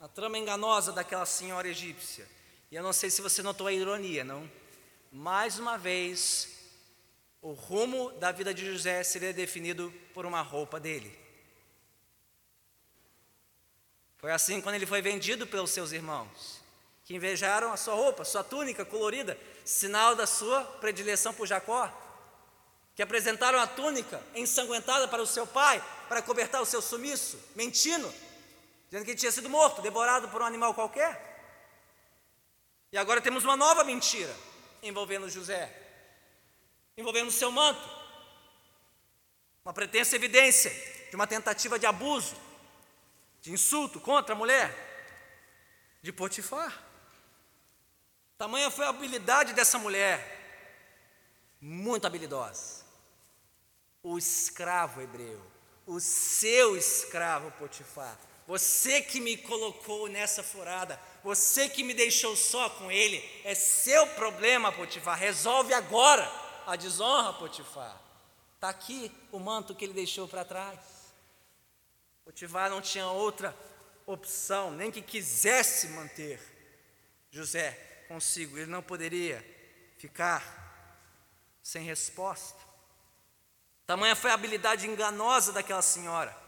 na 0.00 0.08
trama 0.08 0.38
enganosa 0.38 0.92
daquela 0.92 1.24
senhora 1.24 1.68
egípcia. 1.68 2.28
E 2.70 2.74
eu 2.76 2.82
não 2.82 2.92
sei 2.92 3.08
se 3.10 3.22
você 3.22 3.42
notou 3.42 3.66
a 3.66 3.72
ironia, 3.72 4.24
não? 4.24 4.50
Mais 5.12 5.58
uma 5.58 5.78
vez, 5.78 6.48
o 7.40 7.52
rumo 7.52 8.10
da 8.12 8.32
vida 8.32 8.52
de 8.52 8.66
José 8.66 9.04
seria 9.04 9.32
definido 9.32 9.92
por 10.12 10.26
uma 10.26 10.42
roupa 10.42 10.80
dele. 10.80 11.25
Foi 14.18 14.32
assim 14.32 14.60
quando 14.60 14.74
ele 14.76 14.86
foi 14.86 15.02
vendido 15.02 15.46
pelos 15.46 15.70
seus 15.70 15.92
irmãos, 15.92 16.60
que 17.04 17.14
invejaram 17.14 17.72
a 17.72 17.76
sua 17.76 17.94
roupa, 17.94 18.24
sua 18.24 18.42
túnica 18.42 18.84
colorida, 18.84 19.38
sinal 19.64 20.14
da 20.14 20.26
sua 20.26 20.64
predileção 20.64 21.32
por 21.34 21.46
Jacó, 21.46 21.92
que 22.94 23.02
apresentaram 23.02 23.58
a 23.58 23.66
túnica 23.66 24.22
ensanguentada 24.34 25.06
para 25.06 25.22
o 25.22 25.26
seu 25.26 25.46
pai, 25.46 25.82
para 26.08 26.22
cobertar 26.22 26.62
o 26.62 26.66
seu 26.66 26.80
sumiço, 26.80 27.38
mentindo, 27.54 28.12
dizendo 28.86 29.04
que 29.04 29.10
ele 29.10 29.18
tinha 29.18 29.32
sido 29.32 29.50
morto, 29.50 29.82
devorado 29.82 30.28
por 30.28 30.40
um 30.40 30.46
animal 30.46 30.72
qualquer. 30.72 31.34
E 32.90 32.96
agora 32.96 33.20
temos 33.20 33.44
uma 33.44 33.56
nova 33.56 33.84
mentira 33.84 34.34
envolvendo 34.82 35.28
José, 35.28 35.70
envolvendo 36.96 37.28
o 37.28 37.32
seu 37.32 37.50
manto, 37.52 37.86
uma 39.64 39.74
pretensa 39.74 40.16
evidência 40.16 40.70
de 41.10 41.16
uma 41.16 41.26
tentativa 41.26 41.78
de 41.78 41.84
abuso, 41.84 42.34
de 43.46 43.52
insulto 43.52 44.00
contra 44.00 44.34
a 44.34 44.36
mulher 44.36 44.74
de 46.02 46.12
Potifar. 46.12 46.82
Tamanha 48.36 48.72
foi 48.72 48.84
a 48.84 48.88
habilidade 48.88 49.52
dessa 49.52 49.78
mulher, 49.78 50.18
muito 51.60 52.08
habilidosa. 52.08 52.84
O 54.02 54.18
escravo 54.18 55.00
hebreu, 55.00 55.40
o 55.86 56.00
seu 56.00 56.76
escravo 56.76 57.52
Potifar, 57.52 58.18
você 58.48 59.00
que 59.00 59.20
me 59.20 59.36
colocou 59.36 60.08
nessa 60.08 60.42
furada, 60.42 61.00
você 61.22 61.68
que 61.68 61.84
me 61.84 61.94
deixou 61.94 62.34
só 62.34 62.68
com 62.68 62.90
ele, 62.90 63.24
é 63.44 63.54
seu 63.54 64.08
problema, 64.08 64.72
Potifar. 64.72 65.16
Resolve 65.16 65.72
agora 65.72 66.28
a 66.66 66.74
desonra, 66.74 67.32
Potifar. 67.34 67.96
Está 68.56 68.70
aqui 68.70 69.08
o 69.30 69.38
manto 69.38 69.72
que 69.72 69.84
ele 69.84 69.94
deixou 69.94 70.26
para 70.26 70.44
trás. 70.44 70.95
Potifar 72.26 72.68
não 72.68 72.82
tinha 72.82 73.06
outra 73.06 73.56
opção, 74.04 74.70
nem 74.70 74.90
que 74.90 75.00
quisesse 75.00 75.88
manter 75.88 76.38
José 77.30 78.04
consigo, 78.06 78.58
ele 78.58 78.70
não 78.70 78.82
poderia 78.82 79.42
ficar 79.96 80.44
sem 81.62 81.82
resposta. 81.82 82.60
Tamanha 83.86 84.14
foi 84.14 84.30
a 84.30 84.34
habilidade 84.34 84.86
enganosa 84.86 85.54
daquela 85.54 85.80
senhora 85.80 86.44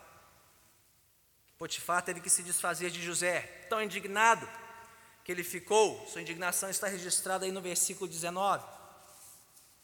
Potifar 1.59 2.03
teve 2.03 2.21
que 2.21 2.31
se 2.31 2.45
desfazer 2.45 2.89
de 2.89 3.03
José, 3.03 3.41
tão 3.69 3.83
indignado 3.83 4.49
que 5.25 5.33
ele 5.33 5.43
ficou. 5.43 6.07
Sua 6.07 6.23
indignação 6.23 6.71
está 6.71 6.87
registrada 6.87 7.45
aí 7.45 7.51
no 7.51 7.61
versículo 7.61 8.09
19. 8.09 8.65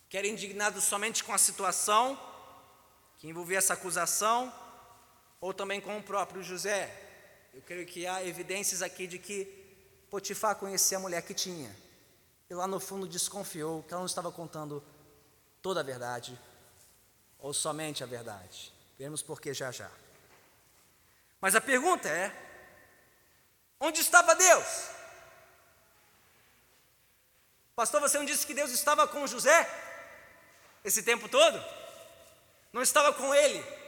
Que 0.08 0.16
era 0.16 0.28
indignado 0.28 0.80
somente 0.80 1.24
com 1.24 1.32
a 1.32 1.38
situação 1.38 2.16
que 3.18 3.26
envolvia 3.26 3.58
essa 3.58 3.74
acusação, 3.74 4.52
ou 5.44 5.52
também 5.52 5.78
com 5.78 5.94
o 5.98 6.02
próprio 6.02 6.42
José. 6.42 6.90
Eu 7.52 7.60
creio 7.60 7.86
que 7.86 8.06
há 8.06 8.24
evidências 8.24 8.80
aqui 8.80 9.06
de 9.06 9.18
que 9.18 9.44
Potifar 10.08 10.56
conhecia 10.56 10.96
a 10.96 11.00
mulher 11.00 11.20
que 11.20 11.34
tinha, 11.34 11.70
e 12.48 12.54
lá 12.54 12.66
no 12.66 12.80
fundo 12.80 13.06
desconfiou 13.06 13.82
que 13.82 13.92
ela 13.92 14.00
não 14.00 14.06
estava 14.06 14.32
contando 14.32 14.82
toda 15.60 15.80
a 15.80 15.82
verdade, 15.82 16.40
ou 17.38 17.52
somente 17.52 18.02
a 18.02 18.06
verdade. 18.06 18.72
Veremos 18.96 19.20
por 19.20 19.38
que 19.38 19.52
já 19.52 19.70
já. 19.70 19.90
Mas 21.42 21.54
a 21.54 21.60
pergunta 21.60 22.08
é: 22.08 22.32
onde 23.78 24.00
estava 24.00 24.34
Deus? 24.34 24.88
Pastor, 27.76 28.00
você 28.00 28.16
não 28.16 28.24
disse 28.24 28.46
que 28.46 28.54
Deus 28.54 28.70
estava 28.70 29.06
com 29.06 29.26
José 29.26 29.68
esse 30.82 31.02
tempo 31.02 31.28
todo? 31.28 31.62
Não 32.72 32.80
estava 32.80 33.12
com 33.12 33.34
ele 33.34 33.83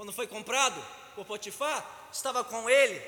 quando 0.00 0.14
foi 0.14 0.26
comprado 0.26 0.82
por 1.14 1.26
Potifar? 1.26 1.86
Estava 2.10 2.42
com 2.42 2.70
ele 2.70 2.98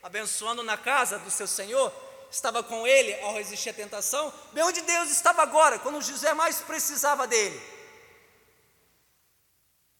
abençoando 0.00 0.62
na 0.62 0.76
casa 0.76 1.18
do 1.18 1.28
seu 1.28 1.48
senhor? 1.48 1.92
Estava 2.30 2.62
com 2.62 2.86
ele 2.86 3.20
ao 3.20 3.34
resistir 3.34 3.70
à 3.70 3.74
tentação? 3.74 4.32
Bem, 4.52 4.62
onde 4.62 4.80
Deus 4.82 5.10
estava 5.10 5.42
agora, 5.42 5.80
quando 5.80 6.00
José 6.00 6.32
mais 6.32 6.60
precisava 6.60 7.26
dele? 7.26 7.60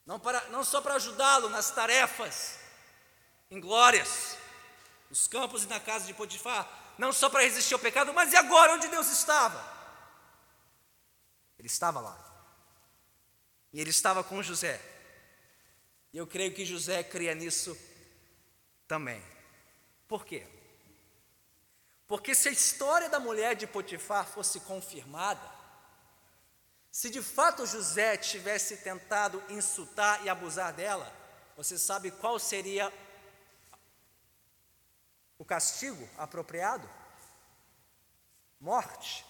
Não, 0.06 0.20
para, 0.20 0.40
não 0.50 0.62
só 0.62 0.80
para 0.80 0.94
ajudá-lo 0.94 1.48
nas 1.48 1.72
tarefas 1.72 2.60
em 3.50 3.58
glórias, 3.58 4.38
nos 5.10 5.26
campos 5.26 5.64
e 5.64 5.66
na 5.66 5.80
casa 5.80 6.06
de 6.06 6.14
Potifar, 6.14 6.94
não 6.96 7.12
só 7.12 7.28
para 7.28 7.42
resistir 7.42 7.74
ao 7.74 7.80
pecado, 7.80 8.14
mas 8.14 8.32
e 8.32 8.36
agora 8.36 8.74
onde 8.74 8.86
Deus 8.86 9.08
estava? 9.10 9.60
Ele 11.58 11.66
estava 11.66 11.98
lá. 11.98 12.16
E 13.72 13.80
ele 13.80 13.90
estava 13.90 14.22
com 14.22 14.40
José. 14.40 14.89
E 16.12 16.18
eu 16.18 16.26
creio 16.26 16.52
que 16.52 16.64
José 16.64 17.02
cria 17.02 17.34
nisso 17.34 17.76
também. 18.86 19.22
Por 20.08 20.24
quê? 20.24 20.46
Porque 22.06 22.34
se 22.34 22.48
a 22.48 22.52
história 22.52 23.08
da 23.08 23.20
mulher 23.20 23.54
de 23.54 23.66
Potifar 23.66 24.26
fosse 24.26 24.58
confirmada, 24.60 25.48
se 26.90 27.08
de 27.08 27.22
fato 27.22 27.64
José 27.64 28.16
tivesse 28.16 28.78
tentado 28.78 29.40
insultar 29.48 30.24
e 30.24 30.28
abusar 30.28 30.72
dela, 30.72 31.14
você 31.56 31.78
sabe 31.78 32.10
qual 32.10 32.38
seria 32.40 32.92
o 35.38 35.44
castigo 35.44 36.08
apropriado? 36.18 36.90
Morte. 38.58 39.24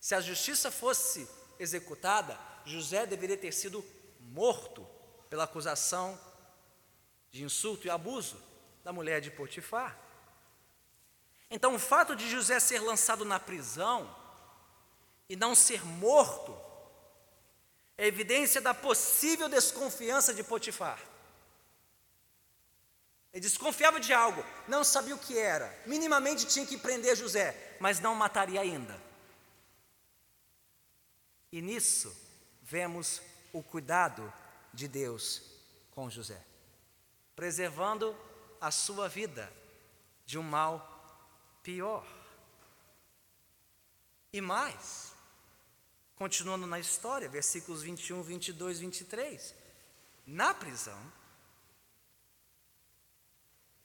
Se 0.00 0.14
a 0.14 0.20
justiça 0.20 0.72
fosse 0.72 1.28
executada, 1.58 2.36
José 2.64 3.06
deveria 3.06 3.36
ter 3.38 3.52
sido 3.52 3.84
morto 4.18 4.93
pela 5.34 5.42
acusação 5.42 6.16
de 7.32 7.42
insulto 7.42 7.88
e 7.88 7.90
abuso 7.90 8.40
da 8.84 8.92
mulher 8.92 9.20
de 9.20 9.32
Potifar. 9.32 9.98
Então, 11.50 11.74
o 11.74 11.78
fato 11.80 12.14
de 12.14 12.30
José 12.30 12.60
ser 12.60 12.78
lançado 12.78 13.24
na 13.24 13.40
prisão 13.40 14.14
e 15.28 15.34
não 15.34 15.52
ser 15.52 15.84
morto 15.84 16.56
é 17.98 18.06
evidência 18.06 18.60
da 18.60 18.72
possível 18.72 19.48
desconfiança 19.48 20.32
de 20.32 20.44
Potifar. 20.44 21.00
Ele 23.32 23.40
desconfiava 23.40 23.98
de 23.98 24.12
algo, 24.12 24.44
não 24.68 24.84
sabia 24.84 25.16
o 25.16 25.18
que 25.18 25.36
era, 25.36 25.76
minimamente 25.84 26.46
tinha 26.46 26.64
que 26.64 26.78
prender 26.78 27.16
José, 27.16 27.76
mas 27.80 27.98
não 27.98 28.14
mataria 28.14 28.60
ainda. 28.60 29.02
E 31.50 31.60
nisso 31.60 32.16
vemos 32.62 33.20
o 33.52 33.64
cuidado 33.64 34.32
de 34.74 34.88
Deus 34.88 35.42
com 35.92 36.10
José, 36.10 36.44
preservando 37.34 38.14
a 38.60 38.70
sua 38.70 39.08
vida 39.08 39.52
de 40.26 40.38
um 40.38 40.42
mal 40.42 40.90
pior. 41.62 42.06
E 44.32 44.40
mais, 44.40 45.14
Continuando 46.16 46.66
na 46.66 46.78
história, 46.78 47.28
versículos 47.28 47.82
21, 47.82 48.22
22, 48.22 48.78
23. 48.78 49.54
Na 50.26 50.54
prisão, 50.54 50.98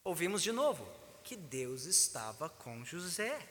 ouvimos 0.03 0.41
de 0.43 0.51
novo 0.51 0.87
que 1.23 1.35
Deus 1.35 1.85
estava 1.85 2.47
com 2.47 2.85
José. 2.85 3.47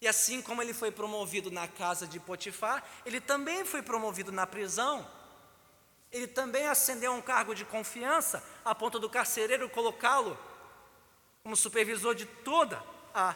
E 0.00 0.08
assim 0.08 0.42
como 0.42 0.60
ele 0.60 0.74
foi 0.74 0.90
promovido 0.90 1.50
na 1.50 1.68
casa 1.68 2.06
de 2.06 2.18
Potifar, 2.18 2.84
ele 3.06 3.20
também 3.20 3.64
foi 3.64 3.82
promovido 3.82 4.32
na 4.32 4.46
prisão. 4.46 5.08
Ele 6.12 6.26
também 6.26 6.66
ascendeu 6.66 7.12
a 7.12 7.14
um 7.14 7.22
cargo 7.22 7.54
de 7.54 7.64
confiança, 7.64 8.42
a 8.64 8.74
ponto 8.74 8.98
do 8.98 9.10
carcereiro 9.10 9.68
colocá-lo 9.68 10.38
como 11.42 11.56
supervisor 11.56 12.14
de 12.14 12.26
toda 12.26 12.82
a 13.14 13.34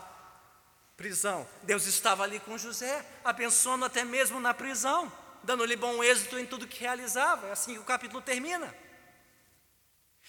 prisão. 0.97 1.49
Deus 1.63 1.87
estava 1.87 2.25
ali 2.25 2.41
com 2.41 2.59
José, 2.59 3.05
abençoando 3.25 3.85
até 3.85 4.05
mesmo 4.05 4.41
na 4.41 4.53
prisão, 4.53 5.11
dando-lhe 5.43 5.77
bom 5.77 6.03
êxito 6.03 6.39
em 6.39 6.45
tudo 6.45 6.67
que 6.67 6.81
realizava. 6.81 7.49
É 7.49 7.53
assim 7.53 7.75
que 7.75 7.79
o 7.79 7.85
capítulo 7.85 8.21
termina. 8.21 8.75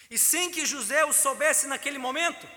E 0.09 0.17
sem 0.17 0.51
que 0.51 0.65
José 0.65 1.03
o 1.05 1.13
soubesse 1.13 1.67
naquele 1.67 1.97
momento, 1.97 2.47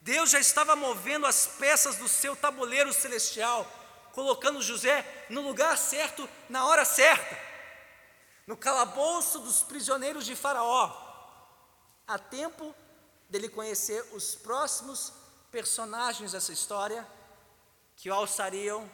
Deus 0.00 0.30
já 0.30 0.38
estava 0.38 0.76
movendo 0.76 1.26
as 1.26 1.46
peças 1.46 1.96
do 1.96 2.08
seu 2.08 2.36
tabuleiro 2.36 2.92
celestial, 2.92 3.70
colocando 4.12 4.62
José 4.62 5.04
no 5.28 5.42
lugar 5.42 5.76
certo, 5.76 6.28
na 6.48 6.64
hora 6.66 6.84
certa, 6.84 7.38
no 8.48 8.56
calabouço 8.56 9.40
dos 9.40 9.62
prisioneiros 9.62 10.24
de 10.24 10.34
Faraó, 10.34 10.90
a 12.06 12.18
tempo 12.18 12.74
dele 13.28 13.46
conhecer 13.46 14.02
os 14.14 14.34
próximos 14.34 15.12
personagens 15.50 16.32
dessa 16.32 16.50
história 16.50 17.06
que 17.94 18.08
o 18.08 18.14
alçariam 18.14 18.90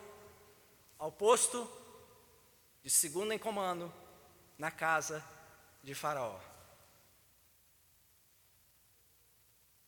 ao 0.99 1.13
posto 1.13 1.71
de 2.83 2.91
segundo 2.91 3.31
em 3.31 3.39
comando 3.39 3.95
na 4.59 4.73
casa 4.73 5.25
de 5.85 5.95
Faraó. 5.95 6.41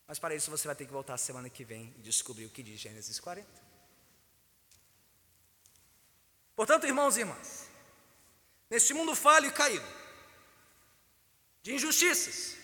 Mas 0.07 0.21
para 0.21 0.37
isso 0.37 0.49
você 0.49 0.69
vai 0.69 0.77
ter 0.77 0.87
que 0.87 0.93
voltar 0.93 1.19
semana 1.19 1.51
que 1.51 1.65
vem 1.65 1.93
e 1.99 2.03
descobrir 2.03 2.47
o 2.47 2.51
que 2.51 2.63
diz 2.63 2.79
Gênesis 2.79 3.19
40. 3.19 3.51
Portanto, 6.55 6.87
irmãos 6.87 7.17
e 7.17 7.21
irmãs, 7.21 7.66
neste 8.69 8.93
mundo 8.95 9.15
falho 9.15 9.47
e 9.47 9.53
caído, 9.53 9.87
de 11.63 11.75
injustiças, 11.75 12.57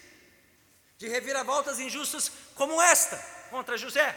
de 0.98 1.08
reviravoltas 1.08 1.80
injustas 1.80 2.30
como 2.54 2.80
esta 2.80 3.16
contra 3.50 3.76
José, 3.76 4.16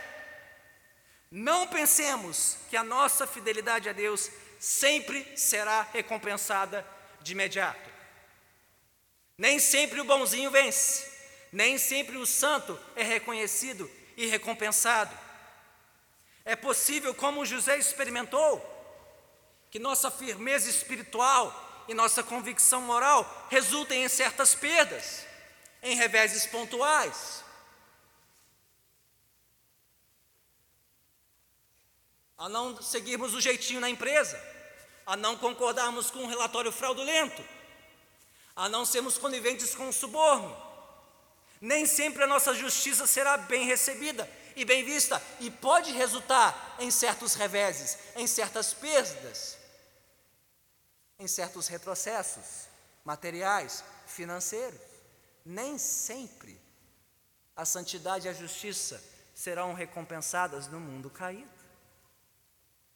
não 1.32 1.68
pensemos 1.68 2.58
que 2.70 2.78
a 2.78 2.84
nossa 2.84 3.26
fidelidade 3.28 3.90
a 3.90 3.94
Deus 3.94 4.30
sempre 4.60 5.38
será 5.38 5.82
recompensada 5.82 6.86
de 7.22 7.34
imediato. 7.34 7.90
Nem 9.38 9.60
sempre 9.60 10.00
o 10.00 10.06
bonzinho 10.06 10.50
vence. 10.50 11.14
Nem 11.52 11.78
sempre 11.78 12.18
o 12.18 12.26
santo 12.26 12.80
é 12.96 13.04
reconhecido 13.04 13.90
e 14.16 14.28
recompensado. 14.28 15.18
É 16.44 16.56
possível, 16.56 17.14
como 17.14 17.46
José 17.46 17.78
experimentou, 17.78 18.62
que 19.72 19.80
nossa 19.80 20.12
firmeza 20.12 20.70
espiritual 20.70 21.64
e 21.88 21.94
nossa 21.94 22.24
convicção 22.24 22.82
moral 22.82 23.48
resultem 23.50 24.04
em 24.04 24.10
certas 24.10 24.56
perdas, 24.56 25.26
em 25.82 25.96
reveses 25.96 26.46
pontuais. 26.46 27.44
A 32.38 32.50
não 32.50 32.82
seguirmos 32.82 33.34
o 33.34 33.42
jeitinho 33.42 33.80
na 33.80 33.90
empresa, 33.90 34.42
a 35.06 35.16
não 35.16 35.38
concordarmos 35.38 36.10
com 36.10 36.20
um 36.20 36.28
relatório 36.28 36.72
fraudulento, 36.72 37.44
a 38.56 38.68
não 38.68 38.86
sermos 38.86 39.18
coniventes 39.18 39.76
com 39.76 39.88
o 39.88 39.94
suborno, 39.94 40.56
nem 41.62 41.86
sempre 41.86 42.24
a 42.24 42.28
nossa 42.28 42.54
justiça 42.54 43.08
será 43.08 43.38
bem 43.38 43.66
recebida 43.66 44.30
e 44.56 44.64
bem 44.64 44.84
vista, 44.84 45.22
e 45.40 45.50
pode 45.50 45.92
resultar 45.92 46.76
em 46.80 46.90
certos 46.90 47.36
reveses, 47.36 47.98
em 48.16 48.26
certas 48.26 48.74
perdas, 48.74 49.55
em 51.18 51.28
certos 51.28 51.68
retrocessos 51.68 52.68
materiais, 53.03 53.84
financeiros. 54.07 54.80
Nem 55.45 55.78
sempre 55.78 56.59
a 57.55 57.63
santidade 57.63 58.28
e 58.28 58.30
a 58.30 58.34
justiça 58.34 59.01
serão 59.34 59.74
recompensadas 59.74 60.68
no 60.68 60.80
mundo 60.80 61.09
caído. 61.09 61.49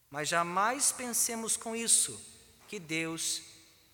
Mas 0.09 0.27
jamais 0.27 0.91
pensemos 0.91 1.55
com 1.55 1.75
isso 1.75 2.19
que 2.67 2.79
Deus 2.79 3.43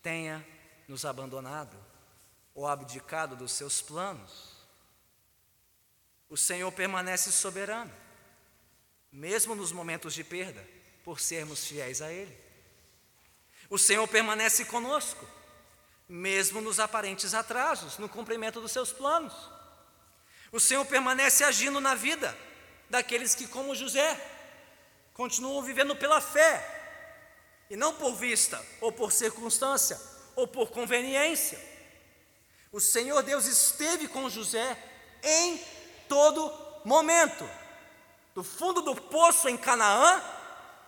tenha 0.01 0.45
nos 0.87 1.03
abandonado 1.03 1.75
ou 2.53 2.65
abdicado 2.67 3.35
dos 3.35 3.51
seus 3.51 3.81
planos. 3.81 4.55
O 6.29 6.37
Senhor 6.37 6.71
permanece 6.71 7.31
soberano, 7.31 7.93
mesmo 9.11 9.53
nos 9.55 9.71
momentos 9.71 10.13
de 10.13 10.23
perda, 10.23 10.65
por 11.03 11.19
sermos 11.19 11.65
fiéis 11.65 12.01
a 12.01 12.11
Ele. 12.11 12.44
O 13.69 13.77
Senhor 13.77 14.07
permanece 14.07 14.65
conosco, 14.65 15.27
mesmo 16.07 16.61
nos 16.61 16.79
aparentes 16.79 17.33
atrasos, 17.33 17.97
no 17.97 18.07
cumprimento 18.07 18.61
dos 18.61 18.71
seus 18.71 18.91
planos. 18.91 19.33
O 20.51 20.59
Senhor 20.59 20.85
permanece 20.85 21.43
agindo 21.43 21.81
na 21.81 21.95
vida 21.95 22.37
daqueles 22.89 23.33
que, 23.33 23.47
como 23.47 23.75
José, 23.75 24.19
continuam 25.13 25.61
vivendo 25.61 25.95
pela 25.95 26.21
fé, 26.21 26.71
e 27.69 27.75
não 27.75 27.93
por 27.93 28.13
vista, 28.15 28.63
ou 28.79 28.91
por 28.91 29.11
circunstância, 29.11 29.99
ou 30.35 30.47
por 30.47 30.69
conveniência. 30.69 31.59
O 32.71 32.79
Senhor 32.79 33.23
Deus 33.23 33.45
esteve 33.45 34.07
com 34.07 34.29
José 34.29 34.77
em 35.23 35.57
todo 36.07 36.53
momento, 36.83 37.49
do 38.35 38.43
fundo 38.43 38.81
do 38.81 38.95
poço 38.95 39.49
em 39.49 39.57
Canaã 39.57 40.21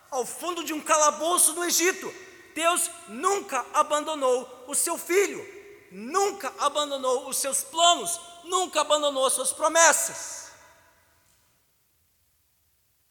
ao 0.09 0.25
fundo 0.25 0.63
de 0.63 0.73
um 0.73 0.81
calabouço 0.81 1.53
no 1.53 1.65
Egito. 1.65 2.13
Deus 2.57 2.89
nunca 3.07 3.63
abandonou 3.71 4.65
o 4.67 4.73
seu 4.73 4.97
filho, 4.97 5.45
nunca 5.91 6.51
abandonou 6.57 7.29
os 7.29 7.37
seus 7.37 7.63
planos, 7.63 8.19
nunca 8.45 8.81
abandonou 8.81 9.27
as 9.27 9.33
suas 9.33 9.53
promessas. 9.53 10.51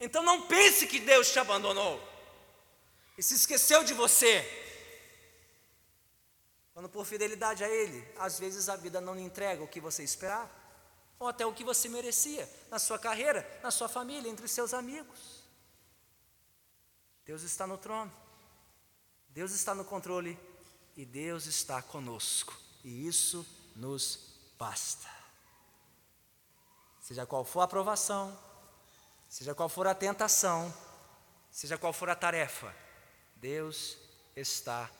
Então 0.00 0.20
não 0.24 0.48
pense 0.48 0.88
que 0.88 0.98
Deus 0.98 1.30
te 1.30 1.38
abandonou 1.38 2.02
e 3.16 3.22
se 3.22 3.34
esqueceu 3.34 3.84
de 3.84 3.94
você. 3.94 4.44
Quando 6.74 6.88
por 6.88 7.06
fidelidade 7.06 7.62
a 7.62 7.68
Ele, 7.68 8.04
às 8.18 8.40
vezes 8.40 8.68
a 8.68 8.74
vida 8.74 9.00
não 9.00 9.14
lhe 9.14 9.22
entrega 9.22 9.62
o 9.62 9.68
que 9.68 9.80
você 9.80 10.02
esperava 10.02 10.50
ou 11.20 11.28
até 11.28 11.46
o 11.46 11.54
que 11.54 11.62
você 11.62 11.88
merecia 11.88 12.52
na 12.68 12.80
sua 12.80 12.98
carreira, 12.98 13.48
na 13.62 13.70
sua 13.70 13.88
família, 13.88 14.28
entre 14.28 14.48
seus 14.48 14.74
amigos. 14.74 15.44
Deus 17.24 17.44
está 17.44 17.64
no 17.64 17.78
trono, 17.78 18.12
Deus 19.36 19.52
está 19.52 19.74
no 19.74 19.84
controle 19.84 20.38
e 20.96 21.04
Deus 21.04 21.44
está 21.44 21.82
conosco, 21.82 22.58
e 22.82 23.06
isso 23.06 23.46
nos 23.76 24.18
basta. 24.58 25.10
Seja 27.02 27.26
qual 27.26 27.44
for 27.44 27.60
a 27.60 27.64
aprovação, 27.64 28.34
seja 29.28 29.54
qual 29.54 29.68
for 29.68 29.86
a 29.86 29.94
tentação, 29.94 30.74
seja 31.50 31.76
qual 31.76 31.92
for 31.92 32.08
a 32.08 32.16
tarefa, 32.16 32.74
Deus 33.34 33.98
está 34.34 34.90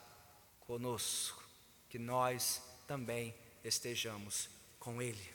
conosco, 0.67 1.43
que 1.89 1.97
nós 1.97 2.61
também 2.85 3.35
estejamos 3.63 4.51
com 4.79 5.01
Ele. 5.01 5.33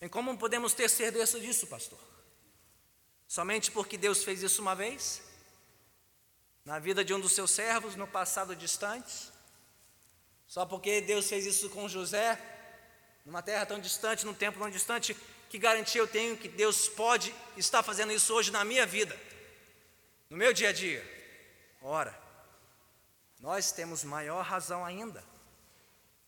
Em 0.00 0.08
como 0.08 0.36
podemos 0.36 0.74
ter 0.74 0.90
certeza 0.90 1.38
disso, 1.38 1.68
pastor? 1.68 2.09
Somente 3.30 3.70
porque 3.70 3.96
Deus 3.96 4.24
fez 4.24 4.42
isso 4.42 4.60
uma 4.60 4.74
vez? 4.74 5.22
Na 6.64 6.80
vida 6.80 7.04
de 7.04 7.14
um 7.14 7.20
dos 7.20 7.30
seus 7.30 7.52
servos, 7.52 7.94
no 7.94 8.04
passado 8.04 8.56
distante? 8.56 9.30
Só 10.48 10.66
porque 10.66 11.00
Deus 11.00 11.28
fez 11.28 11.46
isso 11.46 11.70
com 11.70 11.88
José, 11.88 12.36
numa 13.24 13.40
terra 13.40 13.64
tão 13.64 13.78
distante, 13.78 14.26
num 14.26 14.34
tempo 14.34 14.58
tão 14.58 14.68
distante, 14.68 15.16
que 15.48 15.58
garantia 15.60 16.00
eu 16.00 16.08
tenho 16.08 16.36
que 16.36 16.48
Deus 16.48 16.88
pode 16.88 17.32
estar 17.56 17.84
fazendo 17.84 18.12
isso 18.12 18.34
hoje 18.34 18.50
na 18.50 18.64
minha 18.64 18.84
vida, 18.84 19.16
no 20.28 20.36
meu 20.36 20.52
dia 20.52 20.70
a 20.70 20.72
dia? 20.72 21.00
Ora, 21.80 22.20
nós 23.38 23.70
temos 23.70 24.02
maior 24.02 24.44
razão 24.44 24.84
ainda 24.84 25.22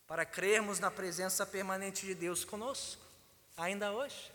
para 0.07 0.25
crermos 0.25 0.79
na 0.79 0.89
presença 0.89 1.45
permanente 1.45 2.07
de 2.07 2.15
Deus 2.15 2.45
conosco 2.45 3.03
ainda 3.57 3.91
hoje. 3.91 4.31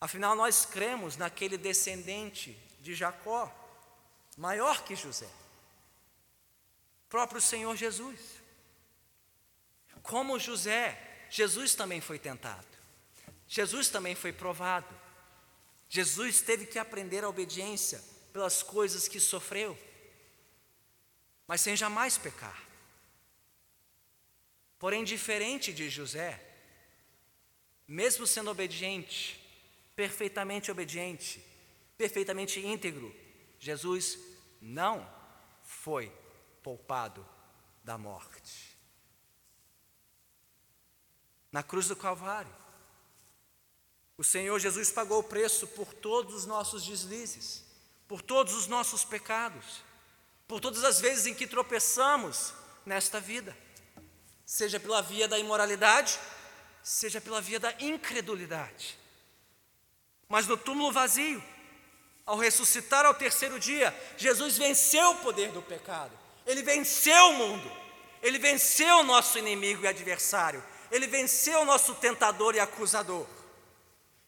Afinal, 0.00 0.36
nós 0.36 0.64
cremos 0.64 1.16
naquele 1.16 1.56
descendente 1.56 2.56
de 2.80 2.94
Jacó, 2.94 3.52
maior 4.36 4.84
que 4.84 4.94
José, 4.94 5.28
próprio 7.08 7.40
Senhor 7.40 7.74
Jesus. 7.76 8.20
Como 10.02 10.38
José, 10.38 11.26
Jesus 11.28 11.74
também 11.74 12.00
foi 12.00 12.18
tentado, 12.18 12.66
Jesus 13.46 13.88
também 13.88 14.14
foi 14.14 14.32
provado. 14.32 14.96
Jesus 15.90 16.42
teve 16.42 16.66
que 16.66 16.78
aprender 16.78 17.24
a 17.24 17.28
obediência 17.28 18.04
pelas 18.32 18.62
coisas 18.62 19.08
que 19.08 19.18
sofreu, 19.18 19.76
mas 21.46 21.62
sem 21.62 21.74
jamais 21.74 22.18
pecar. 22.18 22.62
Porém, 24.78 25.02
diferente 25.02 25.72
de 25.72 25.88
José, 25.88 26.40
mesmo 27.86 28.26
sendo 28.26 28.50
obediente, 28.50 29.47
perfeitamente 29.98 30.70
obediente, 30.70 31.44
perfeitamente 31.96 32.64
íntegro, 32.64 33.12
Jesus 33.58 34.16
não 34.62 35.04
foi 35.64 36.08
poupado 36.62 37.28
da 37.82 37.98
morte. 37.98 38.78
Na 41.50 41.64
cruz 41.64 41.88
do 41.88 41.96
Calvário, 41.96 42.54
o 44.16 44.22
Senhor 44.22 44.56
Jesus 44.60 44.92
pagou 44.92 45.18
o 45.18 45.24
preço 45.24 45.66
por 45.66 45.92
todos 45.92 46.32
os 46.32 46.46
nossos 46.46 46.86
deslizes, 46.86 47.64
por 48.06 48.22
todos 48.22 48.54
os 48.54 48.68
nossos 48.68 49.04
pecados, 49.04 49.82
por 50.46 50.60
todas 50.60 50.84
as 50.84 51.00
vezes 51.00 51.26
em 51.26 51.34
que 51.34 51.44
tropeçamos 51.44 52.54
nesta 52.86 53.20
vida, 53.20 53.58
seja 54.46 54.78
pela 54.78 55.02
via 55.02 55.26
da 55.26 55.40
imoralidade, 55.40 56.20
seja 56.84 57.20
pela 57.20 57.40
via 57.40 57.58
da 57.58 57.72
incredulidade. 57.80 59.07
Mas 60.28 60.46
no 60.46 60.56
túmulo 60.56 60.92
vazio, 60.92 61.42
ao 62.26 62.36
ressuscitar 62.36 63.06
ao 63.06 63.14
terceiro 63.14 63.58
dia, 63.58 63.96
Jesus 64.18 64.58
venceu 64.58 65.12
o 65.12 65.16
poder 65.16 65.50
do 65.50 65.62
pecado, 65.62 66.12
ele 66.46 66.62
venceu 66.62 67.30
o 67.30 67.34
mundo, 67.34 67.72
ele 68.22 68.38
venceu 68.38 68.98
o 68.98 69.04
nosso 69.04 69.38
inimigo 69.38 69.84
e 69.84 69.88
adversário, 69.88 70.62
ele 70.90 71.06
venceu 71.06 71.60
o 71.60 71.64
nosso 71.64 71.94
tentador 71.94 72.54
e 72.54 72.60
acusador. 72.60 73.26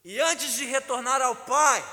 E 0.03 0.19
antes 0.19 0.55
de 0.55 0.65
retornar 0.65 1.21
ao 1.21 1.37
Pai, 1.37 1.85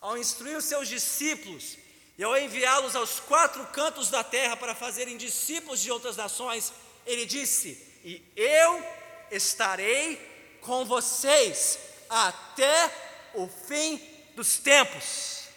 ao 0.00 0.16
instruir 0.16 0.56
os 0.56 0.64
seus 0.64 0.86
discípulos 0.86 1.76
e 2.16 2.22
ao 2.22 2.36
enviá-los 2.36 2.94
aos 2.94 3.18
quatro 3.18 3.66
cantos 3.66 4.10
da 4.10 4.22
terra 4.22 4.56
para 4.56 4.74
fazerem 4.74 5.16
discípulos 5.16 5.80
de 5.80 5.90
outras 5.90 6.16
nações, 6.16 6.72
ele 7.04 7.26
disse: 7.26 7.70
E 8.04 8.22
eu 8.36 8.84
estarei 9.32 10.58
com 10.60 10.84
vocês 10.84 11.78
até 12.14 13.32
o 13.34 13.48
fim 13.48 13.98
dos 14.36 14.58
tempos. 14.58 15.48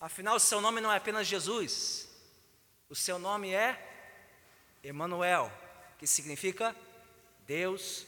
Afinal, 0.00 0.34
o 0.34 0.40
seu 0.40 0.60
nome 0.60 0.80
não 0.80 0.90
é 0.92 0.96
apenas 0.96 1.28
Jesus, 1.28 2.08
o 2.88 2.96
seu 2.96 3.18
nome 3.20 3.54
é 3.54 3.78
Emanuel, 4.82 5.52
que 5.96 6.08
significa 6.08 6.74
Deus 7.46 8.04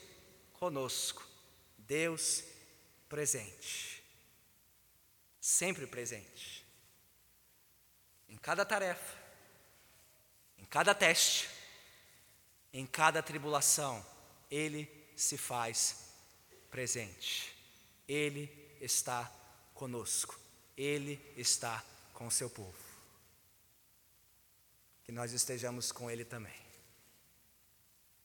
conosco, 0.55 1.25
Deus 1.79 2.43
presente. 3.09 4.03
Sempre 5.41 5.87
presente. 5.87 6.67
Em 8.29 8.37
cada 8.37 8.65
tarefa, 8.65 9.19
em 10.59 10.65
cada 10.65 10.95
teste, 10.95 11.49
em 12.73 12.87
cada 12.87 13.23
tribulação, 13.23 14.05
ele 14.51 15.02
se 15.17 15.37
faz 15.37 16.13
presente. 16.71 17.55
Ele 18.09 18.77
está 18.81 19.31
conosco, 19.75 20.39
Ele 20.77 21.21
está 21.37 21.85
com 22.15 22.27
o 22.27 22.31
seu 22.31 22.51
povo. 22.51 22.79
Que 25.05 25.13
nós 25.13 25.33
estejamos 25.33 25.93
com 25.93 26.11
Ele 26.11 26.25
também. 26.25 26.61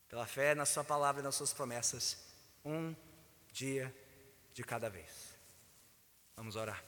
Pela 0.07 0.25
fé 0.25 0.55
na 0.55 0.65
Sua 0.65 0.83
palavra 0.83 1.21
e 1.21 1.23
nas 1.23 1.35
Suas 1.35 1.53
promessas, 1.53 2.17
um 2.63 2.95
dia 3.51 3.93
de 4.53 4.63
cada 4.63 4.89
vez. 4.89 5.11
Vamos 6.35 6.55
orar. 6.55 6.83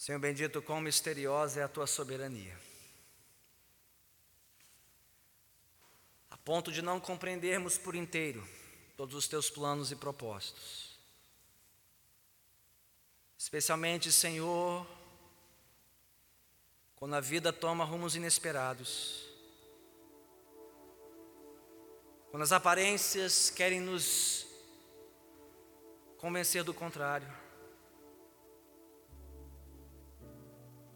Senhor 0.00 0.18
bendito, 0.18 0.62
quão 0.62 0.80
misteriosa 0.80 1.60
é 1.60 1.62
a 1.62 1.68
tua 1.68 1.86
soberania. 1.86 2.58
A 6.30 6.38
ponto 6.38 6.72
de 6.72 6.80
não 6.80 6.98
compreendermos 6.98 7.76
por 7.76 7.94
inteiro 7.94 8.42
todos 8.96 9.14
os 9.14 9.28
teus 9.28 9.50
planos 9.50 9.92
e 9.92 9.96
propósitos. 9.96 10.98
Especialmente, 13.36 14.10
Senhor, 14.10 14.86
quando 16.96 17.16
a 17.16 17.20
vida 17.20 17.52
toma 17.52 17.84
rumos 17.84 18.16
inesperados, 18.16 19.28
quando 22.30 22.42
as 22.42 22.52
aparências 22.52 23.50
querem 23.50 23.80
nos 23.80 24.46
convencer 26.16 26.64
do 26.64 26.72
contrário. 26.72 27.39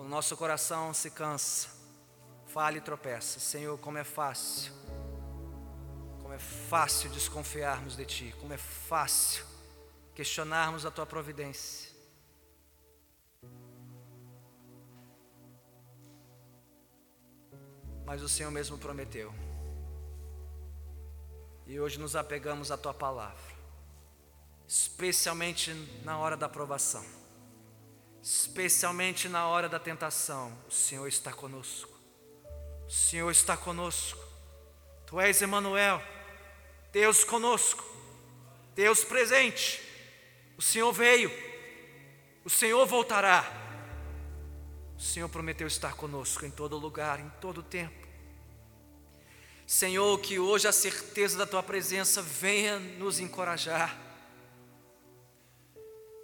O 0.05 0.07
nosso 0.07 0.37
coração 0.37 0.93
se 0.93 1.11
cansa, 1.11 1.67
falha 2.49 2.77
e 2.77 2.81
tropeça. 2.83 3.41
Senhor, 3.41 3.79
como 3.79 3.97
é 3.97 4.05
fácil, 4.05 4.71
como 6.21 6.35
é 6.35 6.39
fácil 6.39 7.09
desconfiarmos 7.09 7.97
de 7.97 8.05
Ti, 8.05 8.35
como 8.39 8.53
é 8.53 8.59
fácil 8.59 9.47
questionarmos 10.15 10.85
a 10.85 10.91
Tua 10.91 11.07
providência. 11.07 11.91
Mas 18.05 18.21
o 18.21 18.29
Senhor 18.29 18.51
mesmo 18.51 18.77
prometeu. 18.77 19.35
E 21.67 21.81
hoje 21.81 21.99
nos 21.99 22.15
apegamos 22.15 22.71
à 22.71 22.77
Tua 22.77 22.93
palavra, 22.93 23.55
especialmente 24.69 25.73
na 26.05 26.19
hora 26.19 26.37
da 26.37 26.45
aprovação 26.45 27.24
especialmente 28.25 29.29
na 29.29 29.47
hora 29.47 29.69
da 29.69 29.79
tentação, 29.79 30.57
o 30.67 30.73
Senhor 30.73 31.07
está 31.07 31.31
conosco. 31.31 31.93
O 32.87 32.91
Senhor 32.91 33.31
está 33.31 33.55
conosco. 33.55 34.19
Tu 35.05 35.21
és 35.21 35.43
Emanuel, 35.43 36.03
Deus 36.91 37.23
conosco, 37.23 37.85
Deus 38.75 39.05
presente. 39.05 39.83
O 40.57 40.63
Senhor 40.63 40.91
veio, 40.91 41.31
o 42.43 42.49
Senhor 42.49 42.87
voltará. 42.87 43.45
O 44.97 45.03
Senhor 45.03 45.29
prometeu 45.29 45.67
estar 45.67 45.95
conosco 45.95 46.47
em 46.47 46.51
todo 46.51 46.79
lugar, 46.79 47.21
em 47.21 47.29
todo 47.43 47.63
tempo. 47.63 48.09
Senhor, 49.67 50.19
que 50.21 50.39
hoje 50.39 50.67
a 50.67 50.73
certeza 50.73 51.37
da 51.37 51.47
tua 51.47 51.63
presença 51.63 52.23
venha 52.23 52.79
nos 52.79 53.21
encorajar, 53.21 53.99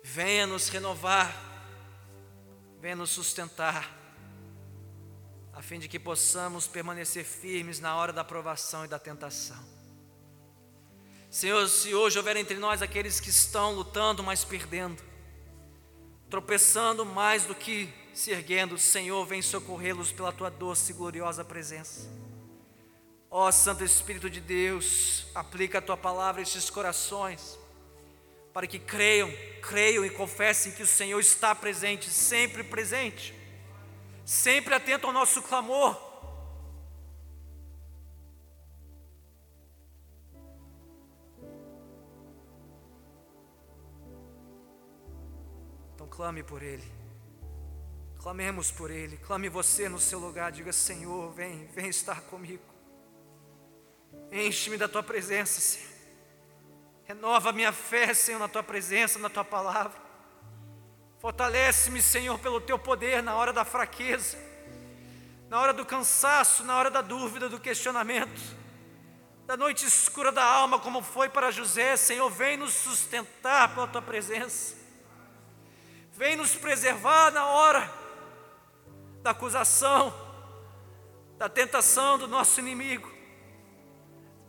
venha 0.02 0.46
nos 0.46 0.70
renovar 0.70 1.49
venha 2.80 2.96
nos 2.96 3.10
sustentar, 3.10 3.94
a 5.52 5.60
fim 5.60 5.78
de 5.78 5.86
que 5.86 5.98
possamos 5.98 6.66
permanecer 6.66 7.24
firmes 7.24 7.78
na 7.78 7.94
hora 7.94 8.10
da 8.10 8.24
provação 8.24 8.86
e 8.86 8.88
da 8.88 8.98
tentação. 8.98 9.62
Senhor, 11.30 11.68
se 11.68 11.94
hoje 11.94 12.16
houver 12.16 12.38
entre 12.38 12.56
nós 12.56 12.80
aqueles 12.80 13.20
que 13.20 13.28
estão 13.28 13.74
lutando, 13.74 14.22
mas 14.22 14.44
perdendo, 14.44 15.02
tropeçando 16.30 17.04
mais 17.04 17.44
do 17.44 17.54
que 17.54 17.92
se 18.14 18.30
erguendo, 18.30 18.78
Senhor, 18.78 19.26
vem 19.26 19.42
socorrê-los 19.42 20.10
pela 20.10 20.32
tua 20.32 20.50
doce 20.50 20.92
e 20.92 20.94
gloriosa 20.94 21.44
presença. 21.44 22.08
Ó 23.30 23.52
Santo 23.52 23.84
Espírito 23.84 24.30
de 24.30 24.40
Deus, 24.40 25.26
aplica 25.34 25.78
a 25.78 25.82
tua 25.82 25.98
palavra 25.98 26.40
a 26.40 26.42
estes 26.42 26.70
corações 26.70 27.59
para 28.52 28.66
que 28.66 28.78
creiam, 28.78 29.30
creiam 29.62 30.04
e 30.04 30.10
confessem 30.10 30.72
que 30.72 30.82
o 30.82 30.86
Senhor 30.86 31.20
está 31.20 31.54
presente, 31.54 32.10
sempre 32.10 32.64
presente, 32.64 33.34
sempre 34.24 34.74
atento 34.74 35.06
ao 35.06 35.12
nosso 35.12 35.42
clamor. 35.42 36.08
Então 45.94 46.08
clame 46.08 46.42
por 46.42 46.62
Ele, 46.62 46.90
clamemos 48.18 48.72
por 48.72 48.90
Ele, 48.90 49.16
clame 49.18 49.48
você 49.48 49.88
no 49.88 50.00
seu 50.00 50.18
lugar, 50.18 50.50
diga: 50.50 50.72
Senhor, 50.72 51.30
vem, 51.32 51.66
vem 51.68 51.88
estar 51.88 52.22
comigo, 52.22 52.64
enche-me 54.32 54.76
da 54.76 54.88
tua 54.88 55.04
presença, 55.04 55.60
Senhor. 55.60 55.89
Renova 57.10 57.50
minha 57.50 57.72
fé, 57.72 58.14
Senhor, 58.14 58.38
na 58.38 58.46
tua 58.46 58.62
presença, 58.62 59.18
na 59.18 59.28
tua 59.28 59.44
palavra. 59.44 60.00
Fortalece-me, 61.18 62.00
Senhor, 62.00 62.38
pelo 62.38 62.60
teu 62.60 62.78
poder 62.78 63.20
na 63.20 63.34
hora 63.34 63.52
da 63.52 63.64
fraqueza, 63.64 64.38
na 65.48 65.60
hora 65.60 65.72
do 65.72 65.84
cansaço, 65.84 66.62
na 66.62 66.76
hora 66.76 66.88
da 66.88 67.02
dúvida, 67.02 67.48
do 67.48 67.58
questionamento, 67.58 68.40
da 69.44 69.56
noite 69.56 69.84
escura 69.84 70.30
da 70.30 70.44
alma, 70.44 70.78
como 70.78 71.02
foi 71.02 71.28
para 71.28 71.50
José, 71.50 71.96
Senhor, 71.96 72.30
vem 72.30 72.56
nos 72.56 72.74
sustentar 72.74 73.74
pela 73.74 73.88
tua 73.88 74.02
presença, 74.02 74.76
vem 76.12 76.36
nos 76.36 76.54
preservar 76.54 77.32
na 77.32 77.44
hora 77.44 77.92
da 79.20 79.32
acusação, 79.32 80.14
da 81.36 81.48
tentação 81.48 82.16
do 82.16 82.28
nosso 82.28 82.60
inimigo, 82.60 83.19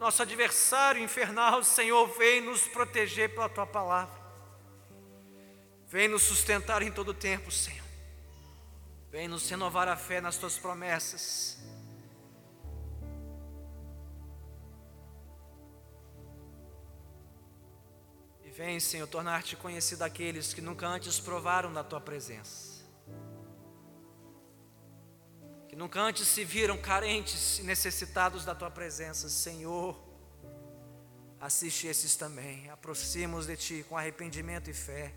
nosso 0.02 0.24
adversário 0.24 0.99
infernal, 0.99 1.64
Senhor, 1.64 2.08
vem 2.18 2.41
nos 2.41 2.68
proteger 2.68 3.36
pela 3.36 3.47
tua 3.47 3.68
palavra, 3.68 4.20
vem 5.88 6.08
nos 6.08 6.24
sustentar 6.24 6.82
em 6.82 6.91
todo 6.91 7.14
tempo, 7.14 7.52
Senhor, 7.52 7.86
vem 9.12 9.28
nos 9.28 9.47
renovar 9.47 9.88
a 9.88 9.95
fé 9.95 10.20
nas 10.20 10.38
tuas 10.38 10.58
promessas. 10.58 11.60
Vem, 18.54 18.80
Senhor, 18.80 19.08
tornar-te 19.08 19.56
conhecido 19.56 20.04
aqueles 20.04 20.54
que 20.54 20.62
nunca 20.62 20.86
antes 20.86 21.20
provaram 21.20 21.72
da 21.74 21.84
tua 21.84 22.02
presença, 22.02 22.70
que 25.72 25.76
nunca 25.76 25.99
antes 25.99 26.28
se 26.28 26.45
viram 26.45 26.78
carentes 26.78 27.57
e 27.57 27.63
necessitados 27.63 28.45
da 28.45 28.53
tua 28.53 28.69
presença, 28.69 29.28
Senhor. 29.30 29.99
Assiste 31.39 31.88
esses 31.88 32.15
também, 32.15 32.69
aproxima-os 32.69 33.47
de 33.47 33.57
ti 33.57 33.86
com 33.89 33.97
arrependimento 33.97 34.69
e 34.69 34.74
fé, 34.74 35.11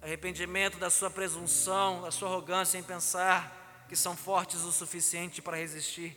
arrependimento 0.00 0.78
da 0.78 0.90
sua 0.90 1.10
presunção, 1.10 2.02
da 2.02 2.12
sua 2.12 2.28
arrogância 2.28 2.78
em 2.78 2.82
pensar 2.84 3.84
que 3.88 3.96
são 3.96 4.16
fortes 4.16 4.60
o 4.60 4.70
suficiente 4.70 5.42
para 5.42 5.56
resistir 5.56 6.16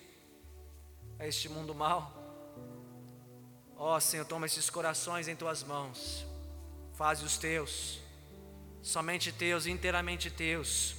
a 1.17 1.25
este 1.25 1.49
mundo 1.49 1.73
mal 1.73 2.19
Ó 3.81 3.95
oh, 3.95 3.99
Senhor, 4.01 4.25
toma 4.25 4.45
esses 4.45 4.69
corações 4.69 5.29
em 5.29 5.37
tuas 5.37 5.63
mãos, 5.63 6.27
faze 6.95 7.23
os 7.23 7.37
teus, 7.37 8.01
somente 8.81 9.31
teus, 9.31 9.65
inteiramente 9.65 10.29
teus, 10.29 10.98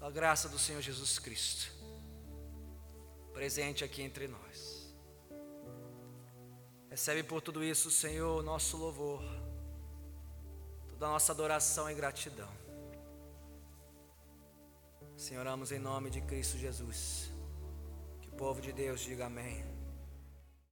a 0.00 0.10
graça 0.10 0.48
do 0.48 0.58
Senhor 0.58 0.80
Jesus 0.80 1.18
Cristo, 1.18 1.72
presente 3.32 3.84
aqui 3.84 4.02
entre 4.02 4.28
nós. 4.28 4.94
Recebe 6.88 7.22
por 7.22 7.40
tudo 7.40 7.62
isso, 7.62 7.90
Senhor, 7.90 8.42
nosso 8.42 8.76
louvor, 8.76 9.22
toda 10.88 11.06
a 11.06 11.10
nossa 11.10 11.32
adoração 11.32 11.90
e 11.90 11.94
gratidão. 11.94 12.48
Senhor, 15.16 15.40
oramos 15.40 15.72
em 15.72 15.78
nome 15.78 16.10
de 16.10 16.20
Cristo 16.20 16.56
Jesus. 16.56 17.30
Que 18.20 18.28
o 18.28 18.32
povo 18.32 18.60
de 18.60 18.72
Deus 18.72 19.00
diga 19.00 19.26
amém. 19.26 19.67